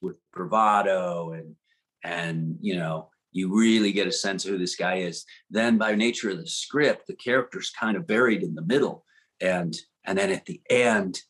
with 0.00 0.16
bravado 0.32 1.32
and 1.32 1.56
and 2.04 2.58
you 2.60 2.76
know 2.76 3.10
you 3.36 3.54
really 3.54 3.92
get 3.92 4.06
a 4.06 4.12
sense 4.12 4.44
of 4.44 4.52
who 4.52 4.58
this 4.58 4.76
guy 4.76 4.96
is. 4.96 5.24
Then 5.50 5.76
by 5.76 5.94
nature 5.94 6.30
of 6.30 6.38
the 6.38 6.46
script 6.46 7.06
the 7.06 7.14
character's 7.14 7.70
kind 7.70 7.96
of 7.96 8.06
buried 8.06 8.42
in 8.42 8.54
the 8.54 8.62
middle. 8.62 9.04
And 9.40 9.76
and 10.04 10.16
then 10.16 10.30
at 10.30 10.46
the 10.46 10.60
end 10.70 11.20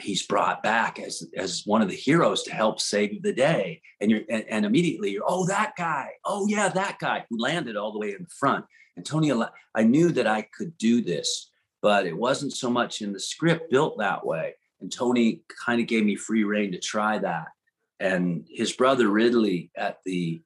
he's 0.00 0.26
brought 0.26 0.62
back 0.62 0.98
as 1.00 1.24
as 1.36 1.62
one 1.66 1.82
of 1.82 1.88
the 1.88 1.96
heroes 1.96 2.44
to 2.44 2.54
help 2.54 2.80
save 2.80 3.22
the 3.22 3.32
day. 3.32 3.82
And 4.00 4.10
you're 4.10 4.22
and, 4.30 4.44
and, 4.48 4.64
immediately 4.64 5.10
you're 5.10 5.24
oh 5.26 5.46
that 5.46 5.72
guy. 5.76 6.10
Oh 6.24 6.46
yeah 6.46 6.68
that 6.68 6.98
guy 7.00 7.24
who 7.28 7.38
landed 7.38 7.76
all 7.76 7.92
the 7.92 7.98
way 7.98 8.10
in 8.10 8.22
the 8.22 8.34
front. 8.38 8.64
And 8.96 9.04
tony 9.04 9.32
i 9.74 9.82
knew 9.82 10.10
that 10.12 10.26
i 10.26 10.42
could 10.56 10.76
do 10.78 11.00
this 11.02 11.50
but 11.80 12.06
it 12.06 12.16
wasn't 12.16 12.52
so 12.52 12.70
much 12.70 13.02
in 13.02 13.12
the 13.12 13.18
script 13.18 13.68
built 13.68 13.98
that 13.98 14.24
way. 14.24 14.54
And 14.80 14.92
tony 14.92 15.42
kind 15.64 15.80
of 15.80 15.88
gave 15.88 16.04
me 16.04 16.14
free 16.14 16.44
reign 16.44 16.70
to 16.72 16.78
try 16.78 17.18
that. 17.18 17.48
And 17.98 18.46
his 18.48 18.72
brother 18.72 19.08
Ridley 19.08 19.70
at 19.76 19.98
the 20.04 20.42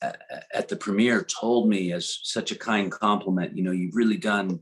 at 0.00 0.68
the 0.68 0.76
premiere 0.76 1.24
told 1.24 1.68
me 1.68 1.92
as 1.92 2.20
such 2.22 2.52
a 2.52 2.58
kind 2.58 2.90
compliment, 2.90 3.56
you 3.56 3.64
know, 3.64 3.72
you've 3.72 3.96
really 3.96 4.16
done 4.16 4.60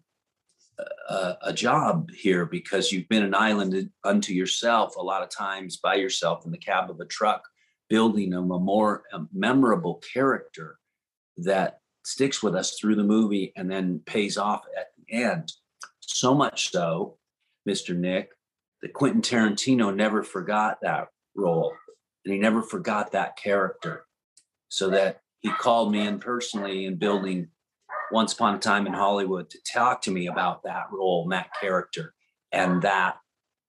a, 1.08 1.34
a, 1.42 1.52
job 1.52 2.10
here 2.10 2.46
because 2.46 2.90
you've 2.90 3.08
been 3.08 3.22
an 3.22 3.34
island 3.34 3.90
unto 4.04 4.32
yourself 4.32 4.96
a 4.96 5.02
lot 5.02 5.22
of 5.22 5.30
times 5.30 5.76
by 5.78 5.94
yourself 5.94 6.44
in 6.44 6.52
the 6.52 6.58
cab 6.58 6.90
of 6.90 7.00
a 7.00 7.06
truck, 7.06 7.42
building 7.88 8.34
a 8.34 8.40
more 8.40 9.04
a 9.12 9.20
memorable 9.32 10.02
character 10.12 10.78
that 11.38 11.80
sticks 12.04 12.42
with 12.42 12.54
us 12.54 12.78
through 12.78 12.94
the 12.94 13.04
movie 13.04 13.52
and 13.56 13.70
then 13.70 14.00
pays 14.06 14.36
off 14.36 14.62
at 14.78 14.88
the 14.96 15.14
end. 15.14 15.52
So 16.00 16.34
much 16.34 16.70
so, 16.70 17.18
Mr. 17.68 17.96
Nick, 17.96 18.30
that 18.82 18.92
Quentin 18.92 19.22
Tarantino 19.22 19.94
never 19.94 20.22
forgot 20.22 20.78
that 20.82 21.08
role 21.34 21.74
and 22.24 22.34
he 22.34 22.40
never 22.40 22.62
forgot 22.62 23.12
that 23.12 23.36
character. 23.36 24.06
So 24.68 24.90
that 24.90 25.20
he 25.46 25.52
called 25.52 25.92
me 25.92 26.04
in 26.04 26.18
personally 26.18 26.86
in 26.86 26.96
building 26.96 27.46
Once 28.10 28.32
Upon 28.32 28.56
a 28.56 28.58
Time 28.58 28.88
in 28.88 28.92
Hollywood 28.92 29.48
to 29.50 29.58
talk 29.72 30.02
to 30.02 30.10
me 30.10 30.26
about 30.26 30.64
that 30.64 30.86
role 30.90 31.22
and 31.22 31.30
that 31.30 31.50
character 31.60 32.14
and 32.50 32.82
that 32.82 33.18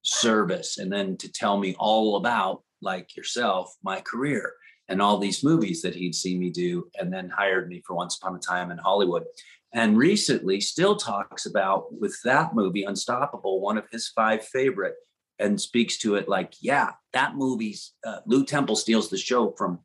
service, 0.01 0.79
and 0.79 0.91
then 0.91 1.17
to 1.17 1.31
tell 1.31 1.55
me 1.59 1.75
all 1.77 2.15
about, 2.15 2.63
like 2.81 3.15
yourself, 3.15 3.75
my 3.83 4.01
career 4.01 4.53
and 4.89 5.03
all 5.03 5.19
these 5.19 5.43
movies 5.43 5.83
that 5.83 5.93
he'd 5.93 6.15
seen 6.15 6.39
me 6.39 6.49
do, 6.49 6.89
and 6.97 7.13
then 7.13 7.29
hired 7.29 7.69
me 7.69 7.83
for 7.85 7.95
Once 7.95 8.17
Upon 8.17 8.35
a 8.35 8.39
Time 8.39 8.71
in 8.71 8.79
Hollywood. 8.79 9.25
And 9.71 9.97
recently, 9.99 10.59
still 10.61 10.95
talks 10.95 11.45
about 11.45 11.93
with 11.93 12.17
that 12.23 12.55
movie, 12.55 12.85
Unstoppable, 12.85 13.61
one 13.61 13.77
of 13.77 13.85
his 13.91 14.07
five 14.07 14.43
favorite 14.43 14.95
and 15.37 15.61
speaks 15.61 15.99
to 15.99 16.15
it 16.15 16.27
like, 16.27 16.53
yeah, 16.59 16.93
that 17.13 17.35
movie's 17.35 17.93
uh, 18.03 18.21
Lew 18.25 18.45
Temple 18.45 18.75
steals 18.75 19.09
the 19.11 19.17
show 19.17 19.53
from, 19.55 19.79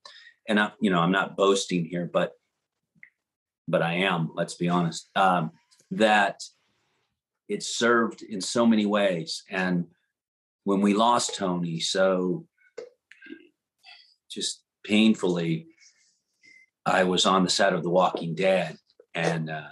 and 0.48 0.58
I, 0.58 0.72
you 0.80 0.90
know, 0.90 1.00
I'm 1.00 1.12
not 1.12 1.36
boasting 1.36 1.84
here, 1.84 2.08
but, 2.12 2.32
but 3.68 3.82
I 3.82 3.94
am. 3.94 4.30
Let's 4.34 4.54
be 4.54 4.68
honest. 4.68 5.08
Um, 5.14 5.52
that 5.92 6.42
it 7.48 7.62
served 7.62 8.22
in 8.22 8.40
so 8.40 8.66
many 8.66 8.86
ways, 8.86 9.42
and 9.50 9.86
when 10.64 10.80
we 10.80 10.94
lost 10.94 11.36
Tony, 11.36 11.80
so 11.80 12.46
just 14.30 14.62
painfully, 14.84 15.66
I 16.86 17.04
was 17.04 17.26
on 17.26 17.44
the 17.44 17.50
set 17.50 17.74
of 17.74 17.82
The 17.82 17.90
Walking 17.90 18.34
Dead, 18.34 18.76
and 19.14 19.50
uh, 19.50 19.68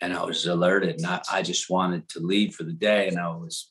and 0.00 0.12
I 0.12 0.24
was 0.24 0.46
alerted, 0.46 0.96
and 0.96 1.06
I, 1.06 1.22
I 1.30 1.42
just 1.42 1.70
wanted 1.70 2.08
to 2.10 2.20
leave 2.20 2.54
for 2.54 2.64
the 2.64 2.72
day, 2.72 3.08
and 3.08 3.18
I 3.18 3.28
was 3.28 3.70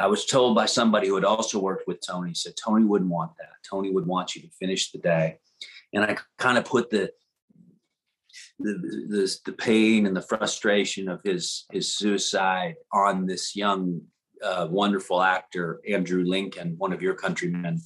I 0.00 0.06
was 0.06 0.24
told 0.24 0.54
by 0.54 0.64
somebody 0.64 1.08
who 1.08 1.14
had 1.14 1.26
also 1.26 1.60
worked 1.60 1.86
with 1.86 2.00
Tony, 2.04 2.32
said 2.32 2.54
Tony 2.56 2.84
wouldn't 2.84 3.10
want 3.10 3.32
that. 3.38 3.50
Tony 3.68 3.90
would 3.90 4.06
want 4.06 4.34
you 4.34 4.40
to 4.40 4.48
finish 4.58 4.90
the 4.90 4.98
day. 4.98 5.36
And 5.92 6.02
I 6.02 6.16
kind 6.38 6.56
of 6.56 6.64
put 6.64 6.90
the 6.90 7.12
the, 8.58 8.72
the, 9.08 9.36
the 9.46 9.52
pain 9.52 10.06
and 10.06 10.16
the 10.16 10.22
frustration 10.22 11.08
of 11.08 11.20
his 11.22 11.66
his 11.70 11.94
suicide 11.94 12.76
on 12.92 13.26
this 13.26 13.54
young 13.54 14.00
uh, 14.42 14.68
wonderful 14.70 15.20
actor 15.20 15.82
Andrew 15.88 16.24
Lincoln, 16.24 16.76
one 16.78 16.94
of 16.94 17.02
your 17.02 17.14
countrymen, 17.14 17.80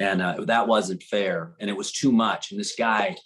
and 0.00 0.22
uh, 0.22 0.44
that 0.46 0.66
wasn't 0.66 1.02
fair, 1.04 1.52
and 1.60 1.70
it 1.70 1.76
was 1.76 1.92
too 1.92 2.10
much. 2.10 2.50
And 2.50 2.58
this 2.58 2.74
guy, 2.74 3.16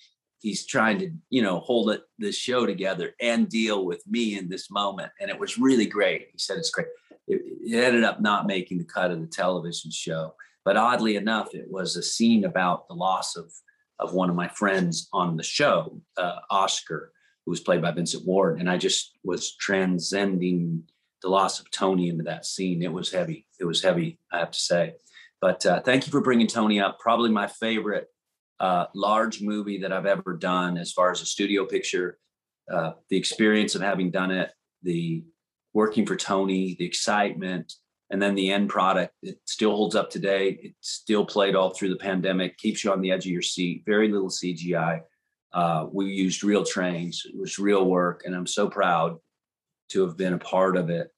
he's 0.41 0.67
trying 0.67 0.99
to 0.99 1.11
you 1.31 1.41
know 1.41 1.61
hold 1.61 1.91
it 1.91 2.03
this 2.19 2.37
show 2.37 2.67
together 2.67 3.15
and 3.23 3.49
deal 3.49 3.87
with 3.87 4.03
me 4.07 4.37
in 4.37 4.51
this 4.51 4.71
moment, 4.71 5.13
and 5.19 5.31
it 5.31 5.39
was 5.39 5.57
really 5.57 5.87
great. 5.87 6.29
He 6.33 6.39
said 6.39 6.59
it's 6.59 6.71
great. 6.71 6.89
It, 7.27 7.43
it 7.65 7.85
ended 7.85 8.05
up 8.05 8.21
not 8.21 8.47
making 8.47 8.79
the 8.79 8.85
cut 8.85 9.11
of 9.11 9.21
the 9.21 9.27
television 9.27 9.91
show, 9.91 10.35
but 10.65 10.77
oddly 10.77 11.17
enough, 11.17 11.55
it 11.55 11.67
was 11.71 11.97
a 11.97 12.03
scene 12.03 12.45
about 12.45 12.89
the 12.89 12.95
loss 12.95 13.37
of 13.37 13.53
of 14.01 14.13
one 14.13 14.29
of 14.29 14.35
my 14.35 14.49
friends 14.49 15.09
on 15.13 15.37
the 15.37 15.43
show, 15.43 16.01
uh, 16.17 16.41
Oscar, 16.51 17.13
who 17.45 17.51
was 17.53 17.61
played 17.61 17.81
by 17.81 17.93
Vincent 17.93 18.27
Ward, 18.27 18.59
and 18.59 18.69
I 18.69 18.77
just 18.77 19.17
was 19.23 19.55
transcending 19.57 20.83
the 21.23 21.29
loss 21.29 21.61
of 21.61 21.71
Tony 21.71 22.09
into 22.09 22.25
that 22.25 22.45
scene. 22.45 22.83
It 22.83 22.93
was 22.93 23.13
heavy. 23.13 23.47
It 23.61 23.65
was 23.65 23.83
heavy, 23.83 24.19
I 24.33 24.39
have 24.41 24.51
to 24.51 24.59
say. 24.59 24.95
But 25.41 25.65
uh, 25.65 25.81
thank 25.81 26.07
you 26.07 26.11
for 26.11 26.21
bringing 26.21 26.47
Tony 26.47 26.81
up. 26.81 26.99
Probably 26.99 27.31
my 27.31 27.47
favorite 27.47 28.09
uh, 28.61 28.87
large 28.95 29.41
movie 29.41 29.79
that 29.79 29.93
I've 29.93 30.07
ever 30.07 30.37
done 30.37 30.77
as 30.77 30.93
far 30.93 31.11
as 31.11 31.23
a 31.23 31.27
studio 31.27 31.65
picture. 31.65 32.19
Uh, 32.71 32.93
the 33.11 33.17
experience 33.17 33.75
of 33.75 33.83
having 33.83 34.11
done 34.11 34.31
it, 34.31 34.51
the 34.83 35.25
working 35.75 36.07
for 36.07 36.17
Tony, 36.17 36.77
the 36.79 36.87
excitement, 36.87 37.75
and 38.11 38.23
then 38.23 38.35
the 38.35 38.51
end 38.51 38.71
product. 38.71 39.13
It 39.23 39.39
still 39.45 39.75
holds 39.77 39.95
up 39.95 40.09
today. 40.09 40.59
It 40.63 40.75
still 40.81 41.27
played 41.27 41.55
all 41.55 41.71
through 41.71 41.91
the 41.91 41.97
pandemic. 41.97 42.57
Keeps 42.57 42.85
you 42.85 42.93
on 42.93 43.01
the 43.01 43.11
edge 43.11 43.27
of 43.27 43.33
your 43.33 43.43
seat. 43.43 43.83
Very 43.85 44.09
little 44.09 44.31
CGI. 44.31 45.01
Uh, 45.53 45.87
we 45.93 46.07
used 46.07 46.43
real 46.43 46.65
trains. 46.65 47.23
It 47.27 47.39
was 47.39 47.59
real 47.59 47.85
work, 47.85 48.23
and 48.25 48.35
I'm 48.35 48.47
so 48.47 48.69
proud 48.69 49.19
to 49.91 50.07
have 50.07 50.17
been 50.17 50.33
a 50.33 50.39
part 50.39 50.77
of 50.77 50.89
it 50.89 51.11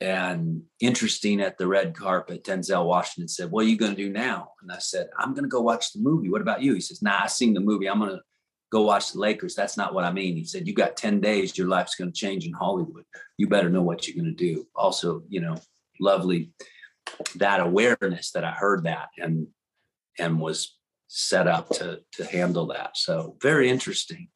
and 0.00 0.62
interesting 0.80 1.40
at 1.40 1.58
the 1.58 1.66
red 1.66 1.94
carpet, 1.94 2.44
Denzel 2.44 2.86
Washington 2.86 3.28
said, 3.28 3.50
What 3.50 3.64
are 3.64 3.68
you 3.68 3.76
going 3.76 3.96
to 3.96 4.02
do 4.02 4.10
now? 4.10 4.52
And 4.62 4.70
I 4.70 4.78
said, 4.78 5.08
I'm 5.18 5.34
going 5.34 5.42
to 5.42 5.48
go 5.48 5.60
watch 5.60 5.92
the 5.92 6.00
movie. 6.00 6.30
What 6.30 6.40
about 6.40 6.62
you? 6.62 6.74
He 6.74 6.80
says, 6.80 7.02
Nah, 7.02 7.22
I've 7.22 7.32
seen 7.32 7.54
the 7.54 7.60
movie. 7.60 7.88
I'm 7.88 7.98
going 7.98 8.12
to 8.12 8.20
go 8.70 8.82
watch 8.82 9.12
the 9.12 9.18
Lakers. 9.18 9.54
That's 9.54 9.76
not 9.76 9.94
what 9.94 10.04
I 10.04 10.12
mean. 10.12 10.36
He 10.36 10.44
said, 10.44 10.66
You 10.66 10.74
got 10.74 10.96
10 10.96 11.20
days. 11.20 11.56
Your 11.56 11.68
life's 11.68 11.94
going 11.94 12.12
to 12.12 12.18
change 12.18 12.46
in 12.46 12.52
Hollywood. 12.52 13.04
You 13.36 13.48
better 13.48 13.70
know 13.70 13.82
what 13.82 14.06
you're 14.06 14.22
going 14.22 14.36
to 14.36 14.54
do. 14.54 14.66
Also, 14.74 15.22
you 15.28 15.40
know, 15.40 15.56
lovely 16.00 16.52
that 17.36 17.60
awareness 17.60 18.32
that 18.32 18.44
I 18.44 18.52
heard 18.52 18.84
that 18.84 19.08
and 19.18 19.46
and 20.18 20.40
was 20.40 20.76
set 21.08 21.46
up 21.46 21.70
to 21.70 22.00
to 22.12 22.24
handle 22.24 22.66
that. 22.68 22.96
So 22.96 23.36
very 23.40 23.68
interesting. 23.68 24.28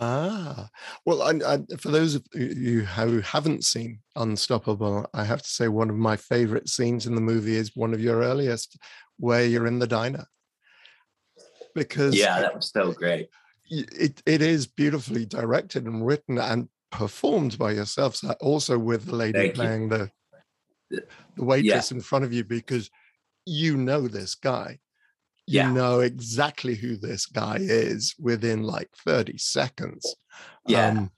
Ah, 0.00 0.68
well, 1.04 1.22
I, 1.22 1.54
I, 1.54 1.76
for 1.76 1.88
those 1.88 2.14
of 2.14 2.24
you 2.32 2.84
who 2.84 3.20
haven't 3.20 3.64
seen 3.64 3.98
Unstoppable, 4.14 5.08
I 5.12 5.24
have 5.24 5.42
to 5.42 5.48
say 5.48 5.66
one 5.66 5.90
of 5.90 5.96
my 5.96 6.16
favorite 6.16 6.68
scenes 6.68 7.06
in 7.06 7.16
the 7.16 7.20
movie 7.20 7.56
is 7.56 7.74
one 7.74 7.92
of 7.92 8.00
your 8.00 8.22
earliest, 8.22 8.78
where 9.18 9.44
you're 9.44 9.66
in 9.66 9.80
the 9.80 9.88
diner. 9.88 10.24
Because 11.74 12.14
yeah, 12.16 12.40
that 12.40 12.54
was 12.54 12.70
so 12.70 12.92
great. 12.92 13.28
It 13.70 14.22
it 14.26 14.42
is 14.42 14.66
beautifully 14.66 15.26
directed 15.26 15.84
and 15.84 16.06
written 16.06 16.38
and 16.38 16.68
performed 16.90 17.58
by 17.58 17.72
yourself. 17.72 18.16
So 18.16 18.32
also 18.40 18.78
with 18.78 19.06
the 19.06 19.16
lady 19.16 19.38
Thank 19.38 19.54
playing 19.54 19.82
you. 19.82 19.88
the 20.90 21.02
the 21.36 21.44
waitress 21.44 21.90
yeah. 21.90 21.96
in 21.96 22.00
front 22.00 22.24
of 22.24 22.32
you, 22.32 22.44
because 22.44 22.90
you 23.44 23.76
know 23.76 24.08
this 24.08 24.34
guy 24.34 24.78
you 25.48 25.60
yeah. 25.60 25.72
know 25.72 26.00
exactly 26.00 26.74
who 26.74 26.94
this 26.94 27.24
guy 27.24 27.56
is 27.58 28.14
within 28.20 28.62
like 28.62 28.90
30 29.02 29.38
seconds. 29.38 30.14
Yeah. 30.66 30.88
Um, 30.88 31.10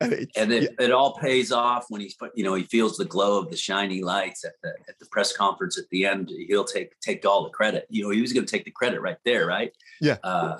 and, 0.00 0.12
and 0.36 0.52
it, 0.52 0.62
yeah. 0.62 0.86
it 0.86 0.90
all 0.90 1.16
pays 1.16 1.52
off 1.52 1.86
when 1.90 2.00
he's 2.00 2.16
you 2.34 2.44
know 2.44 2.54
he 2.54 2.64
feels 2.64 2.96
the 2.96 3.04
glow 3.04 3.38
of 3.38 3.50
the 3.50 3.56
shiny 3.56 4.02
lights 4.02 4.44
at 4.44 4.52
the 4.62 4.74
at 4.88 4.98
the 4.98 5.06
press 5.06 5.34
conference 5.34 5.78
at 5.78 5.88
the 5.90 6.04
end 6.04 6.30
he'll 6.48 6.64
take 6.64 7.00
take 7.00 7.24
all 7.24 7.44
the 7.44 7.50
credit 7.50 7.86
you 7.88 8.02
know 8.02 8.10
he 8.10 8.20
was 8.20 8.34
going 8.34 8.44
to 8.44 8.50
take 8.50 8.66
the 8.66 8.70
credit 8.70 9.00
right 9.00 9.16
there 9.24 9.46
right 9.46 9.72
yeah 10.02 10.18
uh, 10.22 10.58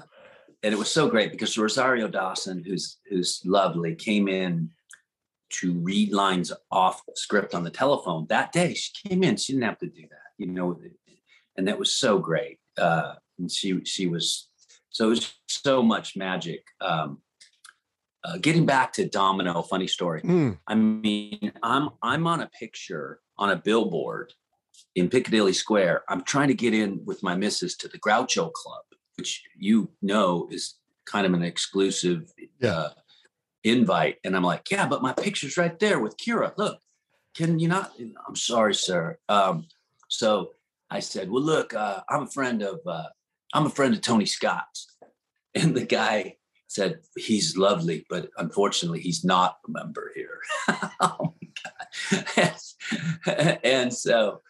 and 0.62 0.72
it 0.72 0.78
was 0.78 0.90
so 0.90 1.08
great 1.08 1.30
because 1.30 1.58
Rosario 1.58 2.08
Dawson 2.08 2.62
who's 2.64 2.98
who's 3.08 3.40
lovely 3.44 3.94
came 3.94 4.28
in 4.28 4.70
to 5.48 5.72
read 5.74 6.12
lines 6.12 6.52
off 6.70 7.02
script 7.14 7.54
on 7.54 7.62
the 7.62 7.70
telephone 7.70 8.26
that 8.28 8.52
day 8.52 8.74
she 8.74 9.08
came 9.08 9.22
in 9.22 9.36
she 9.36 9.52
didn't 9.52 9.64
have 9.64 9.78
to 9.78 9.86
do 9.86 10.02
that 10.02 10.32
you 10.38 10.46
know 10.46 10.76
and 11.56 11.68
that 11.68 11.78
was 11.78 11.92
so 11.92 12.18
great 12.18 12.58
uh, 12.78 13.14
and 13.38 13.50
she 13.50 13.84
she 13.84 14.06
was 14.06 14.48
so 14.96 15.08
it 15.08 15.10
was 15.10 15.34
so 15.46 15.82
much 15.82 16.16
magic. 16.16 16.64
Um, 16.80 17.18
uh, 18.24 18.38
getting 18.38 18.64
back 18.64 18.94
to 18.94 19.06
Domino, 19.06 19.60
funny 19.60 19.86
story. 19.86 20.22
Mm. 20.22 20.58
I 20.66 20.74
mean, 20.74 21.52
I'm 21.62 21.90
I'm 22.02 22.26
on 22.26 22.40
a 22.40 22.48
picture 22.58 23.20
on 23.36 23.50
a 23.50 23.56
billboard 23.56 24.32
in 24.94 25.10
Piccadilly 25.10 25.52
Square. 25.52 26.04
I'm 26.08 26.22
trying 26.22 26.48
to 26.48 26.54
get 26.54 26.72
in 26.72 27.04
with 27.04 27.22
my 27.22 27.36
missus 27.36 27.76
to 27.76 27.88
the 27.88 27.98
Groucho 27.98 28.50
Club, 28.52 28.84
which 29.16 29.42
you 29.58 29.90
know 30.02 30.48
is 30.50 30.74
kind 31.06 31.26
of 31.26 31.32
an 31.32 31.42
exclusive 31.42 32.32
yeah. 32.60 32.70
uh, 32.70 32.90
invite. 33.64 34.16
And 34.24 34.36
I'm 34.36 34.42
like, 34.42 34.70
yeah, 34.70 34.86
but 34.86 35.02
my 35.02 35.12
picture's 35.12 35.56
right 35.56 35.78
there 35.78 35.98
with 35.98 36.16
Keira. 36.16 36.52
Look, 36.56 36.78
can 37.34 37.58
you 37.58 37.68
not? 37.68 37.92
I'm 38.26 38.36
sorry, 38.36 38.74
sir. 38.74 39.18
Um, 39.28 39.66
so 40.08 40.52
I 40.90 41.00
said, 41.00 41.30
"Well, 41.30 41.42
look, 41.42 41.74
uh, 41.74 42.00
I'm 42.08 42.22
a 42.22 42.30
friend 42.30 42.62
of 42.62 42.80
uh, 42.86 43.08
I'm 43.52 43.66
a 43.66 43.70
friend 43.70 43.94
of 43.94 44.00
Tony 44.00 44.26
Scott's," 44.26 44.86
and 45.54 45.74
the 45.74 45.84
guy 45.84 46.36
said, 46.68 47.00
"He's 47.16 47.56
lovely, 47.56 48.06
but 48.08 48.30
unfortunately, 48.38 49.00
he's 49.00 49.24
not 49.24 49.58
a 49.66 49.70
member 49.70 50.12
here." 50.14 50.40
oh 51.00 51.34
my 51.42 51.48
god! 53.26 53.60
and 53.64 53.92
so 53.92 54.40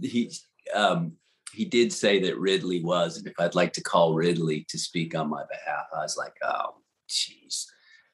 he 0.00 0.32
um, 0.74 1.12
he 1.52 1.64
did 1.64 1.92
say 1.92 2.20
that 2.20 2.38
Ridley 2.38 2.82
was, 2.82 3.18
and 3.18 3.26
if 3.26 3.34
I'd 3.38 3.54
like 3.54 3.72
to 3.74 3.82
call 3.82 4.14
Ridley 4.14 4.66
to 4.68 4.78
speak 4.78 5.14
on 5.14 5.30
my 5.30 5.42
behalf, 5.50 5.86
I 5.94 6.00
was 6.00 6.16
like, 6.16 6.34
"Oh, 6.42 6.76
jeez." 7.08 7.64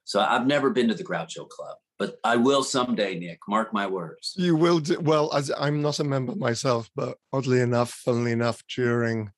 So 0.05 0.21
I've 0.21 0.47
never 0.47 0.71
been 0.71 0.89
to 0.89 0.95
the 0.95 1.05
Groucho 1.05 1.49
Club 1.49 1.77
but 1.99 2.19
I 2.23 2.37
will 2.37 2.63
someday, 2.63 3.19
Nick. 3.19 3.41
Mark 3.49 3.73
my 3.73 3.87
words. 3.87 4.35
You 4.37 4.55
will. 4.55 4.79
Do, 4.79 5.01
well, 5.01 5.35
as 5.35 5.51
I'm 5.59 5.83
not 5.83 5.99
a 5.99 6.05
member 6.05 6.35
myself, 6.37 6.89
but 6.95 7.19
oddly 7.33 7.61
enough, 7.61 7.91
funnily 7.91 8.33
enough, 8.33 8.63
during 8.75 9.33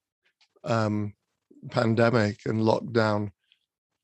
um, 0.62 1.14
pandemic 1.70 2.40
and 2.44 2.60
lockdown, 2.60 3.30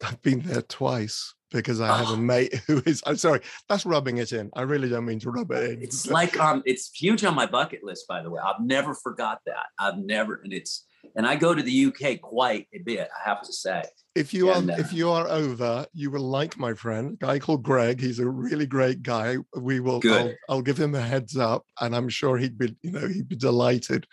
I've 0.03 0.23
been 0.23 0.41
there 0.41 0.63
twice 0.63 1.35
because 1.51 1.81
I 1.81 1.97
have 1.97 2.11
oh. 2.11 2.15
a 2.15 2.17
mate 2.17 2.55
who 2.67 2.83
is. 2.87 3.03
I'm 3.07 3.17
sorry, 3.17 3.41
that's 3.69 3.87
rubbing 3.87 4.19
it 4.19 4.33
in. 4.33 4.51
I 4.55 4.63
really 4.63 4.89
don't 4.89 5.05
mean 5.05 5.21
to 5.21 5.31
rub 5.31 5.51
it 5.53 5.71
in. 5.71 5.83
It's 5.83 6.07
like 6.07 6.39
um, 6.39 6.63
it's 6.67 6.91
huge 6.93 7.25
on 7.25 7.35
my 7.35 7.47
bucket 7.47 7.85
list. 7.85 8.07
By 8.09 8.23
the 8.23 8.31
way, 8.31 8.41
I've 8.45 8.61
never 8.61 8.95
forgot 8.95 9.41
that. 9.47 9.67
I've 9.79 9.99
never, 9.99 10.41
and 10.43 10.53
it's 10.53 10.85
and 11.15 11.27
I 11.27 11.37
go 11.37 11.55
to 11.55 11.63
the 11.63 11.87
UK 11.87 12.21
quite 12.21 12.67
a 12.75 12.79
bit. 12.79 13.09
I 13.25 13.29
have 13.29 13.43
to 13.43 13.53
say. 13.53 13.85
If 14.15 14.33
you 14.33 14.51
and, 14.51 14.71
are 14.71 14.75
uh, 14.75 14.79
if 14.79 14.93
you 14.93 15.11
are 15.11 15.29
over, 15.29 15.87
you 15.93 16.11
will 16.11 16.23
like 16.23 16.59
my 16.59 16.75
friend, 16.75 17.19
a 17.21 17.27
guy 17.27 17.39
called 17.39 17.63
Greg. 17.63 18.01
He's 18.01 18.19
a 18.19 18.29
really 18.29 18.67
great 18.67 19.03
guy. 19.03 19.37
We 19.55 19.81
will. 19.81 20.01
I'll, 20.05 20.33
I'll, 20.49 20.63
give 20.63 20.79
him 20.79 20.95
a 20.95 21.01
heads 21.01 21.37
up, 21.37 21.65
and 21.81 21.95
I'm 21.95 22.09
sure 22.09 22.39
he'd 22.39 22.59
be 22.59 22.77
you 22.83 22.93
know 22.93 23.07
he'd 23.07 23.29
be 23.29 23.37
delighted. 23.37 24.07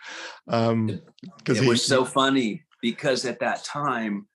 Um, 0.48 1.00
because 1.38 1.60
it 1.60 1.66
was 1.66 1.84
so 1.84 2.04
funny 2.04 2.64
because 2.82 3.24
at 3.24 3.40
that 3.40 3.64
time 3.64 4.26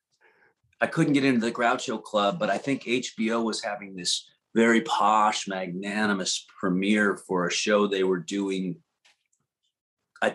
I 0.81 0.87
couldn't 0.87 1.13
get 1.13 1.25
into 1.25 1.45
the 1.45 1.51
Groucho 1.51 2.01
Club, 2.01 2.39
but 2.39 2.49
I 2.49 2.57
think 2.57 2.83
HBO 2.83 3.43
was 3.43 3.63
having 3.63 3.95
this 3.95 4.29
very 4.55 4.81
posh, 4.81 5.47
magnanimous 5.47 6.45
premiere 6.59 7.17
for 7.17 7.47
a 7.47 7.51
show 7.51 7.85
they 7.85 8.03
were 8.03 8.19
doing 8.19 8.77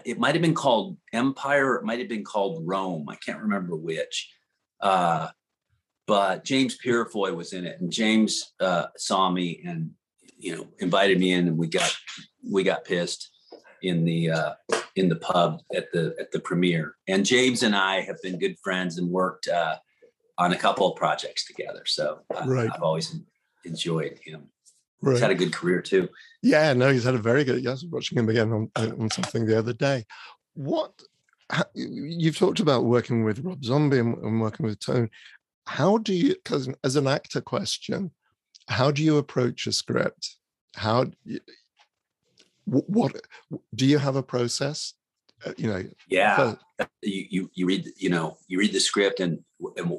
it 0.05 0.19
might 0.19 0.35
have 0.35 0.43
been 0.43 0.55
called 0.55 0.97
Empire. 1.13 1.77
It 1.77 1.85
might 1.85 1.99
have 1.99 2.09
been 2.09 2.25
called 2.25 2.63
Rome. 2.67 3.07
I 3.09 3.17
can't 3.17 3.43
remember 3.43 3.77
which. 3.77 4.33
Uh, 4.81 5.29
but 6.07 6.45
James 6.45 6.77
Purefoy 6.77 7.33
was 7.33 7.53
in 7.53 7.65
it, 7.65 7.81
and 7.81 7.91
James 7.91 8.53
uh, 8.61 8.87
saw 8.97 9.31
me 9.31 9.63
and 9.67 9.91
you 10.39 10.57
know 10.57 10.67
invited 10.79 11.19
me 11.19 11.33
in, 11.33 11.49
and 11.49 11.59
we 11.59 11.69
got 11.69 11.95
we 12.51 12.63
got 12.63 12.85
pissed 12.85 13.31
in 13.83 14.05
the 14.05 14.31
uh, 14.31 14.53
in 14.97 15.09
the 15.09 15.17
pub 15.17 15.61
at 15.75 15.91
the 15.93 16.15
at 16.21 16.31
the 16.33 16.41
premiere. 16.41 16.97
And 17.09 17.25
James 17.25 17.63
and 17.63 17.75
I 17.75 18.01
have 18.03 18.21
been 18.23 18.39
good 18.39 18.57
friends 18.63 18.99
and 18.99 19.11
worked 19.11 19.49
uh, 19.49 19.77
on 20.39 20.53
a 20.53 20.57
couple 20.57 20.91
of 20.91 20.97
projects 20.97 21.47
together. 21.47 21.83
So 21.87 22.21
uh, 22.35 22.45
right. 22.47 22.71
I've 22.73 22.83
always 22.83 23.17
enjoyed 23.65 24.19
him. 24.25 24.49
Right. 25.01 25.13
He's 25.13 25.21
had 25.21 25.31
a 25.31 25.35
good 25.35 25.53
career 25.53 25.83
too. 25.83 26.09
Yeah, 26.43 26.73
no, 26.73 26.91
he's 26.91 27.05
had 27.05 27.15
a 27.15 27.19
very 27.19 27.45
good. 27.45 27.63
Yes, 27.63 27.85
watching 27.85 28.19
him 28.19 28.29
again 28.29 28.53
on, 28.53 28.71
on 28.77 29.11
something 29.11 29.45
the 29.45 29.59
other 29.59 29.75
day. 29.75 30.05
What 30.55 30.93
you've 31.75 32.39
talked 32.39 32.61
about 32.61 32.85
working 32.85 33.25
with 33.25 33.41
Rob 33.41 33.65
Zombie 33.65 33.99
and, 33.99 34.41
working 34.41 34.67
with 34.67 34.81
Tone. 34.81 35.11
How 35.67 35.99
do 35.99 36.15
you, 36.15 36.35
because 36.35 36.69
as 36.83 36.97
an 36.97 37.07
actor 37.07 37.41
question, 37.41 38.11
how 38.69 38.91
do 38.91 39.03
you 39.03 39.19
approach 39.19 39.67
a 39.67 39.73
script? 39.73 40.37
How 40.75 41.07
what, 42.65 43.21
do 43.75 43.87
you 43.87 43.99
have 43.99 44.17
a 44.17 44.23
process? 44.23 44.95
Uh, 45.45 45.53
you 45.57 45.69
know, 45.69 45.85
yeah, 46.09 46.37
for, 46.37 46.59
you, 47.03 47.27
you 47.31 47.51
you 47.55 47.67
read 47.67 47.87
you 47.99 48.09
know 48.09 48.39
you 48.49 48.59
read 48.59 48.73
the 48.73 48.81
script 48.81 49.21
and 49.21 49.45
and 49.77 49.99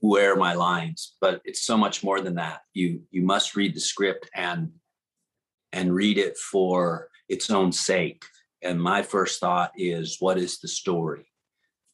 where 0.00 0.36
my 0.36 0.54
lines 0.54 1.16
but 1.20 1.40
it's 1.44 1.62
so 1.62 1.76
much 1.76 2.04
more 2.04 2.20
than 2.20 2.36
that 2.36 2.60
you 2.72 3.02
you 3.10 3.22
must 3.22 3.56
read 3.56 3.74
the 3.74 3.80
script 3.80 4.30
and 4.34 4.70
and 5.72 5.94
read 5.94 6.18
it 6.18 6.36
for 6.36 7.08
its 7.28 7.50
own 7.50 7.72
sake. 7.72 8.24
And 8.62 8.80
my 8.80 9.02
first 9.02 9.40
thought 9.40 9.72
is, 9.76 10.16
what 10.18 10.38
is 10.38 10.58
the 10.58 10.68
story? 10.68 11.26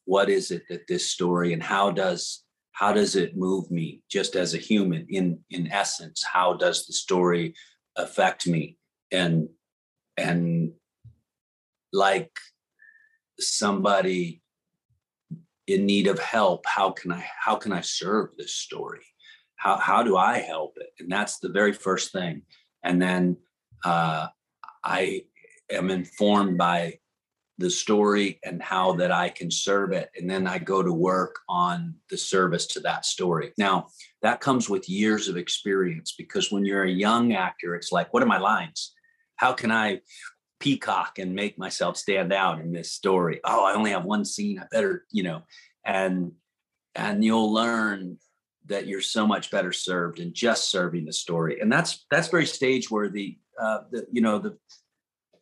What 0.05 0.29
is 0.29 0.51
it 0.51 0.63
that 0.69 0.87
this 0.87 1.09
story 1.09 1.53
and 1.53 1.63
how 1.63 1.91
does 1.91 2.43
how 2.71 2.91
does 2.91 3.15
it 3.15 3.37
move 3.37 3.71
me 3.71 4.01
just 4.11 4.35
as 4.35 4.53
a 4.53 4.59
human 4.59 5.05
in 5.09 5.39
in 5.49 5.71
essence? 5.71 6.23
How 6.23 6.53
does 6.53 6.85
the 6.85 6.93
story 6.93 7.55
affect 7.95 8.47
me? 8.47 8.77
And 9.11 9.49
and 10.17 10.73
like 11.91 12.31
somebody 13.39 14.41
in 15.67 15.85
need 15.85 16.07
of 16.07 16.19
help, 16.19 16.65
how 16.65 16.91
can 16.91 17.11
I 17.11 17.25
how 17.39 17.55
can 17.55 17.71
I 17.71 17.81
serve 17.81 18.29
this 18.37 18.53
story? 18.53 19.05
How 19.55 19.77
how 19.77 20.03
do 20.03 20.17
I 20.17 20.39
help 20.39 20.77
it? 20.77 20.89
And 20.99 21.11
that's 21.11 21.39
the 21.39 21.49
very 21.49 21.73
first 21.73 22.11
thing. 22.11 22.43
And 22.83 23.01
then 23.01 23.37
uh, 23.83 24.27
I 24.83 25.23
am 25.71 25.89
informed 25.89 26.57
by 26.57 26.99
the 27.57 27.69
story 27.69 28.39
and 28.43 28.61
how 28.61 28.93
that 28.93 29.11
I 29.11 29.29
can 29.29 29.49
serve 29.49 29.93
it. 29.93 30.09
And 30.15 30.29
then 30.29 30.45
I 30.45 30.57
go 30.57 30.83
to 30.83 30.91
work 30.91 31.39
on 31.47 31.95
the 32.09 32.17
service 32.17 32.67
to 32.67 32.81
that 32.81 33.05
story. 33.05 33.53
Now, 33.57 33.87
that 34.21 34.41
comes 34.41 34.69
with 34.69 34.89
years 34.89 35.29
of 35.29 35.37
experience 35.37 36.15
because 36.17 36.51
when 36.51 36.65
you're 36.65 36.83
a 36.83 36.91
young 36.91 37.33
actor, 37.33 37.75
it's 37.75 37.93
like, 37.93 38.13
what 38.13 38.21
are 38.21 38.27
my 38.27 38.39
lines? 38.39 38.93
How 39.37 39.53
can 39.53 39.71
I 39.71 40.01
peacock 40.65 41.19
and 41.19 41.35
make 41.35 41.59
myself 41.59 41.95
stand 41.95 42.33
out 42.33 42.59
in 42.59 42.71
this 42.71 42.91
story? 42.91 43.39
Oh, 43.43 43.63
I 43.63 43.75
only 43.75 43.91
have 43.91 44.03
one 44.03 44.25
scene. 44.25 44.59
I 44.59 44.65
better, 44.71 45.05
you 45.11 45.23
know, 45.23 45.43
and 45.85 46.31
and 46.95 47.23
you'll 47.23 47.53
learn 47.53 48.17
that 48.65 48.87
you're 48.87 49.01
so 49.01 49.27
much 49.27 49.51
better 49.51 49.71
served 49.71 50.19
in 50.19 50.33
just 50.33 50.71
serving 50.71 51.05
the 51.05 51.13
story. 51.13 51.61
And 51.61 51.71
that's 51.71 52.05
that's 52.09 52.29
very 52.29 52.47
stage 52.47 52.89
worthy 52.89 53.37
uh, 53.59 53.79
the, 53.91 54.07
you 54.11 54.21
know, 54.21 54.39
the 54.39 54.57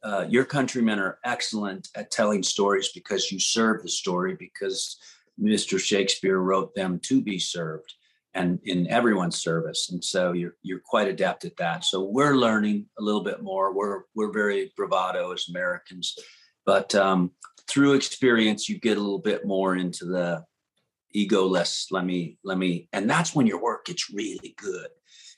uh, 0.04 0.26
your 0.28 0.44
countrymen 0.44 1.00
are 1.00 1.20
excellent 1.24 1.88
at 1.96 2.12
telling 2.12 2.44
stories 2.44 2.90
because 2.94 3.32
you 3.32 3.40
serve 3.40 3.82
the 3.82 3.90
story 3.90 4.36
because 4.38 4.98
Mr. 5.42 5.80
Shakespeare 5.80 6.40
wrote 6.40 6.76
them 6.76 7.00
to 7.04 7.22
be 7.22 7.40
served 7.40 7.94
and 8.36 8.60
in 8.64 8.88
everyone's 8.88 9.38
service. 9.38 9.90
And 9.92 10.04
so 10.04 10.34
you're 10.34 10.56
you're 10.62 10.82
quite 10.84 11.08
adept 11.08 11.46
at 11.46 11.58
that. 11.58 11.84
So 11.84 12.04
we're 12.04 12.36
learning 12.36 12.88
a 13.00 13.02
little 13.02 13.24
bit 13.24 13.42
more. 13.42 13.74
We're 13.74 14.02
we're 14.16 14.32
very 14.32 14.72
bravado 14.76 15.32
as 15.32 15.50
Americans, 15.50 16.18
but 16.66 16.94
um, 16.96 17.32
through 17.68 17.94
experience, 17.94 18.68
you 18.68 18.80
get 18.80 18.98
a 18.98 19.02
little 19.02 19.20
bit 19.20 19.46
more 19.46 19.76
into 19.76 20.06
the 20.06 20.44
ego 21.12 21.46
less. 21.46 21.88
Let 21.92 22.06
me 22.06 22.38
let 22.44 22.58
me, 22.58 22.90
and 22.94 23.10
that's 23.10 23.36
when 23.36 23.48
your 23.48 23.62
work 23.62 23.86
gets 23.86 24.10
really 24.14 24.56
good 24.58 24.88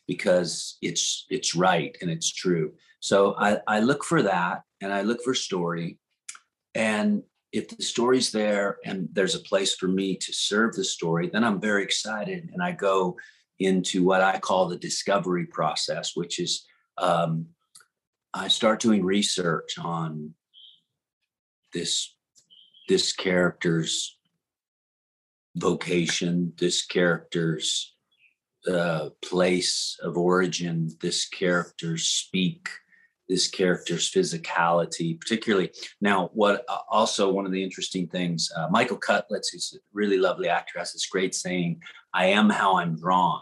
because 0.08 0.78
it's 0.82 1.26
it's 1.30 1.56
right 1.56 1.96
and 2.02 2.10
it's 2.10 2.32
true. 2.32 2.74
So 3.00 3.36
I, 3.38 3.60
I 3.68 3.80
look 3.82 4.04
for 4.04 4.24
that 4.24 4.64
and 4.82 4.92
I 4.92 5.02
look 5.02 5.22
for 5.24 5.34
story. 5.34 6.00
And 6.74 7.24
if 7.56 7.70
the 7.70 7.82
story's 7.82 8.32
there 8.32 8.80
and 8.84 9.08
there's 9.14 9.34
a 9.34 9.40
place 9.40 9.74
for 9.76 9.88
me 9.88 10.18
to 10.18 10.34
serve 10.34 10.76
the 10.76 10.84
story, 10.84 11.30
then 11.32 11.44
I'm 11.44 11.62
very 11.62 11.84
excited 11.84 12.50
and 12.52 12.62
I 12.62 12.74
go 12.74 13.18
into 13.60 14.04
what 14.04 14.22
I 14.22 14.40
call 14.40 14.68
the 14.68 14.78
discovery 14.78 15.46
process, 15.46 16.18
which 16.18 16.40
is 16.40 16.66
um, 16.98 17.48
I 18.34 18.50
start 18.50 18.82
doing 18.82 19.06
research 19.06 19.80
on 19.80 20.34
this 21.74 22.14
this 22.90 23.14
character's 23.14 24.18
vocation, 25.56 26.54
this 26.60 26.86
character's 26.86 27.96
uh, 28.70 29.10
place 29.22 29.98
of 30.04 30.18
origin, 30.18 30.92
this 31.02 31.26
character's 31.26 32.06
speak, 32.06 32.68
this 33.28 33.48
character's 33.48 34.12
physicality, 34.12 35.20
particularly. 35.20 35.72
Now, 36.02 36.30
what 36.34 36.64
uh, 36.70 36.78
also 36.90 37.32
one 37.32 37.46
of 37.46 37.52
the 37.52 37.64
interesting 37.64 38.08
things, 38.08 38.52
uh, 38.56 38.68
Michael 38.70 39.00
Cudlitz, 39.00 39.52
who's 39.52 39.76
a 39.76 39.80
really 39.94 40.18
lovely 40.18 40.48
actor, 40.48 40.80
has 40.80 40.94
this 40.94 41.08
great 41.08 41.34
saying, 41.34 41.82
I 42.14 42.28
am 42.28 42.50
how 42.50 42.78
I'm 42.78 42.96
drawn. 42.96 43.42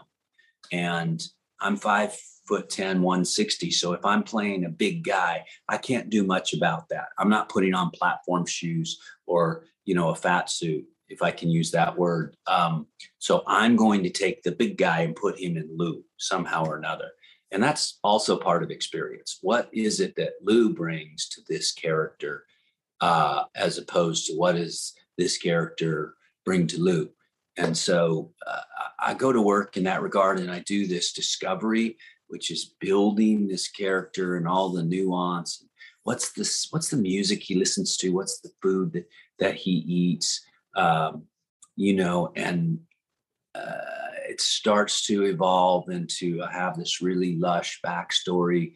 And 0.72 1.22
I'm 1.60 1.76
five 1.76 2.16
foot 2.46 2.68
10, 2.68 3.02
160. 3.02 3.70
So 3.70 3.92
if 3.92 4.04
I'm 4.04 4.22
playing 4.22 4.64
a 4.64 4.70
big 4.70 5.04
guy, 5.04 5.44
I 5.68 5.78
can't 5.78 6.10
do 6.10 6.24
much 6.24 6.54
about 6.54 6.88
that. 6.90 7.08
I'm 7.18 7.30
not 7.30 7.48
putting 7.48 7.74
on 7.74 7.90
platform 7.90 8.46
shoes 8.46 8.98
or, 9.26 9.64
you 9.84 9.94
know, 9.94 10.10
a 10.10 10.14
fat 10.14 10.50
suit 10.50 10.84
if 11.08 11.22
I 11.22 11.30
can 11.30 11.50
use 11.50 11.70
that 11.70 11.96
word. 11.96 12.36
Um, 12.46 12.86
so 13.18 13.42
I'm 13.46 13.76
going 13.76 14.02
to 14.02 14.10
take 14.10 14.42
the 14.42 14.52
big 14.52 14.76
guy 14.76 15.00
and 15.00 15.14
put 15.14 15.38
him 15.38 15.56
in 15.56 15.70
Lew 15.76 16.02
somehow 16.18 16.64
or 16.64 16.76
another. 16.76 17.10
And 17.54 17.62
that's 17.62 17.98
also 18.04 18.36
part 18.36 18.62
of 18.62 18.70
experience. 18.70 19.38
What 19.40 19.70
is 19.72 20.00
it 20.00 20.14
that 20.16 20.34
Lew 20.42 20.74
brings 20.74 21.28
to 21.30 21.40
this 21.48 21.72
character 21.72 22.44
uh, 23.00 23.44
as 23.54 23.78
opposed 23.78 24.26
to 24.26 24.34
what 24.34 24.56
does 24.56 24.92
this 25.16 25.38
character 25.38 26.16
bring 26.44 26.66
to 26.66 26.82
Lew? 26.82 27.08
And 27.56 27.76
so 27.76 28.32
uh, 28.46 28.60
I 28.98 29.14
go 29.14 29.32
to 29.32 29.40
work 29.40 29.78
in 29.78 29.84
that 29.84 30.02
regard 30.02 30.40
and 30.40 30.50
I 30.50 30.58
do 30.60 30.86
this 30.86 31.12
discovery, 31.12 31.96
which 32.26 32.50
is 32.50 32.74
building 32.80 33.48
this 33.48 33.68
character 33.68 34.36
and 34.36 34.46
all 34.46 34.68
the 34.68 34.82
nuance. 34.82 35.64
What's 36.02 36.32
this? 36.32 36.66
What's 36.70 36.90
the 36.90 36.98
music 36.98 37.42
he 37.42 37.54
listens 37.54 37.96
to? 37.98 38.10
What's 38.10 38.40
the 38.40 38.50
food 38.60 38.92
that, 38.92 39.08
that 39.38 39.54
he 39.54 39.70
eats? 39.70 40.44
um, 40.76 41.24
you 41.76 41.94
know, 41.94 42.32
and 42.36 42.80
uh, 43.54 43.78
it 44.28 44.40
starts 44.40 45.06
to 45.06 45.24
evolve 45.24 45.88
into 45.88 46.40
have 46.40 46.76
this 46.76 47.00
really 47.00 47.36
lush 47.36 47.80
backstory 47.84 48.74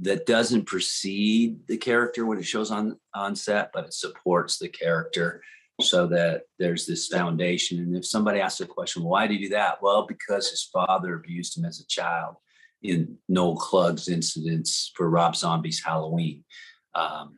that 0.00 0.26
doesn't 0.26 0.64
precede 0.64 1.66
the 1.68 1.76
character 1.76 2.24
when 2.24 2.38
it 2.38 2.44
shows 2.44 2.70
on 2.70 2.98
on 3.14 3.36
set, 3.36 3.70
but 3.72 3.86
it 3.86 3.94
supports 3.94 4.58
the 4.58 4.68
character 4.68 5.42
so 5.80 6.06
that 6.06 6.42
there's 6.58 6.86
this 6.86 7.06
foundation. 7.08 7.78
And 7.78 7.96
if 7.96 8.06
somebody 8.06 8.40
asks 8.40 8.60
a 8.60 8.66
question, 8.66 9.02
why 9.02 9.26
do 9.26 9.34
you 9.34 9.48
do 9.48 9.54
that? 9.54 9.82
Well, 9.82 10.06
because 10.06 10.50
his 10.50 10.68
father 10.72 11.14
abused 11.14 11.56
him 11.56 11.64
as 11.64 11.80
a 11.80 11.86
child 11.86 12.36
in 12.82 13.18
Noel 13.28 13.56
Kluggs' 13.56 14.08
incidents 14.08 14.92
for 14.94 15.08
Rob 15.08 15.36
Zombie's 15.36 15.82
Halloween. 15.82 16.44
Um, 16.94 17.36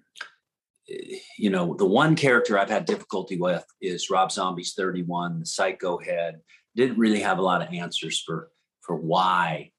you 1.39 1.51
know, 1.51 1.75
the 1.75 1.87
one 1.87 2.17
character 2.17 2.59
I've 2.59 2.71
had 2.71 2.85
difficulty 2.85 3.37
with 3.37 3.65
is 3.81 4.11
Rob 4.11 4.33
Zombie's 4.33 4.75
31, 4.75 5.41
the 5.41 5.47
psycho 5.47 5.99
head. 5.99 6.41
Didn't 6.75 6.99
really 6.99 7.21
have 7.21 7.39
a 7.39 7.43
lot 7.43 7.63
of 7.63 7.73
answers 7.73 8.21
for 8.21 8.51
for 8.81 8.97
why 8.97 9.71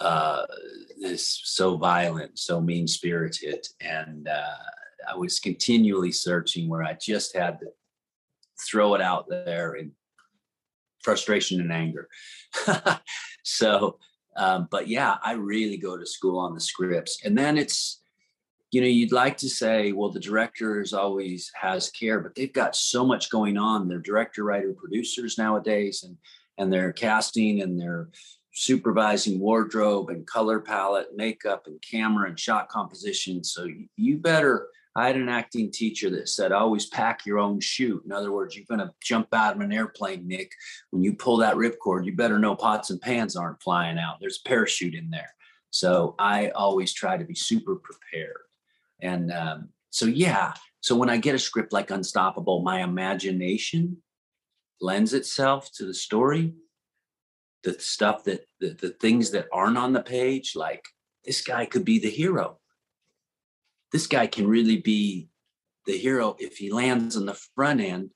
uh, 0.00 0.46
this 1.00 1.40
so 1.44 1.76
violent, 1.76 2.38
so 2.38 2.60
mean 2.60 2.88
spirited, 2.88 3.66
and 3.80 4.28
uh, 4.28 4.56
I 5.08 5.16
was 5.16 5.38
continually 5.38 6.12
searching 6.12 6.68
where 6.68 6.82
I 6.82 6.96
just 7.00 7.36
had 7.36 7.60
to 7.60 7.66
throw 8.68 8.94
it 8.94 9.00
out 9.00 9.26
there 9.28 9.74
in 9.74 9.92
frustration 11.02 11.60
and 11.60 11.72
anger. 11.72 12.08
so, 13.42 13.98
um, 14.36 14.68
but 14.70 14.88
yeah, 14.88 15.16
I 15.22 15.32
really 15.32 15.76
go 15.76 15.96
to 15.96 16.06
school 16.06 16.38
on 16.38 16.54
the 16.54 16.60
scripts, 16.60 17.18
and 17.24 17.36
then 17.36 17.58
it's 17.58 17.99
you 18.70 18.80
know 18.80 18.86
you'd 18.86 19.12
like 19.12 19.36
to 19.38 19.48
say 19.48 19.92
well 19.92 20.10
the 20.10 20.20
directors 20.20 20.92
always 20.92 21.50
has 21.60 21.90
care 21.90 22.20
but 22.20 22.34
they've 22.34 22.52
got 22.52 22.76
so 22.76 23.04
much 23.04 23.30
going 23.30 23.56
on. 23.56 23.88
They're 23.88 23.98
director 23.98 24.44
writer 24.44 24.72
producers 24.72 25.38
nowadays 25.38 26.04
and 26.04 26.16
and 26.58 26.72
they're 26.72 26.92
casting 26.92 27.62
and 27.62 27.80
they're 27.80 28.10
supervising 28.52 29.40
wardrobe 29.40 30.10
and 30.10 30.26
color 30.26 30.60
palette 30.60 31.08
makeup 31.16 31.64
and 31.66 31.80
camera 31.82 32.28
and 32.28 32.38
shot 32.38 32.68
composition. 32.68 33.42
So 33.44 33.66
you 33.96 34.18
better 34.18 34.68
i 34.96 35.06
had 35.06 35.16
an 35.16 35.28
acting 35.28 35.70
teacher 35.70 36.10
that 36.10 36.28
said 36.28 36.50
always 36.50 36.86
pack 36.86 37.24
your 37.26 37.38
own 37.38 37.60
chute. 37.60 38.02
In 38.04 38.12
other 38.12 38.32
words 38.32 38.54
you're 38.54 38.66
going 38.68 38.86
to 38.86 38.92
jump 39.02 39.28
out 39.32 39.56
of 39.56 39.60
an 39.62 39.72
airplane 39.72 40.28
nick. 40.28 40.52
When 40.90 41.02
you 41.02 41.14
pull 41.14 41.38
that 41.38 41.56
ripcord 41.56 42.06
you 42.06 42.14
better 42.14 42.38
know 42.38 42.54
pots 42.54 42.90
and 42.90 43.00
pans 43.00 43.34
aren't 43.34 43.62
flying 43.62 43.98
out. 43.98 44.18
There's 44.20 44.40
a 44.44 44.48
parachute 44.48 44.94
in 44.94 45.10
there. 45.10 45.34
So 45.70 46.14
i 46.20 46.50
always 46.50 46.92
try 46.92 47.16
to 47.16 47.24
be 47.24 47.34
super 47.34 47.76
prepared 47.76 48.42
and 49.02 49.32
um, 49.32 49.68
so, 49.90 50.06
yeah. 50.06 50.54
So 50.80 50.96
when 50.96 51.10
I 51.10 51.18
get 51.18 51.34
a 51.34 51.38
script 51.38 51.72
like 51.72 51.90
Unstoppable, 51.90 52.62
my 52.62 52.82
imagination 52.82 53.98
lends 54.80 55.12
itself 55.12 55.70
to 55.74 55.84
the 55.84 55.94
story, 55.94 56.54
the 57.64 57.78
stuff 57.78 58.24
that 58.24 58.46
the, 58.60 58.70
the 58.70 58.90
things 58.90 59.30
that 59.32 59.48
aren't 59.52 59.76
on 59.76 59.92
the 59.92 60.02
page, 60.02 60.54
like 60.56 60.84
this 61.24 61.42
guy 61.42 61.66
could 61.66 61.84
be 61.84 61.98
the 61.98 62.10
hero. 62.10 62.58
This 63.92 64.06
guy 64.06 64.26
can 64.26 64.46
really 64.46 64.78
be 64.78 65.28
the 65.86 65.98
hero 65.98 66.36
if 66.38 66.56
he 66.56 66.72
lands 66.72 67.16
on 67.16 67.26
the 67.26 67.38
front 67.54 67.80
end, 67.80 68.10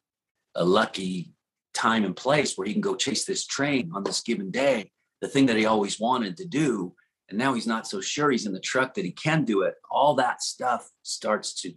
a 0.55 0.65
lucky 0.65 1.35
time 1.75 2.05
and 2.05 2.17
place 2.17 2.57
where 2.57 2.67
he 2.67 2.73
can 2.73 2.81
go 2.81 2.95
chase 2.95 3.25
this 3.25 3.47
train 3.47 3.91
on 3.95 4.05
this 4.05 4.23
given 4.23 4.51
day, 4.51 4.91
the 5.21 5.29
thing 5.29 5.47
that 5.47 5.57
he 5.57 5.67
always 5.67 5.99
wanted 5.99 6.37
to 6.37 6.47
do 6.47 6.95
and 7.35 7.39
now 7.41 7.53
he's 7.53 7.67
not 7.67 7.87
so 7.87 8.01
sure 8.01 8.31
he's 8.31 8.47
in 8.47 8.53
the 8.53 8.61
truck 8.61 8.95
that 8.95 9.05
he 9.05 9.11
can 9.11 9.45
do 9.45 9.63
it 9.63 9.75
all 9.91 10.15
that 10.15 10.41
stuff 10.41 10.89
starts 11.03 11.61
to 11.61 11.73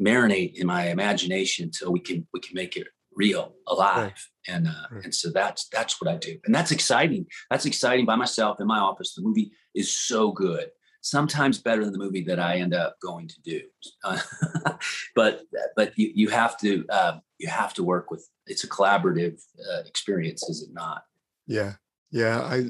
marinate 0.00 0.54
in 0.56 0.66
my 0.66 0.88
imagination 0.88 1.64
until 1.64 1.90
we 1.90 2.00
can 2.00 2.26
we 2.34 2.40
can 2.40 2.54
make 2.54 2.76
it 2.76 2.86
real 3.16 3.54
alive 3.66 4.12
right. 4.12 4.54
and 4.54 4.68
uh, 4.68 4.86
right. 4.90 5.04
and 5.04 5.14
so 5.14 5.30
that's 5.30 5.68
that's 5.68 6.00
what 6.00 6.10
i 6.10 6.16
do 6.16 6.38
and 6.44 6.54
that's 6.54 6.70
exciting 6.70 7.24
that's 7.50 7.64
exciting 7.64 8.04
by 8.04 8.16
myself 8.16 8.60
in 8.60 8.66
my 8.66 8.78
office 8.78 9.14
the 9.14 9.22
movie 9.22 9.50
is 9.74 9.90
so 9.90 10.30
good 10.30 10.68
sometimes 11.00 11.58
better 11.58 11.84
than 11.84 11.92
the 11.92 11.98
movie 11.98 12.24
that 12.24 12.40
I 12.40 12.56
end 12.56 12.72
up 12.72 12.96
going 12.98 13.28
to 13.28 13.42
do. 13.42 13.60
Uh, 14.02 14.18
but 15.14 15.42
but 15.76 15.92
you 15.96 16.10
you 16.14 16.28
have 16.30 16.58
to 16.60 16.86
uh, 16.88 17.18
you 17.38 17.46
have 17.48 17.74
to 17.74 17.84
work 17.84 18.10
with. 18.10 18.26
It's 18.46 18.64
a 18.64 18.68
collaborative 18.68 19.38
uh, 19.70 19.82
experience, 19.86 20.42
is 20.48 20.62
it 20.62 20.72
not? 20.72 21.02
Yeah, 21.46 21.74
yeah. 22.10 22.40
I 22.40 22.64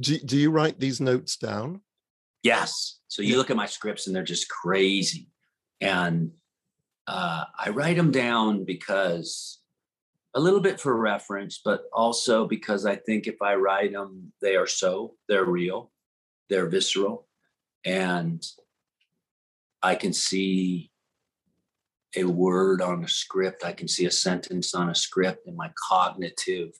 do. 0.00 0.18
Do 0.18 0.36
you 0.36 0.50
write 0.50 0.78
these 0.78 1.00
notes 1.00 1.36
down? 1.36 1.80
Yes. 2.42 3.00
So 3.08 3.22
you 3.22 3.36
look 3.36 3.50
at 3.50 3.56
my 3.56 3.66
scripts 3.66 4.06
and 4.06 4.16
they're 4.16 4.22
just 4.22 4.48
crazy, 4.48 5.28
and 5.80 6.32
uh, 7.06 7.44
I 7.58 7.70
write 7.70 7.96
them 7.96 8.10
down 8.10 8.64
because 8.64 9.60
a 10.34 10.40
little 10.40 10.60
bit 10.60 10.80
for 10.80 10.96
reference, 10.96 11.60
but 11.62 11.84
also 11.92 12.46
because 12.46 12.86
I 12.86 12.96
think 12.96 13.26
if 13.26 13.42
I 13.42 13.54
write 13.54 13.92
them, 13.92 14.32
they 14.40 14.56
are 14.56 14.66
so, 14.66 15.14
they're 15.28 15.44
real, 15.44 15.90
they're 16.48 16.68
visceral, 16.68 17.26
and 17.84 18.42
I 19.82 19.94
can 19.94 20.12
see 20.12 20.90
a 22.16 22.24
word 22.24 22.80
on 22.80 23.04
a 23.04 23.08
script, 23.08 23.64
I 23.64 23.72
can 23.72 23.88
see 23.88 24.06
a 24.06 24.10
sentence 24.10 24.74
on 24.74 24.88
a 24.88 24.94
script, 24.94 25.46
and 25.46 25.56
my 25.56 25.70
cognitive 25.88 26.70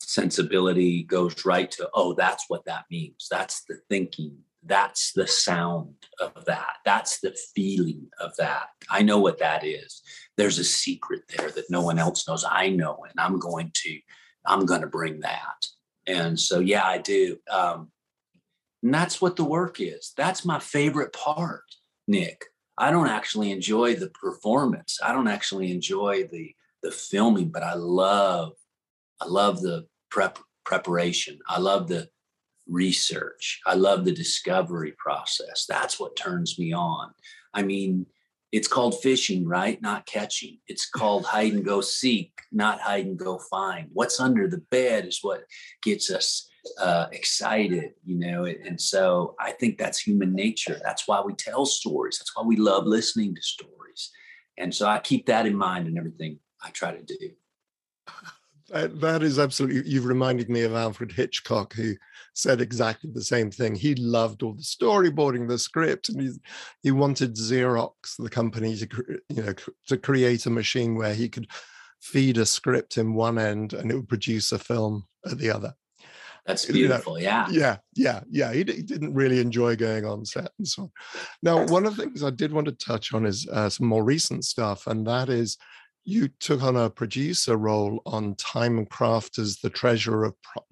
sensibility 0.00 1.04
goes 1.04 1.44
right 1.44 1.70
to, 1.72 1.88
oh, 1.94 2.14
that's 2.14 2.44
what 2.48 2.64
that 2.64 2.84
means. 2.90 3.28
That's 3.30 3.64
the 3.64 3.78
thinking 3.88 4.38
that's 4.64 5.12
the 5.12 5.26
sound 5.26 5.94
of 6.20 6.44
that. 6.44 6.76
That's 6.84 7.20
the 7.20 7.36
feeling 7.54 8.08
of 8.20 8.36
that. 8.36 8.68
I 8.90 9.02
know 9.02 9.18
what 9.18 9.38
that 9.38 9.64
is. 9.64 10.02
There's 10.36 10.58
a 10.58 10.64
secret 10.64 11.22
there 11.34 11.50
that 11.50 11.70
no 11.70 11.80
one 11.82 11.98
else 11.98 12.28
knows. 12.28 12.44
I 12.48 12.68
know, 12.68 13.04
and 13.08 13.18
I'm 13.18 13.38
going 13.38 13.70
to, 13.74 13.98
I'm 14.46 14.66
going 14.66 14.82
to 14.82 14.86
bring 14.86 15.20
that. 15.20 15.66
And 16.06 16.38
so, 16.38 16.58
yeah, 16.58 16.84
I 16.84 16.98
do. 16.98 17.38
Um, 17.50 17.90
and 18.82 18.92
that's 18.92 19.20
what 19.20 19.36
the 19.36 19.44
work 19.44 19.80
is. 19.80 20.12
That's 20.16 20.44
my 20.44 20.58
favorite 20.58 21.12
part, 21.12 21.64
Nick. 22.06 22.44
I 22.76 22.90
don't 22.90 23.08
actually 23.08 23.52
enjoy 23.52 23.94
the 23.94 24.10
performance. 24.10 24.98
I 25.02 25.12
don't 25.12 25.28
actually 25.28 25.70
enjoy 25.70 26.28
the 26.30 26.54
the 26.82 26.90
filming, 26.90 27.50
but 27.50 27.62
I 27.62 27.74
love, 27.74 28.52
I 29.20 29.26
love 29.26 29.60
the 29.60 29.86
prep 30.10 30.38
preparation. 30.64 31.38
I 31.48 31.58
love 31.58 31.88
the 31.88 32.08
research. 32.66 33.60
I 33.66 33.74
love 33.74 34.04
the 34.04 34.12
discovery 34.12 34.94
process. 34.98 35.66
That's 35.68 35.98
what 35.98 36.16
turns 36.16 36.58
me 36.58 36.72
on. 36.72 37.10
I 37.52 37.62
mean, 37.62 38.06
it's 38.52 38.68
called 38.68 39.00
fishing, 39.00 39.46
right? 39.46 39.80
Not 39.80 40.06
catching. 40.06 40.58
It's 40.66 40.88
called 40.88 41.24
hide 41.24 41.52
and 41.52 41.64
go 41.64 41.80
seek, 41.80 42.32
not 42.52 42.80
hide 42.80 43.06
and 43.06 43.18
go 43.18 43.38
find. 43.38 43.88
What's 43.92 44.20
under 44.20 44.48
the 44.48 44.58
bed 44.70 45.06
is 45.06 45.20
what 45.22 45.44
gets 45.82 46.10
us 46.10 46.48
uh, 46.78 47.06
excited, 47.12 47.92
you 48.04 48.18
know. 48.18 48.44
And 48.44 48.80
so 48.80 49.36
I 49.38 49.52
think 49.52 49.78
that's 49.78 50.00
human 50.00 50.34
nature. 50.34 50.80
That's 50.82 51.06
why 51.06 51.20
we 51.20 51.34
tell 51.34 51.64
stories. 51.64 52.18
That's 52.18 52.36
why 52.36 52.42
we 52.44 52.56
love 52.56 52.86
listening 52.86 53.34
to 53.34 53.42
stories. 53.42 54.10
And 54.58 54.74
so 54.74 54.86
I 54.86 54.98
keep 54.98 55.26
that 55.26 55.46
in 55.46 55.54
mind 55.54 55.86
in 55.86 55.96
everything 55.96 56.38
I 56.62 56.70
try 56.70 56.92
to 56.92 57.02
do. 57.02 57.30
that 58.70 59.22
is 59.22 59.38
absolutely, 59.38 59.90
you've 59.90 60.04
reminded 60.04 60.48
me 60.48 60.62
of 60.62 60.74
Alfred 60.74 61.12
Hitchcock, 61.12 61.74
who 61.74 61.94
said 62.34 62.60
exactly 62.60 63.10
the 63.12 63.22
same 63.22 63.50
thing. 63.50 63.74
He 63.74 63.94
loved 63.94 64.42
all 64.42 64.54
the 64.54 64.62
storyboarding, 64.62 65.48
the 65.48 65.58
script, 65.58 66.08
and 66.08 66.20
he 66.20 66.30
he 66.82 66.90
wanted 66.90 67.36
Xerox, 67.36 68.16
the 68.18 68.30
company, 68.30 68.76
to 68.76 68.88
you 69.28 69.42
know 69.42 69.54
to 69.88 69.96
create 69.96 70.46
a 70.46 70.50
machine 70.50 70.96
where 70.96 71.14
he 71.14 71.28
could 71.28 71.48
feed 72.00 72.38
a 72.38 72.46
script 72.46 72.96
in 72.96 73.14
one 73.14 73.38
end 73.38 73.72
and 73.72 73.90
it 73.90 73.94
would 73.94 74.08
produce 74.08 74.52
a 74.52 74.58
film 74.58 75.04
at 75.30 75.38
the 75.38 75.50
other. 75.50 75.74
That's 76.46 76.64
beautiful. 76.64 77.18
You 77.18 77.26
know, 77.26 77.30
yeah. 77.30 77.48
Yeah. 77.50 77.76
Yeah. 77.94 78.20
Yeah. 78.30 78.52
He, 78.52 78.58
he, 78.58 78.82
didn't 78.82 79.14
really 79.14 79.40
enjoy 79.40 79.76
going 79.76 80.06
on 80.06 80.24
set 80.24 80.50
and 80.58 80.66
so 80.66 80.84
on. 80.84 80.90
Now, 81.42 81.66
one 81.66 81.84
of 81.86 81.96
the 81.96 82.02
things 82.02 82.24
I 82.24 82.30
did 82.30 82.52
want 82.52 82.66
to 82.66 82.72
touch 82.72 83.12
on 83.12 83.26
is 83.26 83.46
uh, 83.52 83.68
some 83.68 83.86
more 83.86 84.02
recent 84.02 84.44
stuff, 84.44 84.86
and 84.86 85.06
that 85.06 85.28
is 85.28 85.58
you 86.04 86.28
took 86.40 86.62
on 86.62 86.76
a 86.76 86.90
producer 86.90 87.56
role 87.56 88.00
on 88.06 88.34
Time 88.36 88.86
Crafters 88.86 89.60
The 89.60 89.70
Treasure 89.70 90.24
of 90.24 90.34
Pro- 90.42 90.64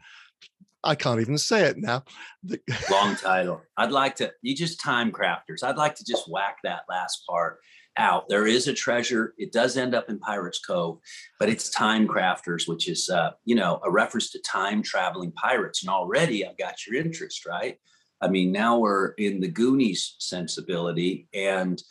I 0.85 0.95
can't 0.95 1.21
even 1.21 1.39
say 1.39 1.65
it 1.65 1.77
now. 1.79 2.05
The- 2.43 2.61
Long 2.91 3.17
title. 3.17 3.63
I'd 3.77 3.93
like 3.93 4.17
to, 4.17 4.33
you 4.43 4.55
just 4.55 4.81
time 4.81 5.11
crafters. 5.11 5.63
I'd 5.63 5.77
like 5.77 5.95
to 5.97 6.05
just 6.05 6.31
whack 6.31 6.59
that 6.65 6.83
last 6.89 7.25
part 7.29 7.59
out. 7.97 8.29
There 8.29 8.47
is 8.47 8.69
a 8.69 8.73
treasure. 8.73 9.35
It 9.39 9.53
does 9.53 9.77
end 9.77 9.95
up 9.95 10.09
in 10.09 10.19
Pirates 10.21 10.61
Cove, 10.61 10.99
but 11.39 11.49
it's 11.49 11.71
time 11.71 12.07
crafters, 12.07 12.69
which 12.69 12.89
is, 12.89 13.11
uh, 13.11 13.33
you 13.45 13.57
know, 13.57 13.81
a 13.85 13.91
reference 13.91 14.31
to 14.31 14.41
time 14.41 14.83
traveling 14.83 15.33
pirates. 15.33 15.83
And 15.83 15.91
already 15.91 16.47
I've 16.47 16.59
got 16.59 16.87
your 16.87 17.01
interest, 17.01 17.45
right? 17.45 17.77
I 18.21 18.29
mean, 18.29 18.53
now 18.53 18.79
we're 18.79 19.11
in 19.13 19.41
the 19.41 19.49
Goonies 19.49 20.15
sensibility. 20.19 21.29
And 21.35 21.83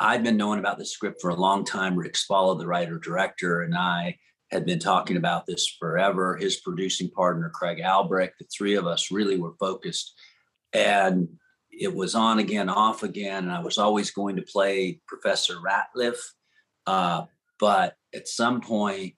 I've 0.00 0.22
been 0.22 0.36
knowing 0.36 0.58
about 0.58 0.78
the 0.78 0.86
script 0.86 1.20
for 1.20 1.30
a 1.30 1.36
long 1.36 1.64
time. 1.64 1.96
Rick 1.96 2.14
Spalla, 2.14 2.58
the 2.58 2.66
writer 2.66 2.98
director, 2.98 3.62
and 3.62 3.74
I 3.74 4.18
had 4.50 4.64
been 4.64 4.78
talking 4.78 5.16
about 5.16 5.46
this 5.46 5.68
forever. 5.78 6.36
His 6.36 6.56
producing 6.56 7.10
partner, 7.10 7.50
Craig 7.50 7.80
Albrecht, 7.80 8.38
the 8.38 8.46
three 8.46 8.74
of 8.74 8.86
us 8.86 9.10
really 9.10 9.38
were 9.38 9.54
focused. 9.58 10.14
And 10.72 11.28
it 11.70 11.94
was 11.94 12.14
on 12.14 12.38
again, 12.38 12.68
off 12.68 13.02
again. 13.02 13.44
And 13.44 13.52
I 13.52 13.60
was 13.60 13.78
always 13.78 14.10
going 14.10 14.36
to 14.36 14.42
play 14.42 15.00
Professor 15.06 15.56
Ratliff. 15.56 16.18
Uh, 16.86 17.24
but 17.58 17.96
at 18.14 18.28
some 18.28 18.60
point, 18.60 19.14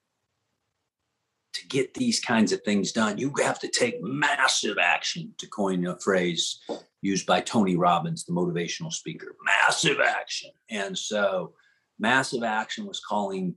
to 1.53 1.67
get 1.67 1.95
these 1.95 2.21
kinds 2.21 2.53
of 2.53 2.63
things 2.63 2.93
done, 2.93 3.19
you 3.19 3.33
have 3.43 3.59
to 3.61 3.69
take 3.69 4.03
massive 4.03 4.79
action, 4.81 5.35
to 5.39 5.47
coin 5.47 5.87
a 5.87 5.99
phrase 5.99 6.61
used 7.03 7.27
by 7.27 7.41
Tony 7.41 7.77
Robbins, 7.77 8.25
the 8.25 8.33
motivational 8.33 8.93
speaker 8.93 9.35
massive 9.45 9.99
action. 10.01 10.51
And 10.71 10.97
so, 10.97 11.55
massive 11.99 12.43
action 12.43 12.87
was 12.87 13.01
calling 13.01 13.55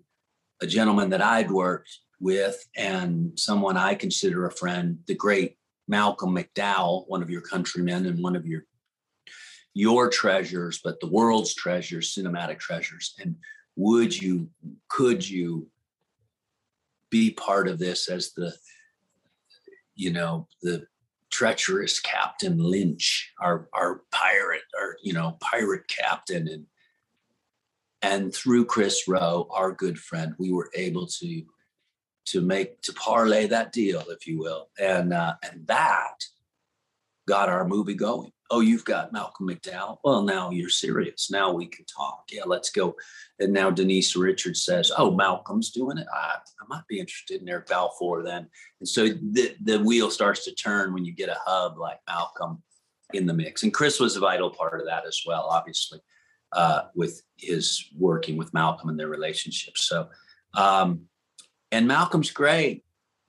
a 0.61 0.67
gentleman 0.67 1.09
that 1.09 1.21
I'd 1.21 1.51
worked 1.51 1.99
with 2.19 2.65
and 2.77 3.37
someone 3.37 3.77
I 3.77 3.95
consider 3.95 4.45
a 4.45 4.51
friend, 4.51 4.99
the 5.07 5.15
great 5.15 5.57
Malcolm 5.87 6.35
McDowell, 6.35 7.07
one 7.07 7.21
of 7.21 7.29
your 7.29 7.41
countrymen 7.41 8.05
and 8.05 8.23
one 8.23 8.35
of 8.35 8.45
your 8.45 8.63
your 9.73 10.09
treasures, 10.09 10.79
but 10.83 10.99
the 10.99 11.09
world's 11.09 11.55
treasures, 11.55 12.13
cinematic 12.13 12.59
treasures. 12.59 13.15
And 13.19 13.35
would 13.75 14.15
you, 14.15 14.49
could 14.89 15.27
you 15.27 15.67
be 17.09 17.31
part 17.31 17.67
of 17.67 17.79
this 17.79 18.07
as 18.07 18.33
the, 18.33 18.53
you 19.95 20.11
know, 20.11 20.47
the 20.61 20.85
treacherous 21.33 21.99
Captain 21.99 22.57
Lynch, 22.59 23.33
our 23.41 23.67
our 23.73 24.03
pirate, 24.11 24.61
our 24.79 24.97
you 25.01 25.13
know 25.13 25.37
pirate 25.41 25.87
captain, 25.87 26.47
and 26.47 26.65
and 28.03 28.33
through 28.33 28.65
Chris 28.65 29.07
Rowe, 29.07 29.47
our 29.49 29.71
good 29.71 29.97
friend, 29.97 30.35
we 30.37 30.51
were 30.51 30.69
able 30.75 31.07
to 31.07 31.43
to 32.25 32.41
make 32.41 32.81
to 32.83 32.93
parlay 32.93 33.47
that 33.47 33.73
deal, 33.73 34.03
if 34.09 34.27
you 34.27 34.37
will, 34.37 34.69
and 34.79 35.11
uh, 35.11 35.33
and 35.43 35.65
that 35.67 36.23
got 37.27 37.49
our 37.49 37.67
movie 37.67 37.95
going. 37.95 38.31
Oh, 38.53 38.59
you've 38.59 38.85
got 38.85 39.11
Malcolm 39.11 39.47
McDowell. 39.47 39.97
Well, 40.03 40.21
now 40.21 40.51
you're 40.51 40.69
serious. 40.69 41.31
Now 41.31 41.51
we 41.51 41.65
can 41.65 41.85
talk. 41.85 42.25
Yeah, 42.31 42.43
let's 42.45 42.69
go. 42.69 42.95
And 43.39 43.51
now 43.51 43.71
Denise 43.71 44.15
Richards 44.15 44.63
says, 44.63 44.91
"Oh, 44.97 45.11
Malcolm's 45.11 45.71
doing 45.71 45.97
it. 45.97 46.07
I, 46.13 46.35
I 46.61 46.65
might 46.67 46.87
be 46.87 46.99
interested 46.99 47.41
in 47.41 47.49
Eric 47.49 47.67
Balfour 47.67 48.23
then." 48.23 48.47
And 48.79 48.87
so 48.87 49.07
the 49.07 49.55
the 49.61 49.79
wheel 49.79 50.11
starts 50.11 50.45
to 50.45 50.55
turn 50.55 50.93
when 50.93 51.05
you 51.05 51.13
get 51.13 51.29
a 51.29 51.37
hub 51.45 51.77
like 51.77 51.99
Malcolm 52.07 52.61
in 53.13 53.25
the 53.25 53.33
mix. 53.33 53.63
And 53.63 53.73
Chris 53.73 53.99
was 53.99 54.15
a 54.15 54.19
vital 54.19 54.49
part 54.49 54.79
of 54.79 54.87
that 54.87 55.05
as 55.05 55.21
well, 55.25 55.47
obviously 55.49 55.99
uh, 56.53 56.83
with 56.95 57.21
his 57.37 57.89
working 57.97 58.37
with 58.37 58.53
Malcolm 58.53 58.89
and 58.89 58.99
their 58.99 59.07
relationship. 59.07 59.77
So, 59.77 60.09
um, 60.53 61.05
and 61.71 61.87
Malcolm's 61.87 62.31
great. 62.31 62.83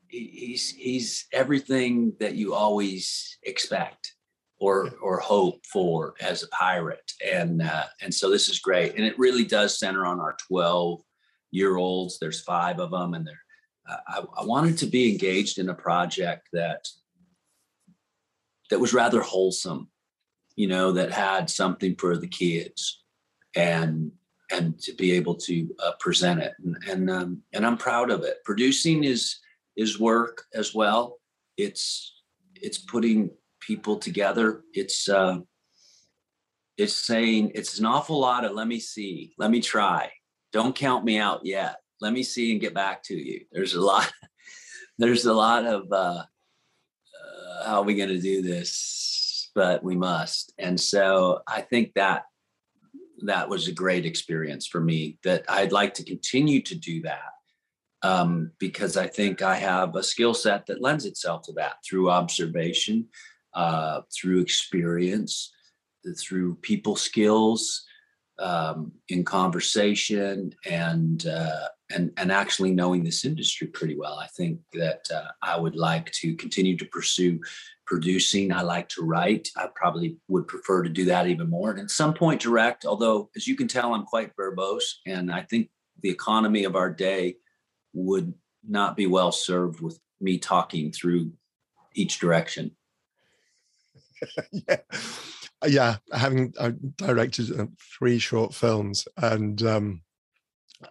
He's 0.09 0.71
he's 0.71 1.27
everything 1.33 2.13
that 2.21 2.35
you 2.35 2.55
always 2.55 3.39
expect 3.43 4.14
or 4.65 4.91
or 5.03 5.19
hope 5.19 5.65
for 5.67 6.15
as 6.21 6.43
a 6.43 6.49
pirate, 6.49 7.13
and 7.25 7.61
uh, 7.61 7.85
and 8.01 8.13
so 8.13 8.31
this 8.31 8.49
is 8.49 8.61
great. 8.61 8.95
And 8.97 9.05
it 9.05 9.19
really 9.19 9.45
does 9.45 9.79
center 9.79 10.07
on 10.07 10.21
our 10.21 10.37
twelve 10.49 11.03
year 11.51 11.77
olds. 11.77 12.19
There's 12.19 12.41
five 12.41 12.81
of 12.81 12.91
them, 12.91 13.15
and 13.15 13.27
they're. 13.27 13.45
Uh, 13.87 13.97
I, 14.09 14.43
I 14.43 14.45
wanted 14.47 14.79
to 14.79 14.87
be 14.87 15.13
engaged 15.13 15.59
in 15.59 15.69
a 15.69 15.75
project 15.75 16.49
that 16.55 16.89
that 18.71 18.81
was 18.81 18.95
rather 18.95 19.21
wholesome, 19.21 19.89
you 20.57 20.69
know, 20.69 20.93
that 20.93 21.13
had 21.13 21.51
something 21.51 21.95
for 21.97 22.17
the 22.17 22.27
kids 22.27 23.03
and 23.55 24.11
and 24.51 24.79
to 24.79 24.95
be 24.95 25.13
able 25.13 25.35
to 25.35 25.69
uh, 25.85 25.93
present 26.01 26.41
it 26.41 26.55
and 26.65 26.77
and, 26.89 27.11
um, 27.11 27.43
and 27.53 27.67
I'm 27.67 27.77
proud 27.77 28.11
of 28.11 28.23
it. 28.23 28.39
Producing 28.47 29.05
is 29.05 29.37
is 29.77 30.01
work 30.01 30.45
as 30.55 30.75
well. 30.75 31.19
It's 31.59 32.23
it's 32.55 32.79
putting 32.79 33.31
people 33.67 33.99
together. 33.99 34.63
It's 34.73 35.09
uh, 35.09 35.39
it's 36.77 36.95
saying 36.95 37.53
it's 37.55 37.79
an 37.79 37.87
awful 37.87 38.19
lot 38.19 38.45
of 38.45 38.53
let 38.53 38.67
me 38.67 38.81
see, 38.81 39.35
let 39.39 39.51
me 39.51 39.61
try. 39.61 40.11
Don't 40.53 40.75
count 40.75 41.05
me 41.05 41.19
out 41.19 41.41
yet. 41.45 41.77
Let 42.01 42.13
me 42.13 42.23
see 42.23 42.53
and 42.53 42.61
get 42.61 42.75
back 42.75 43.03
to 43.05 43.15
you. 43.15 43.47
There's 43.53 43.75
a 43.75 43.81
lot. 43.81 44.13
There's 44.99 45.25
a 45.25 45.35
lot 45.35 45.67
of 45.67 45.91
uh, 45.91 46.23
uh, 46.25 47.67
how 47.67 47.81
are 47.81 47.85
we 47.85 47.97
going 47.97 48.11
to 48.11 48.21
do 48.21 48.43
this? 48.43 49.15
but 49.55 49.83
we 49.85 49.97
must. 49.97 50.53
And 50.59 50.79
so 50.79 51.41
I 51.47 51.61
think 51.61 51.95
that 51.95 52.25
that 53.25 53.49
was 53.49 53.69
a 53.69 53.73
great 53.73 54.05
experience 54.05 54.67
for 54.67 54.81
me 54.81 55.19
that 55.25 55.45
I'd 55.49 55.73
like 55.73 55.95
to 55.95 56.05
continue 56.05 56.61
to 56.63 56.75
do 56.75 57.03
that 57.03 57.31
um, 58.03 58.51
because 58.59 58.97
I 58.97 59.07
think 59.07 59.41
I 59.41 59.57
have 59.57 59.95
a 59.95 60.03
skill 60.03 60.35
set 60.35 60.67
that 60.67 60.83
lends 60.83 61.07
itself 61.07 61.43
to 61.43 61.53
that 61.53 61.77
through 61.89 62.11
observation, 62.11 63.09
uh, 63.55 64.03
through 64.15 64.41
experience, 64.41 65.53
through 66.19 66.57
people 66.57 66.97
skills, 66.97 67.85
um, 68.39 68.93
in 69.09 69.25
conversation, 69.25 70.55
and 70.69 71.27
uh, 71.27 71.69
and 71.95 72.13
and 72.17 72.33
actually 72.33 72.73
knowing 72.73 73.05
this 73.05 73.25
industry 73.25 73.69
pretty 73.69 73.97
well. 73.97 74.19
I 74.19 74.27
think 74.27 74.61
that 74.73 75.07
uh, 75.15 75.29
I 75.43 75.59
would 75.59 75.77
like 75.77 76.11
to 76.13 76.35
continue 76.37 76.77
to 76.77 76.85
pursue 76.87 77.39
producing. 77.87 78.53
I 78.53 78.63
like 78.63 78.89
to 78.91 79.03
write. 79.03 79.49
I 79.57 79.69
probably 79.75 80.17
would 80.29 80.49
prefer 80.49 80.83
to 80.83 80.89
do 80.89 81.05
that 81.07 81.29
even 81.29 81.49
more, 81.49 81.71
and 81.71 81.81
at 81.81 81.91
some 81.91 82.15
point 82.15 82.41
direct. 82.41 82.85
Although, 82.85 83.31
as 83.37 83.47
you 83.47 83.57
can 83.57 83.69
tell, 83.69 83.95
I'm 83.95 84.05
quite 84.05 84.37
verbose, 84.37 84.95
and 85.07 85.31
I 85.31 85.43
think 85.43 85.71
the 86.03 86.11
economy 86.11 86.65
of 86.65 86.77
our 86.77 86.91
day 86.91 87.37
would 87.93 88.35
not 88.67 88.97
be 88.97 89.07
well 89.07 89.31
served 89.31 89.81
with 89.81 89.99
me 90.21 90.39
talking 90.39 90.91
through 90.91 91.33
each 91.95 92.19
direction. 92.19 92.73
yeah, 94.53 94.77
yeah. 95.67 95.97
Having 96.13 96.55
I 96.61 96.73
directed 96.97 97.59
uh, 97.59 97.67
three 97.99 98.19
short 98.19 98.55
films, 98.55 99.07
and 99.17 99.63
um, 99.63 100.03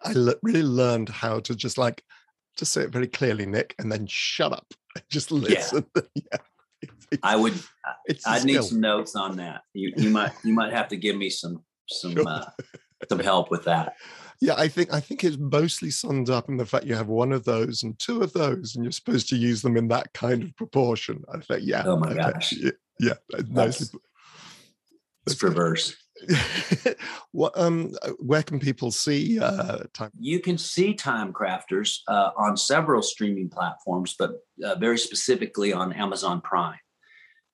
I 0.04 0.14
really 0.42 0.64
learned 0.64 1.10
how 1.10 1.40
to 1.42 1.56
just 1.56 1.78
like 1.78 2.04
just 2.58 2.74
say 2.74 2.84
it 2.84 2.92
very 2.92 3.08
clearly, 3.08 3.46
Nick, 3.46 3.76
and 3.80 3.92
then 3.92 4.08
shut 4.08 4.52
up. 4.54 4.74
Just 5.10 5.32
listen. 5.32 5.86
Yeah. 6.16 6.38
yeah. 7.12 7.18
I 7.24 7.36
would. 7.36 7.54
I 8.26 8.44
need 8.44 8.64
some 8.64 8.82
notes 8.82 9.16
on 9.16 9.38
that. 9.38 9.62
You 9.74 9.94
you 9.96 10.10
might 10.10 10.34
you 10.44 10.54
might 10.54 10.74
have 10.74 10.90
to 10.90 10.98
give 10.98 11.16
me 11.16 11.30
some 11.30 11.64
some 11.88 12.14
sure. 12.14 12.28
uh, 12.28 12.46
some 13.10 13.20
help 13.20 13.52
with 13.52 13.64
that. 13.66 13.96
Yeah, 14.42 14.56
I 14.58 14.68
think 14.68 14.94
I 14.94 15.00
think 15.00 15.24
it's 15.24 15.38
mostly 15.38 15.90
summed 15.90 16.30
up 16.30 16.50
in 16.50 16.58
the 16.58 16.66
fact 16.66 16.86
you 16.86 16.96
have 16.96 17.08
one 17.08 17.32
of 17.32 17.46
those 17.46 17.84
and 17.84 17.98
two 17.98 18.22
of 18.22 18.34
those, 18.34 18.76
and 18.76 18.84
you're 18.84 18.92
supposed 18.92 19.30
to 19.30 19.38
use 19.38 19.62
them 19.62 19.78
in 19.78 19.88
that 19.88 20.12
kind 20.14 20.44
of 20.44 20.56
proportion. 20.58 21.24
I 21.34 21.40
think, 21.40 21.62
yeah. 21.64 21.84
Oh 21.86 21.96
my 21.96 22.14
gosh. 22.14 22.54
Yeah, 23.00 23.14
yeah 23.30 23.42
that's, 23.50 23.94
it's 25.26 25.36
perverse. 25.36 25.96
what 27.32 27.58
um 27.58 27.92
where 28.20 28.44
can 28.44 28.60
people 28.60 28.92
see 28.92 29.40
uh 29.40 29.80
time? 29.94 30.12
You 30.20 30.40
can 30.40 30.58
see 30.58 30.94
time 30.94 31.34
crafters 31.34 32.00
uh, 32.08 32.32
on 32.38 32.56
several 32.56 33.02
streaming 33.02 33.50
platforms 33.50 34.16
but 34.18 34.32
uh, 34.64 34.76
very 34.76 34.98
specifically 34.98 35.74
on 35.74 35.94
amazon 35.94 36.42
prime. 36.42 36.80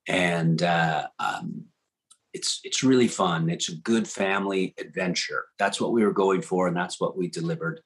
And 0.06 0.62
uh, 0.62 1.08
um, 1.18 1.64
it's 2.32 2.60
it's 2.64 2.82
really 2.82 3.08
fun. 3.08 3.50
It's 3.50 3.68
a 3.68 3.76
good 3.76 4.06
family 4.06 4.74
adventure. 4.78 5.44
That's 5.58 5.80
what 5.80 5.92
we 5.92 6.04
were 6.04 6.12
going 6.12 6.42
for 6.42 6.68
and 6.68 6.76
that's 6.76 7.00
what 7.00 7.16
we 7.16 7.28
delivered. 7.28 7.80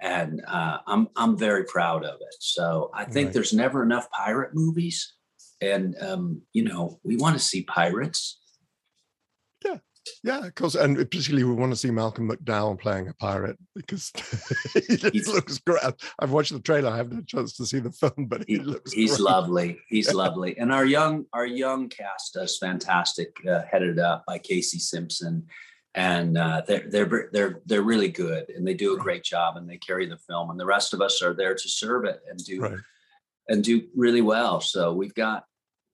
And 0.00 0.42
uh, 0.46 0.78
i'm 0.86 1.08
i'm 1.16 1.36
very 1.36 1.64
proud 1.64 2.04
of 2.04 2.16
it. 2.20 2.36
So 2.38 2.90
i 2.94 3.04
think 3.04 3.28
right. 3.28 3.34
there's 3.34 3.52
never 3.52 3.82
enough 3.82 4.10
pirate 4.10 4.54
movies 4.54 5.14
and 5.60 5.96
um, 6.00 6.42
you 6.52 6.64
know 6.64 6.98
we 7.02 7.16
want 7.16 7.36
to 7.36 7.44
see 7.44 7.62
pirates 7.62 8.38
yeah 9.64 9.78
yeah, 10.22 10.46
of 10.46 10.54
course, 10.54 10.74
and 10.74 10.96
particularly 10.96 11.44
we 11.44 11.54
want 11.54 11.72
to 11.72 11.76
see 11.76 11.90
Malcolm 11.90 12.30
McDowell 12.30 12.78
playing 12.78 13.08
a 13.08 13.14
pirate 13.14 13.58
because 13.74 14.12
he 15.12 15.20
looks 15.22 15.58
great. 15.58 15.82
I've 16.18 16.30
watched 16.30 16.52
the 16.52 16.60
trailer. 16.60 16.90
I 16.90 16.96
haven't 16.96 17.14
had 17.14 17.24
a 17.24 17.26
chance 17.26 17.54
to 17.56 17.66
see 17.66 17.78
the 17.78 17.92
film, 17.92 18.26
but 18.26 18.44
he, 18.46 18.54
he 18.54 18.58
looks. 18.60 18.92
He's 18.92 19.16
great. 19.16 19.20
lovely. 19.20 19.78
He's 19.88 20.12
lovely, 20.14 20.56
and 20.58 20.72
our 20.72 20.84
young 20.84 21.26
our 21.32 21.46
young 21.46 21.88
cast 21.88 22.36
is 22.36 22.58
fantastic, 22.58 23.36
uh, 23.46 23.62
headed 23.70 23.98
up 23.98 24.24
by 24.26 24.38
Casey 24.38 24.78
Simpson, 24.78 25.46
and 25.94 26.38
uh, 26.38 26.62
they're 26.66 26.88
they're 26.88 27.28
they're 27.32 27.60
they're 27.66 27.82
really 27.82 28.08
good, 28.08 28.48
and 28.50 28.66
they 28.66 28.74
do 28.74 28.94
a 28.94 28.98
great 28.98 29.24
job, 29.24 29.56
and 29.56 29.68
they 29.68 29.78
carry 29.78 30.06
the 30.06 30.18
film, 30.18 30.50
and 30.50 30.58
the 30.58 30.66
rest 30.66 30.94
of 30.94 31.00
us 31.00 31.22
are 31.22 31.34
there 31.34 31.54
to 31.54 31.68
serve 31.68 32.04
it 32.04 32.20
and 32.28 32.42
do 32.44 32.60
right. 32.60 32.78
And 33.48 33.64
do 33.64 33.82
really 33.94 34.20
well. 34.20 34.60
So 34.60 34.92
we've 34.92 35.14
got 35.14 35.44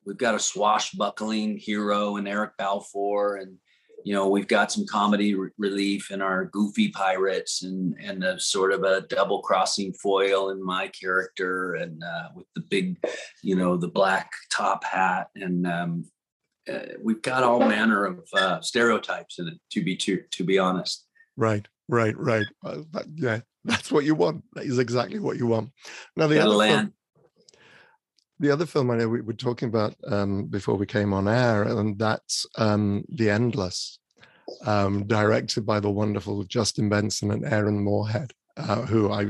we've 0.04 0.18
got 0.18 0.34
a 0.34 0.40
swashbuckling 0.40 1.56
hero 1.56 2.16
and 2.16 2.28
Eric 2.28 2.52
Balfour 2.58 3.36
and 3.36 3.56
you 4.04 4.12
know 4.12 4.28
we've 4.28 4.48
got 4.48 4.70
some 4.70 4.86
comedy 4.86 5.34
re- 5.34 5.50
relief 5.56 6.10
in 6.10 6.20
our 6.20 6.44
goofy 6.46 6.90
pirates 6.90 7.62
and 7.62 7.94
and 8.00 8.22
a 8.22 8.38
sort 8.38 8.72
of 8.72 8.82
a 8.82 9.02
double 9.02 9.40
crossing 9.40 9.92
foil 9.94 10.50
in 10.50 10.62
my 10.62 10.88
character 10.88 11.74
and 11.74 12.02
uh, 12.02 12.28
with 12.34 12.46
the 12.54 12.62
big 12.62 12.98
you 13.42 13.56
know 13.56 13.76
the 13.76 13.88
black 13.88 14.30
top 14.50 14.84
hat. 14.84 15.28
And 15.36 15.66
um, 15.66 16.04
uh, 16.70 16.80
we've 17.02 17.22
got 17.22 17.42
all 17.42 17.60
manner 17.60 18.04
of 18.04 18.24
uh, 18.34 18.60
stereotypes 18.60 19.38
in 19.38 19.48
it 19.48 19.58
to 19.72 19.82
be 19.82 19.96
to, 19.96 20.22
to 20.32 20.44
be 20.44 20.58
honest. 20.58 21.06
Right 21.36 21.66
right 21.88 22.16
right. 22.16 22.46
That, 22.62 23.06
yeah 23.14 23.40
that's 23.64 23.90
what 23.90 24.04
you 24.04 24.14
want. 24.14 24.44
That 24.54 24.66
is 24.66 24.78
exactly 24.78 25.18
what 25.18 25.38
you 25.38 25.46
want. 25.46 25.70
Now 26.16 26.26
the 26.26 26.40
other 26.40 26.50
land. 26.50 26.92
The 28.40 28.50
other 28.50 28.66
film 28.66 28.90
I 28.90 28.96
know 28.96 29.08
we 29.08 29.20
were 29.20 29.32
talking 29.32 29.68
about 29.68 29.94
um, 30.06 30.46
before 30.46 30.76
we 30.76 30.86
came 30.86 31.12
on 31.12 31.28
air, 31.28 31.62
and 31.62 31.98
that's 31.98 32.46
um, 32.56 33.04
The 33.08 33.30
Endless, 33.30 33.98
um, 34.66 35.06
directed 35.06 35.64
by 35.64 35.80
the 35.80 35.90
wonderful 35.90 36.42
Justin 36.44 36.88
Benson 36.88 37.30
and 37.30 37.44
Aaron 37.44 37.80
Moorhead, 37.80 38.32
uh, 38.56 38.82
who 38.82 39.12
I 39.12 39.26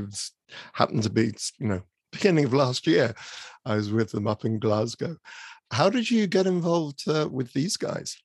happened 0.73 1.03
to 1.03 1.09
be, 1.09 1.33
you 1.59 1.67
know, 1.67 1.81
beginning 2.11 2.45
of 2.45 2.53
last 2.53 2.87
year. 2.87 3.13
I 3.65 3.75
was 3.75 3.91
with 3.91 4.11
them 4.11 4.27
up 4.27 4.45
in 4.45 4.59
Glasgow. 4.59 5.17
How 5.71 5.89
did 5.89 6.09
you 6.09 6.27
get 6.27 6.47
involved 6.47 7.07
uh, 7.07 7.27
with 7.31 7.51
these 7.53 7.77
guys? 7.77 8.15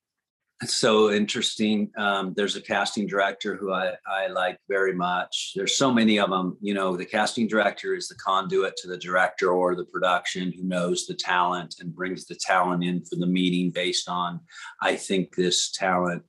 So 0.66 1.10
interesting. 1.10 1.90
Um, 1.96 2.34
there's 2.36 2.56
a 2.56 2.60
casting 2.60 3.06
director 3.06 3.56
who 3.56 3.72
I, 3.72 3.94
I 4.06 4.26
like 4.26 4.58
very 4.68 4.94
much. 4.94 5.52
There's 5.56 5.76
so 5.76 5.90
many 5.90 6.18
of 6.18 6.28
them. 6.28 6.58
You 6.60 6.74
know, 6.74 6.96
the 6.96 7.06
casting 7.06 7.48
director 7.48 7.94
is 7.94 8.08
the 8.08 8.14
conduit 8.16 8.76
to 8.76 8.88
the 8.88 8.98
director 8.98 9.52
or 9.52 9.74
the 9.74 9.86
production 9.86 10.52
who 10.52 10.62
knows 10.62 11.06
the 11.06 11.14
talent 11.14 11.76
and 11.80 11.94
brings 11.94 12.26
the 12.26 12.34
talent 12.34 12.84
in 12.84 13.02
for 13.04 13.16
the 13.16 13.26
meeting 13.26 13.70
based 13.70 14.08
on, 14.08 14.40
I 14.82 14.96
think 14.96 15.34
this 15.34 15.70
talent 15.70 16.24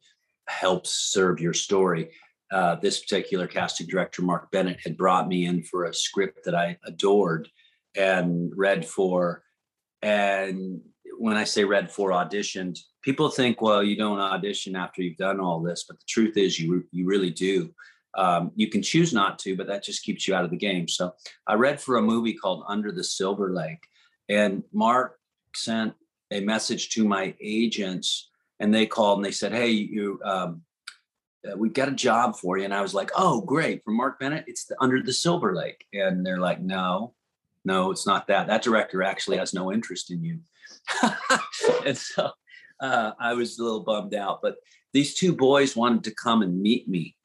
helps 0.48 0.92
serve 1.12 1.42
your 1.42 1.54
story. 1.54 2.12
Uh, 2.52 2.76
this 2.76 3.02
particular 3.02 3.48
casting 3.48 3.88
director, 3.88 4.22
Mark 4.22 4.50
Bennett, 4.52 4.80
had 4.82 4.98
brought 4.98 5.28
me 5.28 5.46
in 5.46 5.64
for 5.64 5.86
a 5.86 5.94
script 5.94 6.46
that 6.46 6.56
I 6.56 6.78
adored 6.86 7.50
and 7.96 8.52
read 8.56 8.86
for. 8.86 9.44
And 10.02 10.82
when 11.22 11.38
I 11.38 11.44
say 11.44 11.64
read 11.64 11.92
for 11.92 12.10
auditioned, 12.10 12.80
people 13.04 13.30
think, 13.30 13.62
well, 13.62 13.84
you 13.84 13.96
don't 13.96 14.20
audition 14.20 14.76
after 14.76 15.04
you've 15.04 15.18
done 15.18 15.40
all 15.40 15.62
this, 15.62 15.86
but 15.88 16.00
the 16.00 16.06
truth 16.08 16.36
is, 16.36 16.60
you 16.60 16.84
you 16.92 17.06
really 17.06 17.30
do. 17.30 17.74
Um, 18.18 18.52
you 18.56 18.68
can 18.68 18.82
choose 18.82 19.14
not 19.14 19.38
to, 19.40 19.56
but 19.56 19.68
that 19.68 19.84
just 19.84 20.04
keeps 20.04 20.28
you 20.28 20.34
out 20.34 20.44
of 20.44 20.50
the 20.50 20.58
game. 20.58 20.88
So 20.88 21.14
I 21.46 21.54
read 21.54 21.80
for 21.80 21.98
a 21.98 22.02
movie 22.02 22.34
called 22.34 22.66
Under 22.68 22.92
the 22.92 23.04
Silver 23.04 23.54
Lake, 23.54 23.84
and 24.30 24.64
Mark 24.74 25.20
sent 25.56 25.94
a 26.32 26.40
message 26.40 26.90
to 26.90 27.08
my 27.08 27.36
agents, 27.40 28.30
and 28.60 28.74
they 28.74 28.88
called 28.88 29.20
and 29.20 29.26
they 29.26 29.32
said, 29.32 29.54
"Hey, 29.54 29.70
you." 29.70 30.20
Um, 30.26 30.64
uh, 31.44 31.58
we've 31.58 31.74
got 31.74 31.90
a 31.90 32.04
job 32.08 32.36
for 32.36 32.60
you. 32.60 32.66
And 32.66 32.74
I 32.74 32.82
was 32.82 32.94
like, 32.94 33.10
oh, 33.18 33.42
great. 33.42 33.84
For 33.84 33.90
Mark 33.90 34.20
Bennett, 34.20 34.46
it's 34.46 34.66
the, 34.66 34.76
under 34.80 35.02
the 35.02 35.12
Silver 35.12 35.56
Lake. 35.56 35.84
And 35.92 36.24
they're 36.24 36.40
like, 36.40 36.62
no, 36.62 37.16
no, 37.66 37.90
it's 37.90 38.06
not 38.06 38.28
that. 38.28 38.46
That 38.46 38.62
director 38.62 39.02
actually 39.02 39.38
has 39.38 39.52
no 39.52 39.74
interest 39.74 40.12
in 40.12 40.24
you. 40.24 40.40
and 41.86 41.98
so 41.98 42.32
uh, 42.80 43.12
I 43.20 43.34
was 43.34 43.58
a 43.58 43.64
little 43.64 43.84
bummed 43.84 44.16
out. 44.16 44.42
But 44.42 44.56
these 44.94 45.14
two 45.14 45.34
boys 45.34 45.76
wanted 45.76 46.04
to 46.06 46.16
come 46.16 46.42
and 46.42 46.62
meet 46.62 46.88
me, 46.88 47.16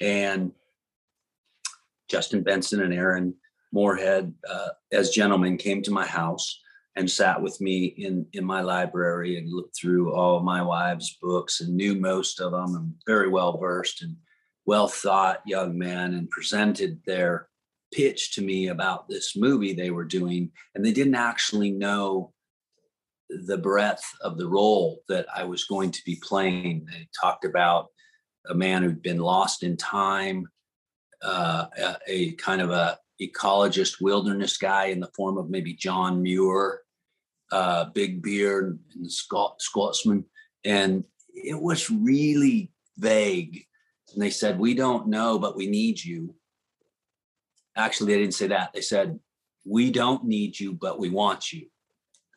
and 0.00 0.52
Justin 2.08 2.42
Benson 2.42 2.80
and 2.82 2.94
Aaron 2.94 3.34
Moorhead, 3.72 4.34
uh, 4.48 4.68
as 4.92 5.10
gentlemen, 5.10 5.56
came 5.56 5.82
to 5.82 5.90
my 5.90 6.06
house 6.06 6.60
and 6.96 7.10
sat 7.10 7.40
with 7.40 7.60
me 7.60 7.84
in 7.84 8.26
in 8.32 8.44
my 8.44 8.60
library 8.60 9.38
and 9.38 9.52
looked 9.52 9.76
through 9.76 10.12
all 10.12 10.40
my 10.40 10.62
wife's 10.62 11.16
books 11.22 11.60
and 11.60 11.76
knew 11.76 11.94
most 11.94 12.40
of 12.40 12.52
them 12.52 12.74
and 12.74 12.94
very 13.06 13.28
well 13.28 13.56
versed 13.56 14.02
and 14.02 14.16
well 14.66 14.88
thought 14.88 15.40
young 15.46 15.78
men 15.78 16.14
and 16.14 16.30
presented 16.30 17.00
their 17.06 17.48
pitch 17.92 18.34
to 18.34 18.42
me 18.42 18.68
about 18.68 19.08
this 19.08 19.36
movie 19.36 19.72
they 19.72 19.90
were 19.90 20.04
doing 20.04 20.50
and 20.74 20.84
they 20.84 20.92
didn't 20.92 21.14
actually 21.14 21.70
know 21.70 22.32
the 23.30 23.58
breadth 23.58 24.04
of 24.22 24.36
the 24.36 24.48
role 24.48 25.02
that 25.08 25.26
I 25.34 25.44
was 25.44 25.64
going 25.64 25.90
to 25.92 26.02
be 26.04 26.20
playing. 26.22 26.86
They 26.90 27.08
talked 27.18 27.44
about 27.44 27.88
a 28.48 28.54
man 28.54 28.82
who'd 28.82 29.02
been 29.02 29.18
lost 29.18 29.62
in 29.62 29.76
time, 29.76 30.46
uh, 31.22 31.66
a, 31.78 31.96
a, 32.06 32.32
kind 32.32 32.60
of 32.60 32.70
a 32.70 32.98
ecologist 33.20 34.00
wilderness 34.00 34.56
guy 34.56 34.86
in 34.86 35.00
the 35.00 35.10
form 35.14 35.38
of 35.38 35.50
maybe 35.50 35.74
John 35.74 36.22
Muir, 36.22 36.80
uh, 37.52 37.86
big 37.86 38.22
beard 38.22 38.78
and 38.94 39.10
Scot- 39.10 39.60
Scotsman. 39.60 40.24
And 40.64 41.04
it 41.34 41.60
was 41.60 41.90
really 41.90 42.72
vague. 42.96 43.64
And 44.12 44.22
they 44.22 44.30
said, 44.30 44.58
We 44.58 44.74
don't 44.74 45.08
know, 45.08 45.38
but 45.38 45.56
we 45.56 45.66
need 45.66 46.02
you. 46.02 46.34
Actually, 47.76 48.14
they 48.14 48.20
didn't 48.20 48.34
say 48.34 48.48
that. 48.48 48.72
They 48.72 48.80
said, 48.80 49.20
We 49.64 49.90
don't 49.90 50.24
need 50.24 50.58
you, 50.58 50.72
but 50.72 50.98
we 50.98 51.10
want 51.10 51.52
you 51.52 51.66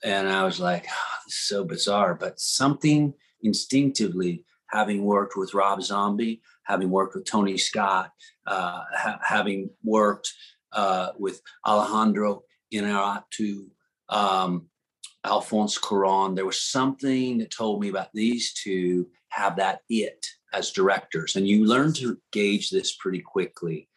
and 0.03 0.29
I 0.29 0.43
was 0.43 0.59
like, 0.59 0.85
oh, 0.89 1.19
so 1.27 1.63
bizarre, 1.63 2.15
but 2.15 2.39
something 2.39 3.13
instinctively, 3.41 4.45
having 4.69 5.03
worked 5.03 5.35
with 5.37 5.53
Rob 5.53 5.81
Zombie, 5.81 6.41
having 6.63 6.89
worked 6.89 7.15
with 7.15 7.25
Tony 7.25 7.57
Scott, 7.57 8.11
uh, 8.47 8.81
ha- 8.95 9.19
having 9.23 9.69
worked 9.83 10.31
uh, 10.73 11.09
with 11.17 11.41
Alejandro 11.65 12.43
Inarritu, 12.73 13.67
um, 14.09 14.67
Alfonso 15.25 15.79
Cuarón, 15.79 16.35
there 16.35 16.45
was 16.45 16.59
something 16.59 17.37
that 17.37 17.51
told 17.51 17.79
me 17.79 17.89
about 17.89 18.09
these 18.13 18.53
two 18.53 19.07
have 19.29 19.55
that 19.55 19.81
it 19.89 20.27
as 20.53 20.71
directors. 20.71 21.35
And 21.35 21.47
you 21.47 21.65
learn 21.65 21.93
to 21.93 22.17
gauge 22.31 22.69
this 22.69 22.95
pretty 22.95 23.21
quickly. 23.21 23.89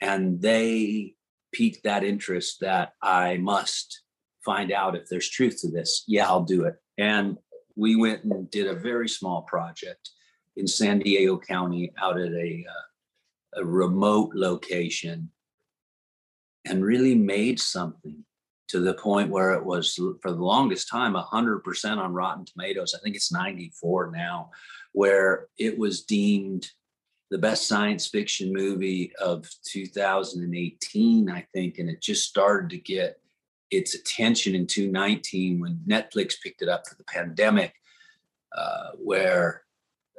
And 0.00 0.40
they 0.40 1.14
piqued 1.52 1.84
that 1.84 2.04
interest 2.04 2.60
that 2.60 2.92
I 3.02 3.38
must 3.38 4.03
find 4.44 4.72
out 4.72 4.96
if 4.96 5.08
there's 5.08 5.28
truth 5.28 5.60
to 5.60 5.70
this. 5.70 6.04
Yeah, 6.06 6.28
I'll 6.28 6.44
do 6.44 6.64
it. 6.64 6.76
And 6.98 7.36
we 7.76 7.96
went 7.96 8.24
and 8.24 8.50
did 8.50 8.66
a 8.66 8.74
very 8.74 9.08
small 9.08 9.42
project 9.42 10.10
in 10.56 10.66
San 10.66 11.00
Diego 11.00 11.38
County 11.38 11.92
out 12.00 12.18
at 12.18 12.32
a, 12.32 12.64
uh, 12.68 13.60
a 13.60 13.64
remote 13.64 14.32
location 14.34 15.30
and 16.64 16.84
really 16.84 17.14
made 17.14 17.60
something 17.60 18.24
to 18.68 18.80
the 18.80 18.94
point 18.94 19.30
where 19.30 19.52
it 19.52 19.64
was 19.64 19.94
for 19.94 20.30
the 20.30 20.42
longest 20.42 20.88
time 20.88 21.14
100% 21.14 21.98
on 21.98 22.12
Rotten 22.14 22.44
Tomatoes. 22.44 22.94
I 22.94 23.02
think 23.02 23.14
it's 23.14 23.32
94 23.32 24.10
now, 24.10 24.50
where 24.92 25.48
it 25.58 25.76
was 25.78 26.02
deemed 26.02 26.68
the 27.30 27.38
best 27.38 27.66
science 27.68 28.06
fiction 28.06 28.52
movie 28.52 29.12
of 29.20 29.48
2018, 29.70 31.30
I 31.30 31.46
think. 31.52 31.78
And 31.78 31.90
it 31.90 32.00
just 32.00 32.28
started 32.28 32.70
to 32.70 32.78
get 32.78 33.16
its 33.76 33.94
attention 33.94 34.54
in 34.54 34.66
2019 34.66 35.60
when 35.60 35.80
Netflix 35.86 36.34
picked 36.42 36.62
it 36.62 36.68
up 36.68 36.86
for 36.86 36.94
the 36.96 37.04
pandemic, 37.04 37.74
uh, 38.56 38.90
where 38.96 39.62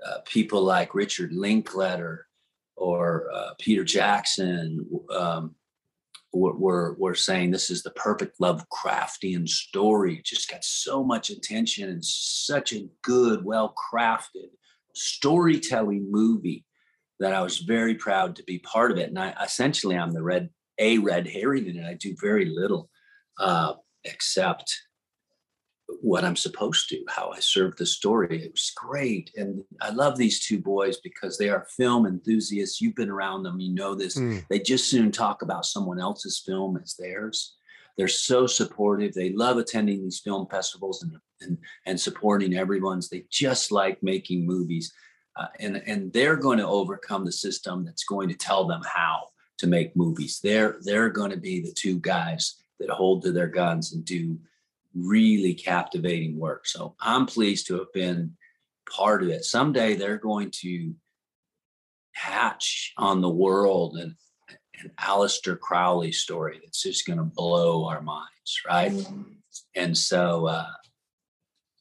uh, 0.05 0.17
people 0.25 0.61
like 0.61 0.95
Richard 0.95 1.33
Linklater 1.33 2.27
or 2.75 3.31
uh, 3.33 3.51
Peter 3.59 3.83
Jackson 3.83 4.85
um, 5.15 5.55
were, 6.33 6.93
were 6.93 7.15
saying 7.15 7.51
this 7.51 7.69
is 7.69 7.83
the 7.83 7.91
perfect 7.91 8.39
Lovecraftian 8.39 9.47
story. 9.47 10.17
It 10.17 10.25
just 10.25 10.49
got 10.49 10.63
so 10.63 11.03
much 11.03 11.29
attention 11.29 11.89
and 11.89 12.03
such 12.03 12.73
a 12.73 12.87
good, 13.01 13.45
well 13.45 13.73
crafted 13.91 14.49
storytelling 14.95 16.09
movie 16.09 16.65
that 17.19 17.33
I 17.33 17.41
was 17.41 17.59
very 17.59 17.95
proud 17.95 18.35
to 18.35 18.43
be 18.43 18.59
part 18.59 18.91
of 18.91 18.97
it. 18.97 19.09
And 19.09 19.19
I 19.19 19.33
essentially 19.43 19.97
I'm 19.97 20.11
the 20.11 20.23
red 20.23 20.49
a 20.77 20.97
red 20.97 21.27
herring 21.27 21.67
in 21.67 21.77
it. 21.77 21.87
I 21.87 21.93
do 21.93 22.15
very 22.19 22.45
little 22.45 22.89
uh, 23.39 23.73
except 24.03 24.73
what 26.01 26.25
I'm 26.25 26.35
supposed 26.35 26.89
to, 26.89 27.03
how 27.07 27.31
I 27.31 27.39
serve 27.39 27.75
the 27.75 27.85
story. 27.85 28.43
It 28.43 28.51
was 28.51 28.71
great. 28.75 29.31
And 29.35 29.63
I 29.81 29.89
love 29.89 30.17
these 30.17 30.45
two 30.45 30.59
boys 30.59 30.97
because 30.97 31.37
they 31.37 31.49
are 31.49 31.67
film 31.77 32.05
enthusiasts. 32.05 32.81
You've 32.81 32.95
been 32.95 33.09
around 33.09 33.43
them, 33.43 33.59
you 33.59 33.73
know 33.73 33.95
this. 33.95 34.17
Mm. 34.17 34.45
They 34.49 34.59
just 34.59 34.89
soon 34.89 35.11
talk 35.11 35.41
about 35.41 35.65
someone 35.65 35.99
else's 35.99 36.41
film 36.45 36.79
as 36.81 36.95
theirs. 36.97 37.55
They're 37.97 38.07
so 38.07 38.45
supportive. 38.47 39.13
They 39.13 39.31
love 39.31 39.57
attending 39.57 40.03
these 40.03 40.19
film 40.19 40.47
festivals 40.49 41.03
and, 41.03 41.17
and, 41.41 41.57
and 41.85 41.99
supporting 41.99 42.55
everyone's. 42.55 43.09
They 43.09 43.25
just 43.29 43.71
like 43.71 44.01
making 44.03 44.45
movies. 44.45 44.91
Uh, 45.37 45.47
and, 45.59 45.81
and 45.85 46.11
they're 46.13 46.37
going 46.37 46.57
to 46.57 46.67
overcome 46.67 47.25
the 47.25 47.31
system 47.31 47.85
that's 47.85 48.03
going 48.05 48.29
to 48.29 48.35
tell 48.35 48.65
them 48.65 48.81
how 48.85 49.27
to 49.59 49.67
make 49.67 49.95
movies. 49.95 50.39
They're, 50.43 50.77
they're 50.81 51.09
going 51.09 51.31
to 51.31 51.37
be 51.37 51.61
the 51.61 51.73
two 51.73 51.99
guys 51.99 52.55
that 52.79 52.89
hold 52.89 53.23
to 53.23 53.31
their 53.31 53.47
guns 53.47 53.93
and 53.93 54.03
do 54.05 54.37
really 54.93 55.53
captivating 55.53 56.39
work. 56.39 56.65
So 56.67 56.95
I'm 57.01 57.25
pleased 57.25 57.67
to 57.67 57.77
have 57.79 57.91
been 57.93 58.35
part 58.89 59.23
of 59.23 59.29
it. 59.29 59.45
Someday 59.45 59.95
they're 59.95 60.17
going 60.17 60.51
to 60.61 60.93
hatch 62.13 62.93
on 62.97 63.21
the 63.21 63.29
world 63.29 63.97
and 63.97 64.15
an 64.81 64.91
Aleister 64.99 65.59
Crowley 65.59 66.11
story 66.11 66.59
that's 66.63 66.83
just 66.83 67.05
going 67.05 67.17
to 67.17 67.23
blow 67.23 67.87
our 67.87 68.01
minds, 68.01 68.61
right? 68.67 68.91
Mm-hmm. 68.91 69.21
And 69.75 69.97
so, 69.97 70.47
uh, 70.47 70.67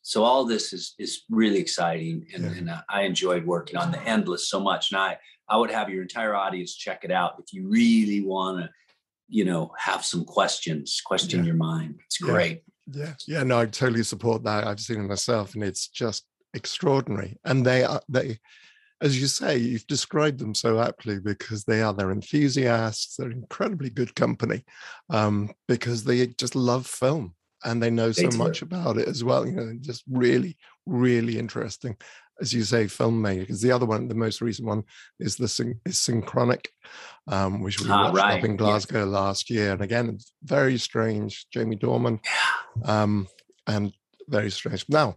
so 0.03 0.23
all 0.23 0.45
this 0.45 0.73
is 0.73 0.95
is 0.99 1.23
really 1.31 1.59
exciting, 1.59 2.27
and, 2.35 2.45
yeah. 2.45 2.51
and 2.51 2.71
uh, 2.71 2.83
I 2.91 3.03
enjoyed 3.03 3.47
working 3.47 3.77
on 3.79 3.91
the 3.91 4.01
Endless 4.03 4.49
so 4.49 4.61
much. 4.61 4.93
And 4.93 5.01
I 5.01 5.19
I 5.49 5.57
would 5.57 5.71
have 5.71 5.89
your 5.89 6.03
entire 6.03 6.35
audience 6.35 6.75
check 6.75 7.05
it 7.05 7.11
out 7.11 7.37
if 7.39 7.53
you 7.53 7.67
really 7.67 8.21
want 8.21 8.59
to, 8.61 8.71
you 9.29 9.45
know, 9.45 9.73
have 9.79 10.05
some 10.05 10.25
questions, 10.25 11.01
question 11.05 11.41
yeah. 11.41 11.47
your 11.47 11.57
mind. 11.57 12.01
It's 12.07 12.19
great. 12.19 12.63
Yeah, 12.93 13.15
yeah, 13.27 13.43
no, 13.43 13.61
I 13.61 13.67
totally 13.67 14.03
support 14.03 14.45
that. 14.45 14.67
I've 14.67 14.81
seen 14.81 15.01
it 15.01 15.09
myself, 15.09 15.55
and 15.55 15.65
it's 15.65 15.89
just 15.89 16.25
extraordinary. 16.53 17.39
And 17.45 17.65
they 17.65 17.85
are 17.85 18.01
they, 18.09 18.39
as 19.01 19.21
you 19.21 19.27
say, 19.27 19.57
you've 19.57 19.87
described 19.87 20.39
them 20.39 20.55
so 20.55 20.81
aptly 20.81 21.19
because 21.19 21.65
they 21.65 21.83
are 21.83 21.95
they're 21.95 22.13
enthusiasts. 22.13 23.17
They're 23.17 23.31
incredibly 23.31 23.91
good 23.91 24.15
company 24.15 24.65
um, 25.11 25.51
because 25.67 26.05
they 26.05 26.27
just 26.27 26.55
love 26.55 26.87
film 26.87 27.35
and 27.65 27.83
they 27.83 27.91
know 27.91 28.13
so 28.13 28.29
much 28.37 28.61
about 28.61 28.99
it 28.99 29.09
as 29.09 29.25
well. 29.25 29.47
You 29.47 29.53
know, 29.53 29.75
just 29.81 30.05
really, 30.09 30.57
really 30.87 31.39
interesting 31.39 31.97
as 32.41 32.53
you 32.53 32.63
say, 32.63 32.85
filmmaking. 32.85 33.41
Because 33.41 33.61
the 33.61 33.73
other 33.73 33.87
one, 33.87 34.09
the 34.09 34.15
most 34.15 34.41
recent 34.41 34.67
one, 34.67 34.85
is 35.19 35.37
the 35.37 35.49
syn- 35.49 35.81
is 35.85 35.99
Synchronic, 35.99 36.69
um, 37.29 37.63
which 37.63 37.81
we 37.81 37.91
ah, 37.91 38.05
watched 38.05 38.17
right. 38.17 38.39
up 38.39 38.45
in 38.45 38.57
Glasgow 38.57 39.01
yeah. 39.01 39.05
last 39.05 39.51
year. 39.51 39.73
And 39.73 39.83
again, 39.83 40.11
it's 40.11 40.33
very 40.43 40.79
strange. 40.79 41.47
Jamie 41.53 41.77
Dornan, 41.77 42.21
um, 42.85 43.29
and 43.67 43.93
very 44.29 44.51
strange. 44.51 44.85
Now, 44.89 45.17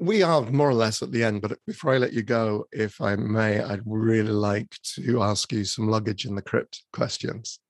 we 0.00 0.22
are 0.22 0.42
more 0.42 0.68
or 0.68 0.74
less 0.74 1.02
at 1.02 1.12
the 1.12 1.24
end, 1.24 1.42
but 1.42 1.58
before 1.66 1.94
I 1.94 1.98
let 1.98 2.12
you 2.12 2.22
go, 2.22 2.66
if 2.72 3.00
I 3.00 3.16
may, 3.16 3.60
I'd 3.60 3.82
really 3.84 4.32
like 4.32 4.76
to 4.96 5.22
ask 5.22 5.52
you 5.52 5.64
some 5.64 5.88
luggage 5.88 6.24
in 6.24 6.34
the 6.34 6.42
crypt 6.42 6.82
questions. 6.92 7.60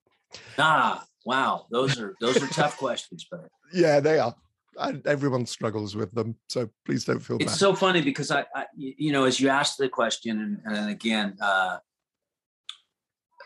Ah, 0.59 1.05
wow, 1.25 1.67
those 1.71 2.01
are 2.01 2.15
those 2.21 2.43
are 2.43 2.47
tough 2.49 2.79
questions, 2.79 3.27
but 3.31 3.49
yeah, 3.73 4.01
they 4.01 4.19
are. 4.19 4.35
I, 4.79 5.01
everyone 5.07 5.47
struggles 5.47 5.97
with 5.97 6.13
them, 6.15 6.37
so 6.49 6.69
please 6.85 7.05
don't 7.05 7.21
feel 7.21 7.37
it's 7.37 7.45
bad. 7.45 7.51
It's 7.51 7.61
so 7.61 7.75
funny 7.75 8.03
because 8.03 8.31
I, 8.31 8.45
I, 8.55 8.67
you 8.77 9.13
know, 9.13 9.25
as 9.25 9.41
you 9.41 9.49
asked 9.49 9.79
the 9.79 9.89
question, 9.89 10.61
and, 10.65 10.77
and 10.77 10.91
again, 10.91 11.37
uh, 11.41 11.79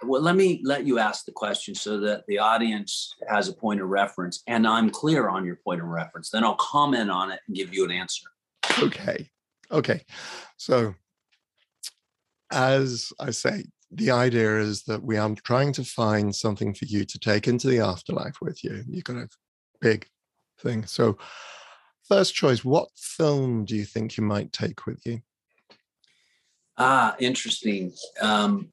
well, 0.02 0.22
let 0.22 0.36
me 0.36 0.60
let 0.64 0.86
you 0.86 0.98
ask 0.98 1.24
the 1.24 1.32
question 1.32 1.74
so 1.74 1.98
that 2.00 2.24
the 2.28 2.38
audience 2.38 3.14
has 3.28 3.48
a 3.48 3.52
point 3.52 3.80
of 3.80 3.88
reference, 3.88 4.42
and 4.46 4.66
I'm 4.66 4.90
clear 4.90 5.28
on 5.28 5.44
your 5.44 5.56
point 5.56 5.80
of 5.80 5.86
reference. 5.86 6.30
Then 6.30 6.44
I'll 6.44 6.56
comment 6.56 7.10
on 7.10 7.30
it 7.30 7.40
and 7.46 7.56
give 7.56 7.74
you 7.74 7.84
an 7.84 7.90
answer. 7.90 8.28
Okay, 8.80 9.28
okay. 9.70 10.02
So, 10.56 10.94
as 12.52 13.12
I 13.18 13.30
say, 13.30 13.64
the 13.90 14.10
idea 14.10 14.60
is 14.60 14.84
that 14.84 15.02
we 15.02 15.16
are 15.16 15.34
trying 15.44 15.72
to 15.74 15.84
find 15.84 16.34
something 16.34 16.74
for 16.74 16.84
you 16.84 17.04
to 17.04 17.18
take 17.18 17.48
into 17.48 17.68
the 17.68 17.80
afterlife 17.80 18.36
with 18.40 18.62
you. 18.62 18.84
You've 18.88 19.04
got 19.04 19.16
a 19.16 19.28
big 19.80 20.06
thing. 20.60 20.84
So, 20.86 21.18
first 22.08 22.34
choice, 22.34 22.64
what 22.64 22.88
film 22.96 23.64
do 23.64 23.76
you 23.76 23.84
think 23.84 24.16
you 24.16 24.24
might 24.24 24.52
take 24.52 24.86
with 24.86 25.04
you? 25.06 25.20
Ah, 26.76 27.16
interesting. 27.18 27.92
Um, 28.20 28.72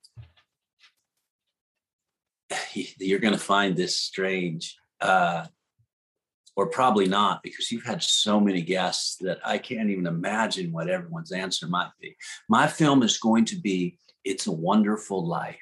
you're 2.74 3.20
going 3.20 3.34
to 3.34 3.40
find 3.40 3.76
this 3.76 4.00
strange, 4.00 4.78
uh, 5.02 5.46
or 6.56 6.68
probably 6.68 7.08
not, 7.08 7.44
because 7.44 7.72
you've 7.72 7.86
had 7.86 8.02
so 8.02 8.40
many 8.40 8.62
guests 8.62 9.18
that 9.18 9.40
I 9.44 9.58
can't 9.58 9.90
even 9.90 10.08
imagine 10.08 10.72
what 10.72 10.90
everyone's 10.90 11.32
answer 11.32 11.68
might 11.68 11.92
be. 12.00 12.16
My 12.48 12.68
film 12.68 13.04
is 13.04 13.18
going 13.18 13.46
to 13.46 13.58
be 13.58 13.98
It's 14.24 14.48
a 14.48 14.52
Wonderful 14.52 15.26
Life. 15.26 15.58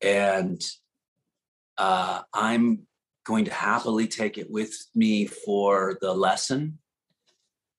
And 0.00 0.62
uh, 1.76 2.22
I'm 2.32 2.87
going 3.28 3.44
to 3.44 3.52
happily 3.52 4.08
take 4.08 4.38
it 4.38 4.50
with 4.50 4.74
me 4.94 5.26
for 5.26 5.98
the 6.00 6.14
lesson, 6.14 6.78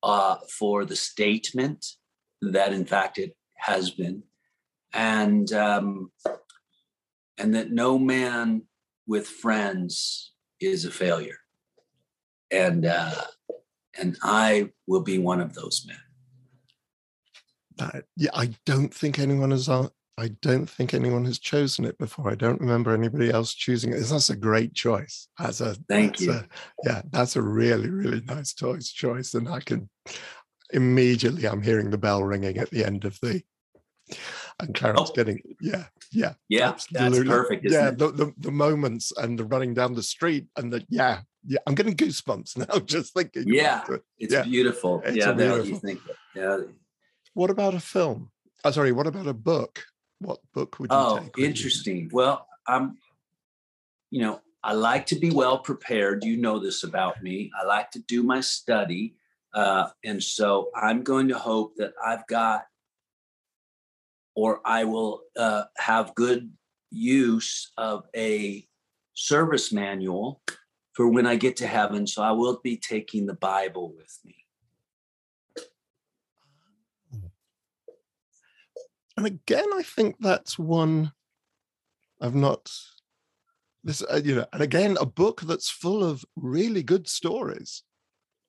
uh, 0.03 0.35
for 0.59 0.85
the 0.85 0.95
statement 0.95 1.87
that 2.43 2.71
in 2.71 2.85
fact 2.85 3.17
it 3.17 3.35
has 3.55 3.89
been, 3.89 4.21
and 4.93 5.51
um, 5.51 6.11
and 7.39 7.55
that 7.55 7.71
no 7.71 7.97
man 7.97 8.61
with 9.07 9.25
friends 9.25 10.33
is 10.61 10.85
a 10.85 10.91
failure, 10.91 11.39
and 12.51 12.85
uh, 12.85 13.23
and 13.99 14.17
I 14.21 14.69
will 14.85 15.01
be 15.01 15.17
one 15.17 15.41
of 15.41 15.55
those 15.55 15.83
men. 15.87 15.97
That, 17.77 18.05
yeah, 18.15 18.31
I 18.35 18.53
don't 18.67 18.93
think 18.93 19.17
anyone 19.17 19.49
has 19.49 19.67
I 20.19 20.29
don't 20.41 20.69
think 20.69 20.93
anyone 20.93 21.25
has 21.25 21.39
chosen 21.39 21.85
it 21.85 21.97
before. 21.97 22.29
I 22.29 22.35
don't 22.35 22.59
remember 22.59 22.93
anybody 22.93 23.31
else 23.31 23.53
choosing 23.53 23.93
it. 23.93 23.99
That's 24.01 24.29
a 24.29 24.35
great 24.35 24.73
choice. 24.73 25.27
That's 25.37 25.61
a 25.61 25.75
thank 25.87 26.17
that's 26.17 26.21
you. 26.21 26.31
A, 26.33 26.45
yeah, 26.83 27.01
that's 27.11 27.35
a 27.35 27.41
really 27.41 27.89
really 27.89 28.21
nice 28.21 28.53
choice 28.53 28.91
choice, 28.91 29.33
and 29.33 29.47
I 29.49 29.59
can 29.59 29.89
immediately 30.71 31.47
I'm 31.47 31.61
hearing 31.61 31.89
the 31.89 31.97
bell 31.97 32.23
ringing 32.23 32.57
at 32.57 32.69
the 32.69 32.85
end 32.85 33.05
of 33.05 33.17
the. 33.21 33.41
And 34.59 34.73
Clarence 34.75 35.11
oh. 35.11 35.13
getting 35.13 35.39
yeah 35.61 35.85
yeah 36.11 36.33
yeah 36.49 36.69
absolutely. 36.69 37.19
that's 37.19 37.29
perfect 37.29 37.65
yeah 37.69 37.91
the, 37.91 38.11
the 38.11 38.33
the 38.39 38.51
moments 38.51 39.13
and 39.15 39.37
the 39.37 39.45
running 39.45 39.75
down 39.75 39.93
the 39.93 40.01
street 40.01 40.47
and 40.57 40.73
the 40.73 40.83
yeah 40.89 41.21
yeah, 41.45 41.59
I'm 41.65 41.75
getting 41.75 41.95
goosebumps 41.95 42.57
now 42.69 42.79
just 42.79 43.13
thinking. 43.13 43.43
Yeah, 43.47 43.83
it. 43.89 44.03
it's 44.17 44.33
yeah. 44.33 44.43
beautiful. 44.43 45.01
It's 45.05 45.17
yeah, 45.17 45.31
beautiful. 45.31 45.65
you 45.65 45.79
think. 45.79 45.99
Yeah. 46.35 46.59
What 47.33 47.49
about 47.49 47.73
a 47.73 47.79
film? 47.79 48.31
Oh, 48.63 48.71
sorry. 48.71 48.91
What 48.91 49.07
about 49.07 49.27
a 49.27 49.33
book? 49.33 49.83
What 50.19 50.39
book 50.53 50.79
would 50.79 50.91
you 50.91 50.97
oh, 50.97 51.19
take? 51.19 51.35
Oh, 51.37 51.41
interesting. 51.41 52.09
Well, 52.11 52.47
I'm. 52.67 52.97
You 54.11 54.21
know, 54.21 54.41
I 54.63 54.73
like 54.73 55.05
to 55.07 55.15
be 55.15 55.29
well 55.29 55.59
prepared. 55.59 56.23
You 56.23 56.37
know 56.37 56.59
this 56.59 56.83
about 56.83 57.21
me. 57.21 57.51
I 57.59 57.65
like 57.65 57.91
to 57.91 57.99
do 57.99 58.23
my 58.23 58.41
study. 58.41 59.15
Uh, 59.53 59.89
and 60.03 60.21
so 60.21 60.69
I'm 60.75 61.03
going 61.03 61.27
to 61.29 61.37
hope 61.37 61.75
that 61.77 61.93
I've 62.03 62.25
got, 62.27 62.65
or 64.35 64.61
I 64.65 64.83
will 64.83 65.21
uh, 65.37 65.63
have 65.77 66.15
good 66.15 66.51
use 66.91 67.71
of 67.77 68.05
a 68.15 68.67
service 69.13 69.71
manual 69.71 70.41
for 70.93 71.09
when 71.09 71.25
I 71.25 71.35
get 71.35 71.57
to 71.57 71.67
heaven. 71.67 72.05
So 72.05 72.21
I 72.21 72.31
will 72.31 72.59
be 72.63 72.77
taking 72.77 73.25
the 73.25 73.33
Bible 73.35 73.93
with 73.95 74.19
me. 74.25 74.35
And 79.19 79.27
again, 79.27 79.65
I 79.75 79.83
think 79.83 80.15
that's 80.21 80.57
one 80.57 81.11
I've 82.21 82.35
not 82.35 82.71
this 83.83 84.01
uh, 84.01 84.21
you 84.23 84.35
know 84.35 84.45
and 84.53 84.61
again 84.61 84.97
a 85.01 85.05
book 85.05 85.41
that's 85.41 85.69
full 85.69 86.05
of 86.05 86.23
really 86.37 86.83
good 86.83 87.05
stories. 87.09 87.83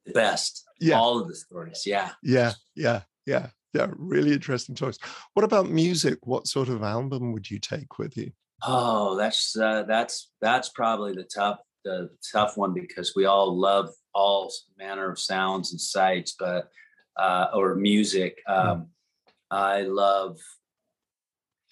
The 0.06 0.12
best. 0.12 0.64
Yeah. 0.80 0.96
All 0.96 1.18
of 1.20 1.26
the 1.26 1.34
stories 1.34 1.82
yeah. 1.86 2.10
Yeah 2.22 2.52
yeah 2.76 3.02
yeah 3.26 3.48
yeah 3.74 3.88
really 3.96 4.32
interesting 4.32 4.76
choice. 4.76 4.98
What 5.34 5.42
about 5.42 5.68
music? 5.68 6.18
What 6.22 6.46
sort 6.46 6.68
of 6.68 6.84
album 6.84 7.32
would 7.32 7.50
you 7.50 7.58
take 7.58 7.98
with 7.98 8.16
you? 8.16 8.30
Oh 8.62 9.16
that's 9.16 9.56
uh, 9.56 9.82
that's 9.88 10.30
that's 10.40 10.68
probably 10.68 11.14
the 11.14 11.24
tough 11.24 11.58
the 11.84 12.10
tough 12.32 12.56
one 12.56 12.74
because 12.74 13.16
we 13.16 13.24
all 13.24 13.58
love 13.58 13.90
all 14.14 14.52
manner 14.78 15.10
of 15.10 15.18
sounds 15.18 15.72
and 15.72 15.80
sights 15.80 16.36
but 16.38 16.68
uh 17.16 17.48
or 17.54 17.74
music 17.74 18.38
hmm. 18.46 18.52
um 18.52 18.86
i 19.50 19.80
love 19.80 20.36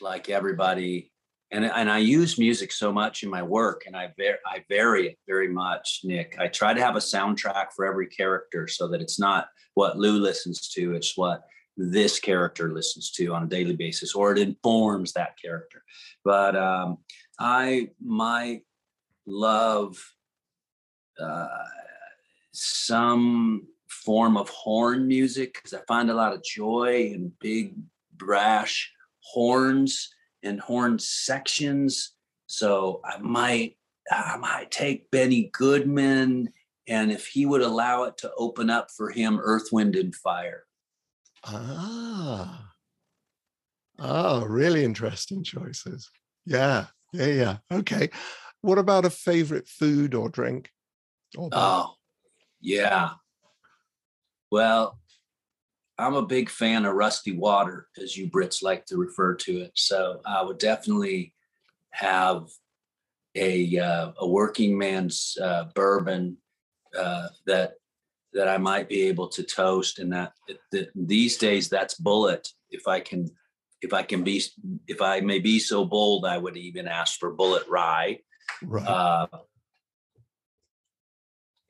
like 0.00 0.28
everybody 0.28 1.12
and 1.50 1.64
and 1.64 1.90
I 1.90 1.98
use 1.98 2.38
music 2.38 2.72
so 2.72 2.92
much 2.92 3.22
in 3.22 3.30
my 3.30 3.42
work, 3.42 3.84
and 3.86 3.96
I 3.96 4.12
var- 4.18 4.40
I 4.46 4.64
vary 4.68 5.08
it 5.08 5.18
very 5.26 5.48
much, 5.48 6.00
Nick. 6.04 6.36
I 6.38 6.48
try 6.48 6.74
to 6.74 6.80
have 6.80 6.96
a 6.96 7.00
soundtrack 7.00 7.68
for 7.74 7.86
every 7.86 8.06
character, 8.06 8.68
so 8.68 8.88
that 8.88 9.00
it's 9.00 9.18
not 9.18 9.48
what 9.74 9.98
Lew 9.98 10.18
listens 10.18 10.68
to; 10.70 10.94
it's 10.94 11.16
what 11.16 11.44
this 11.76 12.18
character 12.18 12.72
listens 12.72 13.10
to 13.12 13.32
on 13.34 13.44
a 13.44 13.48
daily 13.48 13.76
basis, 13.76 14.14
or 14.14 14.32
it 14.32 14.38
informs 14.38 15.12
that 15.12 15.40
character. 15.42 15.82
But 16.24 16.54
um, 16.54 16.98
I 17.38 17.90
might 18.02 18.62
love 19.26 19.96
uh, 21.18 21.46
some 22.52 23.68
form 23.88 24.36
of 24.36 24.50
horn 24.50 25.08
music 25.08 25.54
because 25.54 25.72
I 25.72 25.80
find 25.88 26.10
a 26.10 26.14
lot 26.14 26.34
of 26.34 26.44
joy 26.44 27.10
in 27.14 27.32
big 27.40 27.74
brash 28.14 28.92
horns 29.32 30.08
and 30.42 30.60
horn 30.60 30.98
sections. 30.98 32.12
So 32.46 33.00
I 33.04 33.18
might 33.18 33.76
I 34.10 34.36
might 34.38 34.70
take 34.70 35.10
Benny 35.10 35.50
Goodman, 35.52 36.50
and 36.86 37.12
if 37.12 37.26
he 37.26 37.44
would 37.44 37.60
allow 37.60 38.04
it 38.04 38.16
to 38.18 38.32
open 38.38 38.70
up 38.70 38.90
for 38.90 39.10
him, 39.10 39.38
Earth, 39.38 39.68
Wind, 39.70 39.96
and 39.96 40.14
Fire. 40.14 40.64
Ah, 41.44 42.72
oh, 43.98 44.44
really 44.46 44.84
interesting 44.84 45.44
choices. 45.44 46.10
Yeah, 46.46 46.86
yeah, 47.12 47.26
yeah. 47.26 47.56
Okay. 47.70 48.10
What 48.62 48.78
about 48.78 49.04
a 49.04 49.10
favorite 49.10 49.68
food 49.68 50.14
or 50.14 50.28
drink? 50.28 50.70
Or 51.36 51.50
oh, 51.52 51.94
yeah. 52.60 53.10
Well, 54.50 54.98
I'm 55.98 56.14
a 56.14 56.22
big 56.22 56.48
fan 56.48 56.84
of 56.84 56.94
rusty 56.94 57.32
water, 57.36 57.88
as 58.00 58.16
you 58.16 58.30
Brits 58.30 58.62
like 58.62 58.86
to 58.86 58.96
refer 58.96 59.34
to 59.34 59.58
it. 59.62 59.72
So 59.74 60.20
I 60.24 60.42
would 60.42 60.58
definitely 60.58 61.34
have 61.90 62.48
a 63.34 63.78
uh, 63.78 64.12
a 64.18 64.28
working 64.28 64.78
man's 64.78 65.36
uh, 65.42 65.64
bourbon 65.74 66.36
uh, 66.96 67.28
that 67.46 67.74
that 68.32 68.48
I 68.48 68.58
might 68.58 68.88
be 68.88 69.02
able 69.02 69.28
to 69.28 69.42
toast, 69.42 69.98
and 69.98 70.12
that, 70.12 70.32
that 70.72 70.90
these 70.94 71.36
days 71.36 71.68
that's 71.68 72.00
Bulleit. 72.00 72.52
If 72.70 72.86
I 72.86 73.00
can, 73.00 73.28
if 73.82 73.92
I 73.92 74.02
can 74.02 74.22
be, 74.22 74.42
if 74.86 75.00
I 75.00 75.20
may 75.20 75.38
be 75.38 75.58
so 75.58 75.84
bold, 75.84 76.24
I 76.24 76.38
would 76.38 76.56
even 76.56 76.86
ask 76.86 77.18
for 77.18 77.34
Bulleit 77.34 77.68
Rye. 77.68 78.20
Right. 78.62 78.86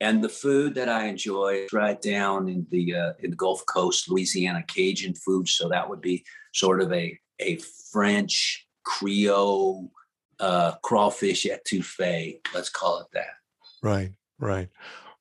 And 0.01 0.23
the 0.23 0.29
food 0.29 0.75
that 0.75 0.87
I 0.87 1.07
enjoy 1.07 1.65
is 1.65 1.73
right 1.73 2.01
down 2.01 2.47
in 2.47 2.65
the 2.71 2.95
uh, 2.95 3.13
in 3.19 3.31
the 3.31 3.35
Gulf 3.35 3.65
Coast, 3.65 4.09
Louisiana 4.09 4.63
Cajun 4.67 5.13
food. 5.13 5.47
So 5.49 5.67
that 5.69 5.89
would 5.89 6.01
be 6.01 6.23
sort 6.53 6.81
of 6.81 6.91
a 6.93 7.19
a 7.39 7.57
French 7.91 8.65
Creole 8.83 9.91
uh, 10.39 10.73
crawfish 10.83 11.45
etouffee. 11.45 12.39
Let's 12.53 12.69
call 12.69 13.01
it 13.01 13.07
that. 13.13 13.35
Right, 13.83 14.11
right. 14.39 14.69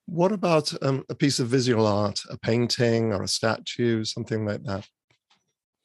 What 0.06 0.32
about 0.32 0.72
um, 0.82 1.04
a 1.10 1.14
piece 1.14 1.38
of 1.38 1.48
visual 1.48 1.86
art, 1.86 2.20
a 2.30 2.38
painting 2.38 3.12
or 3.12 3.22
a 3.22 3.28
statue, 3.28 4.04
something 4.04 4.46
like 4.46 4.62
that? 4.64 4.86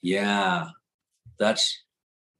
Yeah, 0.01 0.69
that's 1.39 1.83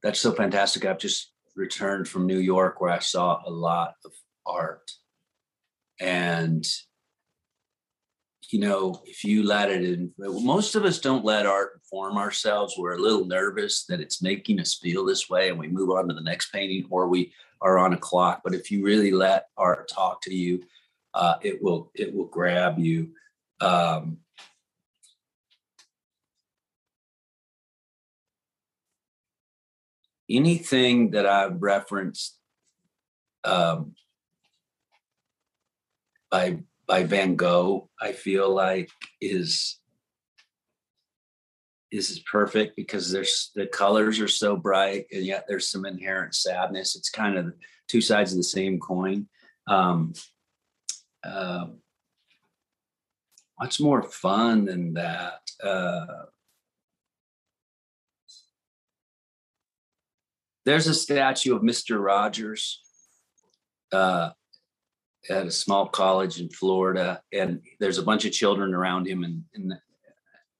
that's 0.02 0.20
so 0.20 0.32
fantastic. 0.32 0.84
I've 0.84 0.98
just 0.98 1.32
returned 1.56 2.08
from 2.08 2.26
New 2.26 2.38
York 2.38 2.80
where 2.80 2.90
I 2.90 3.00
saw 3.00 3.40
a 3.44 3.50
lot 3.50 3.94
of 4.04 4.12
art 4.46 4.90
and 6.00 6.66
you 8.50 8.60
know 8.60 9.02
if 9.06 9.24
you 9.24 9.42
let 9.42 9.70
it 9.70 9.84
in 9.84 10.12
most 10.18 10.74
of 10.74 10.84
us 10.84 10.98
don't 10.98 11.24
let 11.24 11.46
art 11.46 11.80
inform 11.82 12.18
ourselves. 12.18 12.74
We're 12.76 12.96
a 12.96 13.00
little 13.00 13.24
nervous 13.26 13.84
that 13.86 14.00
it's 14.00 14.22
making 14.22 14.60
us 14.60 14.74
feel 14.74 15.04
this 15.04 15.30
way 15.30 15.48
and 15.48 15.58
we 15.58 15.68
move 15.68 15.90
on 15.90 16.08
to 16.08 16.14
the 16.14 16.20
next 16.20 16.52
painting 16.52 16.86
or 16.90 17.08
we 17.08 17.32
are 17.60 17.78
on 17.78 17.94
a 17.94 17.98
clock. 17.98 18.42
But 18.44 18.54
if 18.54 18.70
you 18.70 18.84
really 18.84 19.10
let 19.10 19.48
art 19.56 19.88
talk 19.88 20.20
to 20.22 20.34
you 20.34 20.64
uh, 21.14 21.36
it 21.42 21.62
will 21.62 21.90
it 21.94 22.14
will 22.14 22.26
grab 22.26 22.78
you. 22.78 23.10
Um, 23.60 24.18
anything 30.30 31.10
that 31.10 31.26
i've 31.26 31.60
referenced 31.60 32.38
um, 33.44 33.94
by 36.34 36.58
by 36.88 37.04
Van 37.04 37.36
Gogh, 37.36 37.88
I 38.00 38.10
feel 38.10 38.52
like 38.52 38.90
is 39.20 39.78
is 41.92 42.20
perfect 42.28 42.74
because 42.74 43.12
there's 43.12 43.52
the 43.54 43.68
colors 43.68 44.18
are 44.18 44.26
so 44.26 44.56
bright 44.56 45.06
and 45.12 45.24
yet 45.24 45.44
there's 45.46 45.70
some 45.70 45.86
inherent 45.86 46.34
sadness. 46.34 46.96
It's 46.96 47.08
kind 47.08 47.38
of 47.38 47.54
two 47.86 48.00
sides 48.00 48.32
of 48.32 48.38
the 48.38 48.42
same 48.42 48.80
coin. 48.80 49.28
Um, 49.68 50.14
uh, 51.22 51.66
what's 53.54 53.78
more 53.78 54.02
fun 54.02 54.64
than 54.64 54.94
that? 54.94 55.40
Uh, 55.62 56.24
there's 60.64 60.88
a 60.88 60.94
statue 60.94 61.54
of 61.54 61.62
Mr. 61.62 62.04
Rogers 62.04 62.80
uh, 63.92 64.30
at 65.30 65.46
a 65.46 65.50
small 65.50 65.88
college 65.88 66.40
in 66.40 66.48
Florida, 66.50 67.20
and 67.32 67.60
there's 67.80 67.98
a 67.98 68.02
bunch 68.02 68.24
of 68.24 68.32
children 68.32 68.74
around 68.74 69.06
him, 69.06 69.24
and, 69.24 69.42
and 69.54 69.74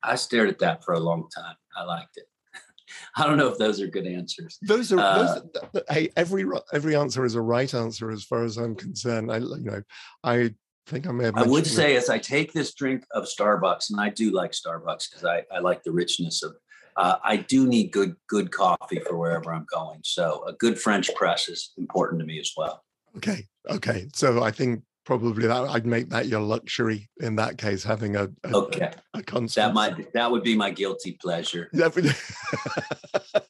I 0.02 0.16
stared 0.16 0.48
at 0.48 0.58
that 0.60 0.84
for 0.84 0.94
a 0.94 1.00
long 1.00 1.28
time. 1.34 1.56
I 1.76 1.84
liked 1.84 2.16
it. 2.16 2.24
I 3.16 3.26
don't 3.26 3.36
know 3.36 3.48
if 3.48 3.58
those 3.58 3.80
are 3.80 3.86
good 3.86 4.06
answers. 4.06 4.58
Those 4.62 4.92
are, 4.92 4.98
uh, 4.98 5.40
those, 5.72 5.82
hey, 5.90 6.10
every 6.16 6.44
every 6.72 6.96
answer 6.96 7.24
is 7.24 7.34
a 7.34 7.42
right 7.42 7.72
answer 7.72 8.10
as 8.10 8.24
far 8.24 8.44
as 8.44 8.56
I'm 8.56 8.74
concerned. 8.74 9.32
I 9.32 9.38
you 9.38 9.58
know, 9.60 9.82
I 10.22 10.54
think 10.86 11.06
I 11.06 11.12
may 11.12 11.24
have. 11.24 11.36
I 11.36 11.42
would 11.42 11.66
say 11.66 11.96
as 11.96 12.08
I 12.08 12.18
take 12.18 12.52
this 12.52 12.74
drink 12.74 13.04
of 13.12 13.24
Starbucks, 13.24 13.90
and 13.90 14.00
I 14.00 14.10
do 14.10 14.30
like 14.30 14.52
Starbucks 14.52 15.10
because 15.10 15.24
I 15.24 15.44
I 15.52 15.60
like 15.60 15.82
the 15.82 15.92
richness 15.92 16.42
of. 16.42 16.54
Uh, 16.96 17.16
I 17.24 17.38
do 17.38 17.66
need 17.66 17.90
good 17.90 18.14
good 18.28 18.52
coffee 18.52 19.00
for 19.00 19.18
wherever 19.18 19.52
I'm 19.52 19.66
going, 19.72 19.98
so 20.04 20.44
a 20.46 20.52
good 20.52 20.78
French 20.78 21.12
press 21.16 21.48
is 21.48 21.72
important 21.76 22.20
to 22.20 22.26
me 22.26 22.38
as 22.38 22.52
well. 22.56 22.84
Okay. 23.16 23.46
Okay. 23.70 24.08
So 24.12 24.42
I 24.42 24.50
think 24.50 24.82
probably 25.04 25.46
that 25.46 25.68
I'd 25.68 25.86
make 25.86 26.08
that 26.10 26.26
your 26.26 26.40
luxury 26.40 27.08
in 27.20 27.36
that 27.36 27.58
case, 27.58 27.84
having 27.84 28.16
a, 28.16 28.24
a 28.44 28.56
okay 28.56 28.92
a, 29.14 29.18
a 29.18 29.22
constant. 29.22 29.66
That 29.66 29.74
might 29.74 30.12
that 30.12 30.30
would 30.30 30.42
be 30.42 30.56
my 30.56 30.70
guilty 30.70 31.12
pleasure. 31.20 31.68
and 31.72 31.92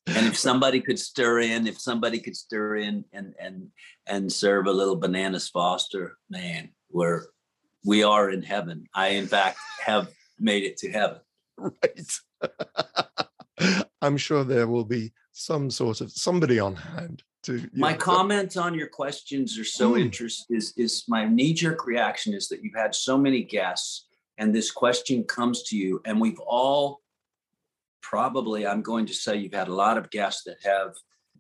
if 0.07 0.37
somebody 0.39 0.81
could 0.81 0.99
stir 0.99 1.41
in, 1.41 1.67
if 1.67 1.81
somebody 1.81 2.19
could 2.19 2.37
stir 2.37 2.77
in 2.77 3.05
and 3.13 3.35
and 3.41 3.69
and 4.07 4.33
serve 4.33 4.67
a 4.67 4.73
little 4.73 4.97
bananas 4.97 5.49
Foster, 5.49 6.19
man, 6.29 6.71
we're 6.91 7.23
we 7.85 8.03
are 8.03 8.31
in 8.31 8.43
heaven. 8.43 8.87
I 8.95 9.09
in 9.09 9.27
fact 9.27 9.59
have 9.85 10.11
made 10.39 10.65
it 10.65 10.77
to 10.79 10.91
heaven. 10.91 11.21
Right. 11.57 12.11
I'm 14.03 14.17
sure 14.17 14.45
there 14.45 14.67
will 14.67 14.85
be 14.85 15.13
some 15.33 15.71
sort 15.71 16.01
of 16.01 16.11
somebody 16.11 16.59
on 16.59 16.77
hand 16.77 17.23
to 17.45 17.69
my 17.75 17.93
comments 17.95 18.57
on 18.57 18.75
your 18.75 18.89
questions 18.89 19.59
are 19.59 19.65
so 19.65 19.93
Mm. 19.93 20.01
interesting. 20.03 20.57
Is 20.57 20.73
is 20.77 21.05
my 21.09 21.27
knee 21.27 21.53
jerk 21.55 21.87
reaction 21.87 22.35
is 22.35 22.49
that 22.49 22.63
you've 22.63 22.75
had 22.75 22.95
so 22.95 23.17
many 23.19 23.43
guests, 23.43 24.07
and 24.39 24.55
this 24.55 24.71
question 24.71 25.25
comes 25.25 25.63
to 25.65 25.77
you, 25.77 26.01
and 26.05 26.21
we've 26.21 26.41
all 26.41 27.01
probably 28.03 28.67
I'm 28.67 28.83
going 28.83 29.07
to 29.07 29.15
say 29.15 29.37
you've 29.37 29.55
had 29.55 29.69
a 29.69 29.75
lot 29.75 29.99
of 29.99 30.11
guests 30.11 30.43
that 30.45 30.59
have 30.65 30.95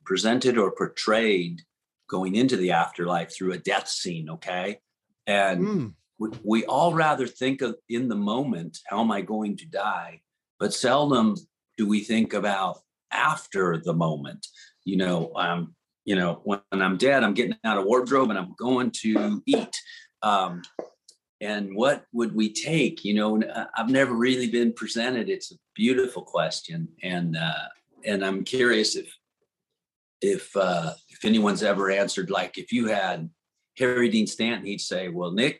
presented 0.04 0.58
or 0.58 0.70
portrayed 0.72 1.62
going 2.08 2.34
into 2.34 2.56
the 2.56 2.72
afterlife 2.72 3.34
through 3.34 3.52
a 3.52 3.58
death 3.58 3.88
scene. 3.88 4.28
Okay, 4.30 4.78
and 5.26 5.60
Mm, 5.66 5.94
we, 6.18 6.28
we 6.44 6.64
all 6.66 6.94
rather 6.94 7.26
think 7.26 7.62
of 7.62 7.76
in 7.88 8.08
the 8.08 8.14
moment 8.16 8.78
how 8.86 9.00
am 9.00 9.10
i 9.10 9.20
going 9.20 9.56
to 9.56 9.66
die 9.66 10.20
but 10.60 10.72
seldom 10.72 11.34
do 11.76 11.88
we 11.88 12.00
think 12.00 12.32
about 12.34 12.78
after 13.10 13.78
the 13.78 13.92
moment 13.94 14.46
you 14.84 14.96
know 14.96 15.32
um 15.34 15.74
you 16.04 16.16
know 16.16 16.40
when, 16.44 16.60
i'm 16.72 16.96
dead 16.96 17.24
i'm 17.24 17.34
getting 17.34 17.56
out 17.64 17.78
of 17.78 17.84
wardrobe 17.84 18.30
and 18.30 18.38
i'm 18.38 18.54
going 18.58 18.90
to 18.90 19.42
eat. 19.46 19.80
Um 20.22 20.62
and 21.40 21.76
what 21.76 22.06
would 22.12 22.34
we 22.34 22.52
take? 22.52 23.04
You 23.04 23.14
know 23.14 23.42
uh, 23.42 23.66
i've 23.76 23.90
never 23.90 24.14
really 24.14 24.48
been 24.48 24.72
presented. 24.72 25.28
It's 25.28 25.52
a 25.52 25.56
beautiful 25.74 26.22
question. 26.22 26.88
And 27.02 27.36
uh 27.36 27.68
and 28.04 28.24
i'm 28.24 28.44
curious 28.44 28.96
if 28.96 29.14
if 30.20 30.56
uh 30.56 30.92
if 31.08 31.24
anyone's 31.24 31.62
ever 31.62 31.90
answered 31.90 32.30
like 32.30 32.56
if 32.58 32.72
you 32.72 32.86
had 32.86 33.30
harry 33.78 34.08
dean 34.08 34.26
stanton 34.26 34.66
he'd 34.66 34.80
say 34.80 35.08
well 35.08 35.32
nick 35.32 35.58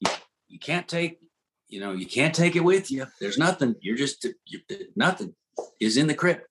you, 0.00 0.10
you 0.48 0.58
can't 0.58 0.88
take 0.88 1.18
you 1.72 1.80
know 1.80 1.92
you 1.92 2.06
can't 2.06 2.34
take 2.34 2.54
it 2.54 2.62
with 2.62 2.90
you. 2.90 3.06
There's 3.18 3.38
nothing. 3.38 3.74
You're 3.80 3.96
just 3.96 4.26
you're, 4.46 4.60
nothing 4.94 5.34
is 5.80 5.96
in 5.96 6.06
the 6.06 6.14
crypt 6.14 6.46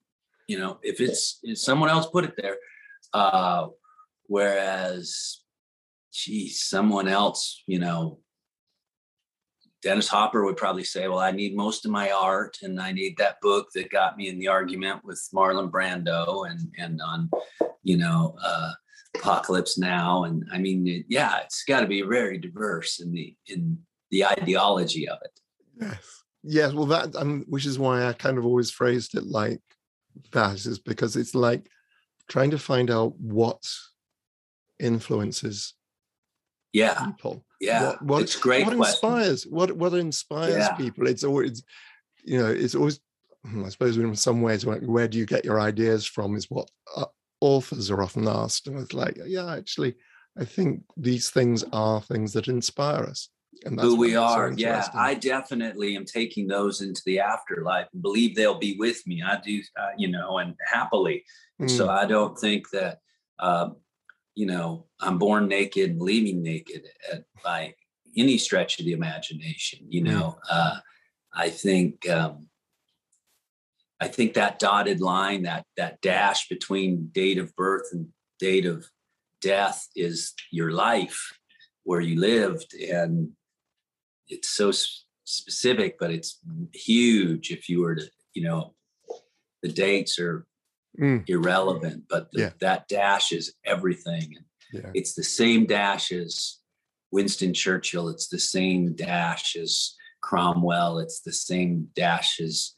you 0.48 0.60
know 0.60 0.80
if 0.82 1.00
it's 1.00 1.40
if 1.44 1.58
someone 1.58 1.90
else 1.90 2.08
put 2.08 2.26
it 2.26 2.34
there 2.38 2.58
uh 3.14 3.68
whereas 4.28 5.42
geez 6.14 6.64
someone 6.64 7.08
else 7.08 7.64
you 7.68 7.80
know 7.80 8.20
dennis 9.82 10.08
hopper 10.08 10.44
would 10.46 10.58
probably 10.58 10.84
say 10.84 11.08
well 11.08 11.20
i 11.20 11.32
need 11.32 11.56
most 11.56 11.86
of 11.86 11.92
my 11.92 12.12
art 12.12 12.58
and 12.62 12.80
i 12.80 12.92
need 12.92 13.18
that 13.18 13.40
book 13.42 13.68
that 13.74 13.90
got 13.90 14.18
me 14.18 14.30
in 14.30 14.40
the 14.40 14.48
argument 14.48 15.04
with 15.04 15.22
marlon 15.34 15.70
brando 15.70 16.50
and 16.50 16.72
and 16.78 17.02
on 17.02 17.30
you 17.84 17.98
know 17.98 18.36
uh 18.44 18.72
apocalypse 19.16 19.78
now 19.78 20.24
and 20.24 20.46
i 20.54 20.58
mean 20.58 20.88
it, 20.88 21.06
yeah 21.10 21.40
it's 21.44 21.64
got 21.64 21.82
to 21.82 21.88
be 21.88 22.02
very 22.02 22.38
diverse 22.38 23.00
in 23.00 23.12
the 23.12 23.36
in 23.48 23.78
the 24.12 24.26
ideology 24.26 25.08
of 25.08 25.18
it 25.24 25.40
yes, 25.82 26.24
yes. 26.44 26.74
Well, 26.74 26.86
that 26.88 27.16
um, 27.16 27.46
which 27.48 27.66
is 27.66 27.80
why 27.80 28.06
I 28.06 28.14
kind 28.14 28.38
of 28.38 28.46
always 28.46 28.72
phrased 28.72 29.16
it 29.16 29.26
like 29.26 29.62
that, 30.32 30.56
is 30.66 30.80
because 30.80 31.16
it's 31.16 31.36
like 31.36 31.68
trying 32.32 32.52
to 32.52 32.58
find 32.58 32.90
out 32.90 33.14
what 33.20 33.62
influences 34.80 35.74
yeah 36.72 37.06
people. 37.06 37.44
yeah 37.60 37.84
what, 37.84 38.02
what, 38.02 38.22
it's 38.24 38.38
great 38.38 38.66
what 38.66 38.78
question. 38.78 38.94
inspires 39.12 39.44
what 39.44 39.72
what 39.74 39.94
inspires 39.94 40.56
Yeah. 40.56 40.74
people 40.76 41.08
it's 41.08 41.26
always 41.26 41.64
you 42.24 42.40
know 42.40 42.48
it's 42.48 42.74
always 42.74 43.02
hmm, 43.46 43.66
i 43.66 43.70
suppose 43.70 43.98
in 43.98 44.16
some 44.16 44.42
ways 44.42 44.66
like, 44.66 44.82
where 44.82 45.10
do 45.10 45.18
you 45.18 45.26
get 45.26 45.44
your 45.44 45.60
ideas 45.60 46.06
from 46.06 46.36
is 46.38 46.50
what 46.50 46.70
uh, 46.96 47.06
authors 47.42 47.92
are 47.92 48.02
often 48.02 48.28
asked 48.28 48.68
and 48.68 48.80
it's 48.80 48.94
like 48.94 49.18
yeah 49.26 49.54
actually 49.54 49.96
i 50.40 50.46
think 50.46 50.82
these 50.96 51.30
things 51.30 51.66
are 51.74 52.02
things 52.02 52.32
that 52.32 52.48
inspire 52.48 53.04
us 53.04 53.30
who 53.66 53.96
we 53.96 54.16
it's 54.16 54.34
so 54.34 54.42
are. 54.42 54.54
Yeah 54.58 54.90
i 54.98 55.14
definitely 55.14 55.96
am 55.96 56.06
taking 56.06 56.48
those 56.48 56.82
into 56.82 57.02
the 57.06 57.20
afterlife 57.20 57.88
and 57.94 58.02
believe 58.02 58.36
they'll 58.36 58.58
be 58.60 58.76
with 58.78 59.06
me. 59.06 59.22
I 59.22 59.40
do 59.40 59.62
uh, 59.80 59.90
you 59.98 60.08
know 60.08 60.38
and 60.38 60.56
happily. 60.66 61.24
So 61.68 61.86
Mm, 61.86 61.90
i 61.90 62.06
don't 62.06 62.38
think 62.38 62.70
that 62.72 63.00
um, 63.40 63.78
you 64.36 64.46
know 64.46 64.88
i'm 65.00 65.18
born 65.18 65.48
naked 65.48 65.92
and 65.92 66.02
leaving 66.02 66.42
naked 66.42 66.84
at, 67.12 67.24
by 67.44 67.74
any 68.18 68.38
stretch 68.38 68.80
of 68.80 68.86
the 68.86 68.94
imagination 68.94 69.80
you 69.90 70.04
Mm. 70.04 70.12
know? 70.12 70.38
Uh, 70.50 70.78
i 71.34 71.50
think 71.50 72.10
um, 72.10 72.50
i 74.00 74.08
think 74.08 74.34
that 74.34 74.60
dotted 74.60 75.00
line 75.02 75.44
that 75.44 75.66
that 75.78 76.02
dash 76.02 76.48
between 76.50 77.10
date 77.14 77.38
of 77.38 77.56
birth 77.56 77.88
and 77.94 78.08
date 78.40 78.66
of 78.66 78.86
death 79.42 79.88
is 79.96 80.34
your 80.52 80.72
life 80.72 81.38
where 81.84 82.02
you 82.02 82.20
lived. 82.20 82.74
And 82.74 83.32
it's 84.32 84.50
so 84.50 84.72
specific 85.26 85.98
but 86.00 86.10
it's 86.12 86.40
huge 86.74 87.52
if 87.52 87.70
you 87.70 87.82
were 87.82 87.96
to 87.96 88.10
you 88.34 88.44
know 88.44 88.74
the 89.62 89.70
dates 89.72 90.18
are 90.20 90.46
mm, 91.00 91.24
irrelevant 91.30 92.04
but 92.10 92.32
the, 92.32 92.40
Yeah. 92.42 92.50
that 92.60 92.88
dash 92.88 93.32
is 93.32 93.54
everything 93.66 94.34
and 94.36 94.46
yeah 94.74 94.90
it's 94.94 95.14
the 95.14 95.24
same 95.24 95.66
dash 95.66 96.12
as 96.12 96.58
winston 97.12 97.54
churchill 97.54 98.10
it's 98.10 98.28
the 98.30 98.40
same 98.40 98.94
dash 98.96 99.56
as 99.56 99.96
cromwell 100.22 101.00
it's 101.00 101.22
the 101.22 101.34
same 101.34 101.90
dash 101.96 102.40
as 102.40 102.74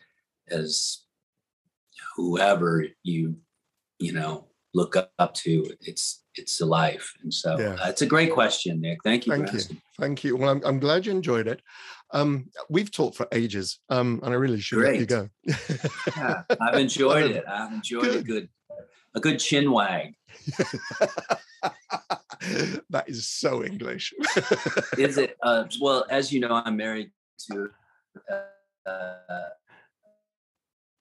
as 0.49 1.03
whoever 2.15 2.85
you 3.03 3.37
you 3.99 4.11
know 4.11 4.47
look 4.73 4.95
up, 4.95 5.11
up 5.19 5.33
to 5.35 5.69
it's 5.81 6.23
it's 6.35 6.59
a 6.61 6.65
life 6.65 7.13
and 7.23 7.33
so 7.33 7.59
Yeah. 7.59 7.75
uh, 7.81 7.89
it's 7.89 8.01
a 8.01 8.07
great 8.07 8.31
question 8.33 8.81
nick 8.81 8.99
thank 9.03 9.25
you 9.25 9.33
Thank 9.33 9.47
for 9.47 9.53
you. 9.53 9.59
asking. 9.59 9.81
Thank 9.99 10.23
you. 10.23 10.35
Well, 10.35 10.49
I'm, 10.49 10.61
I'm 10.65 10.79
glad 10.79 11.05
you 11.05 11.11
enjoyed 11.11 11.47
it. 11.47 11.61
Um, 12.11 12.49
we've 12.69 12.91
talked 12.91 13.15
for 13.15 13.27
ages, 13.31 13.79
um, 13.89 14.19
and 14.23 14.33
I 14.33 14.37
really 14.37 14.59
should 14.59 14.79
let 14.79 14.99
you 14.99 15.05
go. 15.05 15.29
yeah 16.17 16.43
i've 16.61 16.75
enjoyed 16.79 17.31
it 17.31 17.43
i've 17.47 17.73
enjoyed 17.73 18.05
a 18.05 18.09
good. 18.21 18.25
good 18.25 18.49
a 19.15 19.19
good 19.19 19.39
chin 19.39 19.71
wag 19.71 20.15
that 22.89 23.05
is 23.07 23.27
so 23.27 23.63
English. 23.63 24.13
is 24.97 25.17
it 25.17 25.37
uh 25.43 25.65
well 25.79 26.05
as 26.09 26.31
you 26.33 26.39
know 26.39 26.61
i'm 26.65 26.75
married 26.75 27.11
to 27.37 27.69
uh 28.29 29.49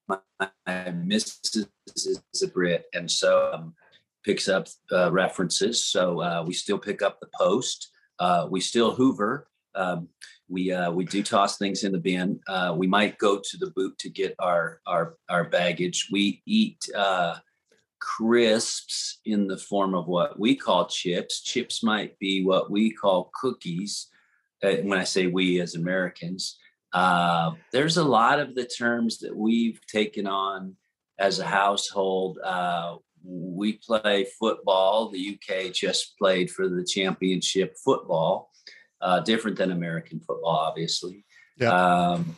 my, 0.09 0.19
my 0.39 0.91
missus 0.91 1.69
is 1.97 2.43
a 2.43 2.49
brit 2.49 2.85
and 2.93 3.11
so 3.11 3.51
um, 3.55 3.75
picks 4.25 4.49
up 4.49 4.67
uh, 4.93 5.11
references 5.11 5.85
so 5.85 6.21
uh, 6.21 6.45
we 6.47 6.53
still 6.53 6.79
pick 6.79 7.03
up 7.03 7.19
the 7.21 7.29
post 7.39 7.92
uh, 8.25 8.47
we 8.51 8.61
still 8.61 8.93
hoover 8.95 9.49
um, 9.75 10.09
we 10.49 10.73
uh, 10.73 10.91
we 10.91 11.05
do 11.05 11.23
toss 11.23 11.59
things 11.59 11.85
in 11.85 11.93
the 11.93 11.99
bin 11.99 12.29
uh, 12.49 12.75
we 12.77 12.87
might 12.87 13.19
go 13.19 13.33
to 13.39 13.57
the 13.63 13.71
boot 13.77 13.95
to 13.99 14.09
get 14.09 14.35
our 14.39 14.81
our 14.87 15.17
our 15.29 15.45
baggage 15.45 16.09
we 16.13 16.43
eat 16.47 16.81
uh, 16.97 17.35
crisps 18.03 19.21
in 19.25 19.47
the 19.47 19.57
form 19.57 19.95
of 19.95 20.09
what 20.09 20.39
we 20.39 20.57
call 20.57 20.87
chips. 20.87 21.41
Chips 21.41 21.85
might 21.85 22.19
be 22.19 22.45
what 22.45 22.69
we 22.71 22.91
call 22.91 23.31
cookies. 23.41 24.09
Uh, 24.63 24.77
when 24.83 24.99
I 24.99 25.05
say 25.05 25.29
we 25.29 25.61
as 25.61 25.77
Americans, 25.77 26.59
uh, 26.93 27.53
there's 27.73 27.99
a 27.99 28.05
lot 28.05 28.41
of 28.41 28.57
the 28.57 28.67
terms 28.67 29.19
that 29.21 29.35
we've 29.35 29.81
taken 29.87 30.27
on 30.27 30.77
as 31.19 31.39
a 31.39 31.47
household. 31.47 32.39
We 33.25 33.75
play 33.75 34.27
football. 34.39 35.11
The 35.11 35.39
UK 35.39 35.73
just 35.73 36.19
played 36.19 36.51
for 36.51 36.69
the 36.69 36.85
championship 36.85 37.77
football, 37.85 38.51
uh, 39.01 39.21
different 39.21 39.57
than 39.59 39.71
American 39.73 40.21
football, 40.21 40.51
obviously. 40.69 41.25
Yeah. 41.59 41.71
Um, 41.71 42.37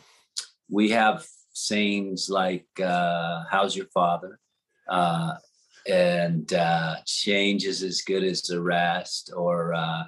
we 0.69 0.89
have 0.91 1.25
sayings 1.53 2.29
like 2.29 2.67
uh, 2.81 3.43
"How's 3.49 3.75
your 3.75 3.87
father?" 3.87 4.39
Uh, 4.89 5.35
and 5.87 6.51
uh, 6.53 6.95
change 7.05 7.65
is 7.65 7.83
as 7.83 8.01
good 8.01 8.23
as 8.23 8.41
the 8.43 8.61
rest. 8.61 9.31
Or 9.35 9.73
uh, 9.73 10.03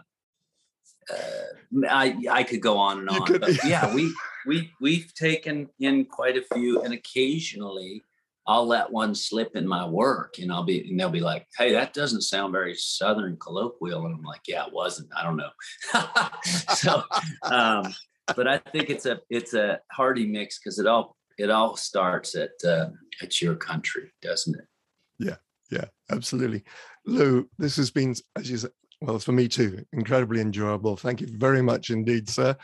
uh, 1.11 1.85
I 1.89 2.17
I 2.29 2.43
could 2.43 2.61
go 2.61 2.77
on 2.77 2.99
and 2.99 3.09
on, 3.09 3.25
could- 3.25 3.41
but 3.41 3.63
yeah, 3.65 3.93
we 3.93 4.13
we 4.45 4.71
we've 4.81 5.13
taken 5.13 5.69
in 5.79 6.05
quite 6.05 6.37
a 6.37 6.45
few, 6.53 6.81
and 6.83 6.93
occasionally 6.93 8.03
I'll 8.48 8.65
let 8.65 8.91
one 8.91 9.14
slip 9.14 9.56
in 9.56 9.68
my 9.68 9.86
work, 9.86 10.40
and 10.40 10.52
I'll 10.52 10.64
be 10.64 10.90
and 10.90 10.99
they'll 10.99 11.10
be 11.10 11.19
like, 11.19 11.45
"Hey, 11.57 11.74
that 11.74 11.94
doesn't 11.94 12.22
sound 12.22 12.53
very 12.53 12.76
Southern 12.76 13.38
colloquial," 13.38 14.06
and 14.06 14.15
I'm 14.15 14.24
like, 14.24 14.41
"Yeah, 14.48 14.65
it 14.65 14.74
wasn't. 14.74 15.10
I 15.15 15.24
don't 15.24 15.38
know." 15.38 15.49
so, 16.76 17.03
um, 17.44 17.94
but 18.36 18.48
I 18.48 18.60
think 18.72 18.90
it's 18.90 19.06
a 19.06 19.19
it's 19.30 19.53
a 19.53 19.80
hearty 19.91 20.26
mix 20.26 20.60
because 20.60 20.80
it 20.80 20.88
all 20.88 21.18
it 21.38 21.49
all 21.49 21.76
starts 21.76 22.36
at 22.36 22.52
uh, 22.65 22.90
at 23.22 23.41
your 23.41 23.56
country, 23.56 24.11
doesn't 24.22 24.56
it? 24.56 24.65
yeah, 25.19 25.36
Yeah, 25.69 25.86
absolutely. 26.10 26.64
Lew, 27.06 27.49
this 27.57 27.76
has 27.78 27.91
been, 27.91 28.15
as 28.36 28.49
you 28.49 28.57
said, 28.57 28.72
well, 29.02 29.19
for 29.19 29.32
me 29.32 29.48
too, 29.48 29.84
incredibly 29.94 30.41
enjoyable. 30.41 30.98
Thank 30.98 31.22
you 31.22 31.28
very 31.38 31.61
much 31.61 31.90
indeed, 31.90 32.30
sir. 32.30 32.56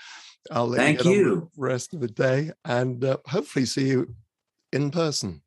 I'll 0.52 0.68
let 0.68 0.78
Thank 0.78 1.04
you, 1.04 1.12
you. 1.12 1.50
the 1.56 1.62
rest 1.62 1.94
of 1.94 2.02
the 2.02 2.08
day 2.08 2.52
and 2.66 3.04
uh, 3.04 3.18
hopefully 3.28 3.66
see 3.66 3.88
you 3.88 4.16
in 4.72 4.92
person. 4.92 5.42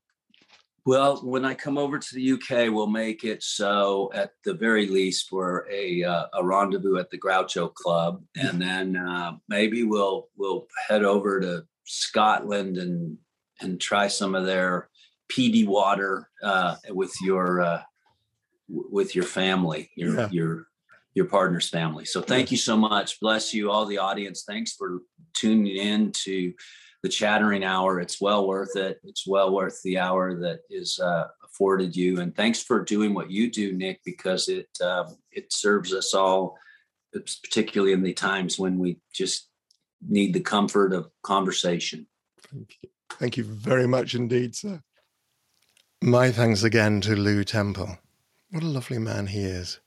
Well, 0.87 1.17
when 1.17 1.45
I 1.45 1.55
come 1.55 1.79
over 1.79 1.99
to 1.99 2.15
the 2.15 2.33
UK, 2.35 2.73
we'll 2.73 2.87
make 2.87 3.25
it 3.25 3.43
so 3.43 4.09
at 4.15 4.31
the 4.45 4.55
very 4.55 4.87
least 4.87 5.33
we're 5.33 5.69
a 5.69 6.05
uh, 6.05 6.27
a 6.33 6.45
rendezvous 6.45 6.99
at 6.99 7.11
the 7.11 7.19
Groucho 7.19 7.75
Club, 7.75 8.23
and 8.37 8.63
then 8.63 8.97
uh, 8.97 9.33
maybe 9.49 9.83
we'll 9.83 10.29
we'll 10.37 10.69
head 10.89 11.03
over 11.03 11.41
to 11.41 11.65
Scotland 11.87 12.79
and 12.79 13.19
and 13.61 13.81
try 13.81 14.07
some 14.07 14.37
of 14.37 14.47
their 14.47 14.89
peaty 15.29 15.67
water 15.67 16.31
uh, 16.45 16.77
with 16.91 17.13
your 17.21 17.63
uh, 17.63 17.83
with 18.69 19.17
your 19.17 19.25
family, 19.25 19.91
your 19.97 20.15
yeah. 20.15 20.29
your 20.31 20.69
your 21.15 21.27
partner's 21.27 21.69
family. 21.69 22.05
So 22.05 22.21
thank 22.21 22.53
you 22.53 22.59
so 22.59 22.77
much. 22.77 23.19
Bless 23.19 23.53
you, 23.53 23.73
all 23.73 23.87
the 23.87 23.99
audience. 23.99 24.45
Thanks 24.47 24.75
for 24.75 25.01
tuning 25.35 25.77
in 25.77 26.13
to 26.25 26.53
the 27.07 27.13
chattering 27.13 27.63
hour. 27.63 28.01
It's 28.01 28.21
well 28.21 28.49
worth 28.49 28.75
it. 28.75 28.99
It's 29.05 29.29
well 29.29 29.55
worth 29.55 29.81
the 29.85 29.97
hour 29.97 30.35
that 30.41 30.63
is 30.69 30.99
uh, 30.99 31.29
afforded 31.45 31.95
you. 31.95 32.21
And 32.21 32.35
thanks 32.35 32.61
for 32.61 32.83
doing 32.83 33.15
what 33.15 33.31
you 33.31 33.49
do, 33.49 33.73
Nick, 33.73 34.01
because 34.05 34.49
it 34.49 34.69
uh, 34.81 35.09
it 35.31 35.53
serves 35.53 35.95
us 35.95 36.15
all, 36.15 36.59
particularly 37.13 37.93
in 37.93 38.03
the 38.03 38.13
times 38.13 38.59
when 38.59 38.81
we 38.81 38.99
just 39.15 39.49
need 40.09 40.35
the 40.35 40.41
comfort 40.41 40.93
of 40.93 41.09
conversation. 41.23 42.09
Thank 42.53 42.77
you. 42.83 42.89
Thank 43.11 43.37
you 43.37 43.45
very 43.45 43.87
much 43.87 44.17
indeed, 44.17 44.57
sir. 44.57 44.83
My 46.03 46.33
thanks 46.33 46.65
again 46.65 47.01
to 47.03 47.15
Lew 47.15 47.45
Temple. 47.45 47.99
What 48.51 48.65
a 48.65 48.67
lovely 48.67 48.99
man 48.99 49.29
he 49.29 49.45
is. 49.45 49.79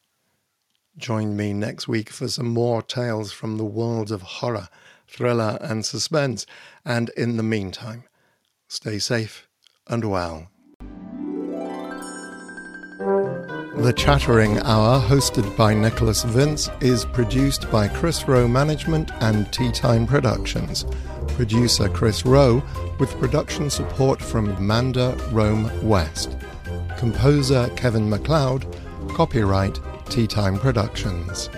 Join 0.96 1.36
me 1.36 1.52
next 1.52 1.90
week 1.90 2.10
for 2.10 2.30
some 2.30 2.48
more 2.48 2.82
tales 2.82 3.34
from 3.34 3.58
the 3.58 3.66
world 3.66 4.10
of 4.10 4.22
horror, 4.22 4.70
thriller, 5.10 5.58
and 5.62 5.86
suspense. 5.86 6.46
And 6.86 7.10
in 7.18 7.38
the 7.38 7.44
meantime, 7.44 8.04
stay 8.68 9.00
safe 9.00 9.48
and 9.88 10.06
well. 10.06 10.50
The 13.80 13.94
Chattering 13.96 14.60
Hour, 14.60 15.00
hosted 15.00 15.56
by 15.56 15.74
Nicholas 15.74 16.24
Vince, 16.24 16.70
is 16.82 17.06
produced 17.06 17.72
by 17.72 17.88
Chris 17.88 18.28
Rowe 18.28 18.48
Management 18.48 19.12
and 19.22 19.52
Tea 19.54 19.72
Time 19.72 20.06
Productions. 20.06 20.86
Producer 21.30 21.88
Chris 21.88 22.26
Rowe, 22.26 22.62
with 23.00 23.18
production 23.20 23.70
support 23.70 24.22
from 24.22 24.62
Manda 24.66 25.16
Rome 25.32 25.72
West. 25.88 26.36
Composer 26.98 27.70
Kevin 27.78 28.10
MacLeod, 28.10 28.66
copyright 29.10 29.80
Tea 30.10 30.28
Time 30.28 30.60
Productions. 30.60 31.50